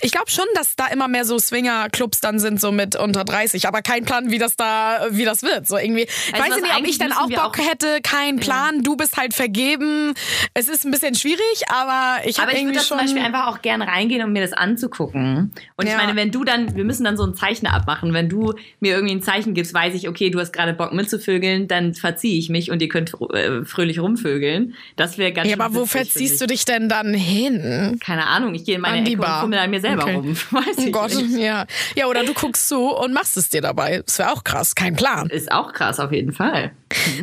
Ich 0.00 0.12
glaube 0.12 0.30
schon, 0.30 0.44
dass 0.54 0.76
da 0.76 0.86
immer 0.88 1.08
mehr 1.08 1.24
so 1.24 1.38
Swinger-Clubs 1.38 2.20
dann 2.20 2.38
sind, 2.38 2.60
so 2.60 2.72
mit 2.72 2.96
unter 2.96 3.24
30. 3.24 3.66
Aber 3.68 3.82
kein 3.82 4.04
Plan, 4.04 4.30
wie 4.30 4.38
das 4.38 4.56
da, 4.56 5.06
wie 5.10 5.24
das 5.24 5.42
wird. 5.42 5.66
So 5.66 5.76
irgendwie. 5.78 6.02
Ich 6.02 6.32
Weißt 6.32 6.56
du 6.56 6.60
nicht, 6.62 6.76
ob 6.76 6.86
ich 6.86 6.98
dann 6.98 7.12
auch 7.12 7.28
Bock 7.28 7.58
auch- 7.58 7.70
hätte. 7.70 8.00
Kein 8.02 8.36
Plan. 8.40 8.82
Du 8.82 8.96
bist 8.96 9.16
halt 9.16 9.34
vergeben. 9.34 10.14
Es 10.54 10.68
ist 10.68 10.84
ein 10.84 10.90
bisschen 10.90 11.14
schwierig, 11.14 11.40
aber 11.68 12.18
ich 12.26 12.38
Aber 12.38 12.48
habe 12.48 12.52
ich 12.52 12.58
würde 12.58 12.58
irgendwie 12.58 12.74
da 12.76 12.80
schon. 12.80 12.98
zum 12.98 13.06
Beispiel 13.06 13.22
einfach 13.22 13.46
auch 13.46 13.62
gerne 13.62 13.86
reingehen, 13.86 14.22
um 14.24 14.32
mir 14.32 14.42
das 14.42 14.52
anzugucken. 14.52 15.53
Und 15.76 15.86
ich 15.86 15.92
Ja. 15.92 15.98
meine, 15.98 16.16
wenn 16.16 16.30
du 16.30 16.44
dann, 16.44 16.74
wir 16.76 16.84
müssen 16.84 17.04
dann 17.04 17.16
so 17.16 17.24
ein 17.24 17.34
Zeichen 17.34 17.66
abmachen. 17.66 18.12
Wenn 18.12 18.28
du 18.28 18.54
mir 18.80 18.94
irgendwie 18.94 19.14
ein 19.14 19.22
Zeichen 19.22 19.54
gibst, 19.54 19.74
weiß 19.74 19.94
ich, 19.94 20.08
okay, 20.08 20.30
du 20.30 20.40
hast 20.40 20.52
gerade 20.52 20.72
Bock 20.74 20.92
mitzuvögeln, 20.92 21.68
dann 21.68 21.94
verziehe 21.94 22.38
ich 22.38 22.48
mich 22.48 22.70
und 22.70 22.80
ihr 22.82 22.88
könnt 22.88 23.12
äh, 23.32 23.64
fröhlich 23.64 23.98
rumvögeln. 24.00 24.74
Das 24.96 25.18
wäre 25.18 25.32
ganz 25.32 25.48
ja, 25.48 25.54
schön 25.54 25.60
aber 25.62 25.74
wo 25.74 25.86
verziehst 25.86 26.40
du 26.40 26.46
dich 26.46 26.64
denn 26.64 26.88
dann 26.88 27.14
hin? 27.14 27.92
ich. 27.94 28.00
Keine 28.00 28.26
Ahnung, 28.26 28.54
ich 28.54 28.64
gehe 28.64 28.76
in 28.76 28.80
meine 28.80 28.98
An 28.98 29.06
Ecke 29.06 29.16
Bar. 29.18 29.36
und 29.36 29.40
fummel 29.42 29.58
an 29.58 29.70
mir 29.70 29.80
selber 29.80 30.02
Okay. 30.04 30.14
rum. 30.14 30.36
Weiß 30.50 30.64
Oh 30.78 30.82
ich 30.86 30.92
Gott, 30.92 31.14
nicht. 31.14 31.36
ja. 31.38 31.66
Ja, 31.96 32.06
oder 32.06 32.24
du 32.24 32.34
guckst 32.34 32.68
zu 32.68 32.78
und 32.90 33.12
machst 33.12 33.36
es 33.36 33.48
dir 33.50 33.60
dabei. 33.60 34.02
Das 34.04 34.18
wäre 34.18 34.32
auch 34.32 34.44
krass, 34.44 34.74
kein 34.74 34.96
Plan. 34.96 35.28
Ist 35.30 35.50
auch 35.52 35.72
krass 35.72 36.00
auf 36.00 36.12
jeden 36.12 36.32
Fall. 36.32 36.72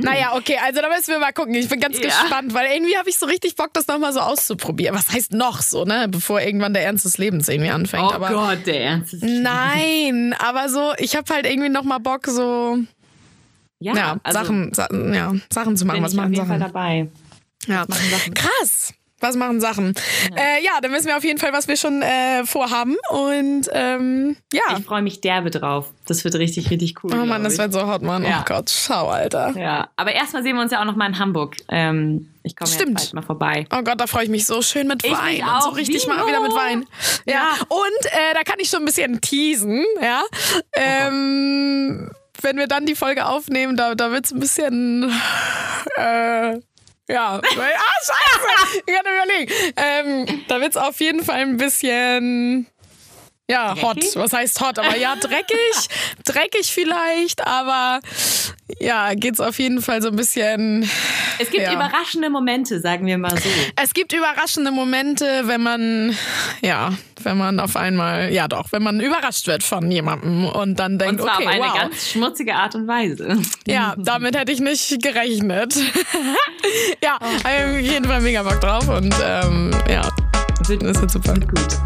Naja, 0.02 0.34
okay, 0.36 0.58
also 0.66 0.82
da 0.82 0.90
müssen 0.90 1.12
wir 1.12 1.20
mal 1.20 1.32
gucken. 1.32 1.54
Ich 1.56 1.70
bin 1.70 1.80
ganz 1.80 1.98
Ja. 1.98 2.04
gespannt, 2.04 2.54
weil 2.54 2.72
irgendwie 2.74 2.98
habe 2.98 3.10
ich 3.10 3.18
so 3.18 3.26
richtig 3.26 3.56
Bock, 3.56 3.70
das 3.74 3.88
nochmal 3.88 4.12
so 4.12 4.20
auszuprobieren. 4.20 4.96
Was 4.96 5.10
heißt 5.12 5.34
noch 5.34 5.62
so, 5.62 5.86
ne? 5.86 6.08
Bevor 6.10 6.42
irgendwann 6.42 6.74
der 6.74 6.84
Ernst 6.84 7.06
des 7.06 7.18
Lebens 7.18 7.48
irgendwie 7.48 7.70
anfängt. 7.72 8.04
Oh 8.11 8.11
aber 8.16 8.30
Gott, 8.30 8.66
der 8.68 8.82
Ernst 8.84 9.14
ist 9.14 9.24
Nein, 9.24 10.36
aber 10.40 10.70
so, 10.70 10.94
ich 10.98 11.16
habe 11.16 11.34
halt 11.34 11.46
irgendwie 11.46 11.70
nochmal 11.70 12.00
Bock, 12.00 12.28
so 12.28 12.78
Ja, 13.80 13.96
ja, 13.96 14.18
also 14.24 14.40
Sachen, 14.40 14.74
Sa 14.74 14.88
ja, 14.92 15.34
Sachen 15.52 15.76
zu 15.78 15.86
machen. 15.86 15.98
bin 15.98 16.04
Was 16.04 16.14
ich 16.14 16.20
auf 16.20 16.24
machen 16.26 16.34
jeden 16.34 16.48
Fall 16.48 16.60
Sachen? 16.60 16.74
dabei. 16.74 17.08
Ja. 17.68 17.86
machen 17.88 18.10
Sachen. 18.10 18.34
Krass. 18.34 18.94
Was 19.22 19.36
machen 19.36 19.62
Sachen? 19.62 19.94
Ja. 20.36 20.36
Äh, 20.36 20.64
ja, 20.64 20.72
dann 20.82 20.92
wissen 20.92 21.08
wir 21.08 21.16
auf 21.16 21.24
jeden 21.24 21.40
Fall, 21.40 21.54
was 21.54 21.68
wir 21.68 21.78
schon 21.78 22.02
äh, 22.02 22.44
vorhaben. 22.44 22.98
Und 23.10 23.70
ähm, 23.72 24.36
ja. 24.52 24.78
Ich 24.78 24.86
freue 24.86 25.02
mich 25.02 25.22
derbe 25.22 25.52
drauf. 25.52 25.92
Das 26.08 26.24
wird 26.24 26.36
richtig, 26.36 26.70
richtig 26.72 27.04
cool. 27.04 27.12
Oh 27.14 27.26
Mann, 27.26 27.44
das 27.44 27.54
ich. 27.54 27.60
wird 27.60 27.72
so 27.74 27.88
hot, 27.88 28.02
Mann. 28.02 28.24
Ja. 28.24 28.42
Oh 28.42 28.46
Gott, 28.48 28.70
schau, 28.70 29.08
Alter. 29.10 29.54
Ja, 29.58 29.90
aber 29.96 30.14
erstmal 30.14 30.44
sehen 30.44 30.56
wir 30.56 30.62
uns 30.64 30.72
ja 30.72 30.82
auch 30.82 30.86
noch 30.86 30.96
mal 30.96 31.06
in 31.06 31.20
Hamburg. 31.20 31.56
Ähm, 31.70 32.30
ich 32.44 32.56
komme 32.56 32.72
jetzt 32.72 32.84
bald 32.84 33.14
mal 33.14 33.22
vorbei. 33.22 33.68
Oh 33.72 33.84
Gott, 33.84 34.02
da 34.02 34.08
freue 34.08 34.24
ich 34.24 34.30
mich 34.30 34.48
so 34.48 34.64
schön 34.64 34.88
mit 34.88 35.06
Ich 35.06 35.12
Wein. 35.12 35.42
Und 35.42 35.62
so 35.62 35.70
auch. 35.70 35.76
richtig 35.78 36.08
mal 36.08 36.16
Vino. 36.18 36.28
wieder 36.28 36.42
mit 36.42 36.54
Wein. 36.54 36.86
Ja. 37.26 37.34
Ja. 37.34 37.52
Und 37.70 38.06
äh, 38.06 38.34
da 38.34 38.42
kann 38.42 38.60
ich 38.60 38.70
schon 38.70 38.82
ein 38.82 38.86
bisschen 38.86 39.22
teasen, 39.22 39.86
ja. 40.02 40.24
ähm, 40.74 42.10
wenn 42.42 42.58
wir 42.58 42.68
dann 42.68 42.88
die 42.88 42.96
Folge 42.96 43.28
aufnehmen, 43.28 43.78
da, 43.78 43.94
da 43.94 44.12
wird 44.12 44.26
es 44.26 44.32
ein 44.32 44.40
bisschen. 44.40 45.12
Äh, 45.96 46.60
ja, 47.12 47.42
weil, 47.56 47.74
ah, 47.74 48.06
scheiße! 48.06 48.84
Ich 48.86 48.94
kann 48.94 49.06
überlegen. 49.06 49.54
Ähm, 49.76 50.44
da 50.48 50.60
wird 50.62 50.72
es 50.72 50.78
auf 50.78 51.00
jeden 51.00 51.24
Fall 51.24 51.38
ein 51.38 51.58
bisschen. 51.58 52.68
Ja, 53.52 53.76
hot. 53.82 53.98
Dreckig? 53.98 54.16
Was 54.16 54.34
heißt 54.34 54.62
hot? 54.62 54.80
Aber 54.80 54.96
ja, 54.98 55.16
dreckig. 55.16 55.58
dreckig 56.26 56.72
vielleicht, 56.72 57.46
aber 57.46 58.00
ja, 58.80 59.14
geht's 59.14 59.40
auf 59.42 59.60
jeden 59.60 59.82
Fall 59.82 60.02
so 60.02 60.08
ein 60.10 60.16
bisschen. 60.16 60.90
Es 61.40 61.50
gibt 61.50 61.64
Ja. 61.64 61.74
überraschende 61.74 62.30
Momente, 62.30 62.80
sagen 62.80 63.06
wir 63.06 63.18
mal 63.18 63.38
so. 63.38 63.50
Es 63.76 63.94
gibt 63.94 64.14
überraschende 64.14 64.72
Momente, 64.72 65.26
wenn 65.46 65.62
man, 65.62 66.16
ja, 66.62 66.94
wenn 67.24 67.38
man 67.38 67.60
auf 67.60 67.76
einmal, 67.76 68.32
ja 68.32 68.48
doch, 68.48 68.72
wenn 68.72 68.84
man 68.84 69.00
überrascht 69.02 69.48
wird 69.48 69.64
von 69.64 69.92
jemandem 69.92 70.46
und 70.46 70.80
dann 70.80 70.98
denkt, 70.98 71.20
Und 71.22 71.28
zwar 71.28 71.38
okay, 71.38 71.48
auf 71.48 71.54
eine 71.54 71.64
wow. 71.66 71.78
ganz 71.78 72.10
schmutzige 72.12 72.56
Art 72.56 72.76
und 72.76 72.88
Weise. 72.88 73.38
ja, 73.68 73.96
damit 73.98 74.38
hätte 74.38 74.52
ich 74.54 74.60
nicht 74.62 75.02
gerechnet. 75.04 75.76
ja, 77.04 77.18
Oh. 77.22 77.26
hab 77.44 77.60
ich 77.60 77.88
auf 77.88 77.94
jeden 77.94 78.06
Fall 78.06 78.22
mega 78.22 78.44
Bock 78.44 78.62
drauf 78.62 78.88
und 78.88 79.14
ähm, 79.24 79.72
ja, 79.90 80.08
Wird 80.68 80.84
das 80.84 81.02
wird 81.02 81.12
super. 81.12 81.34
gut. 81.34 81.78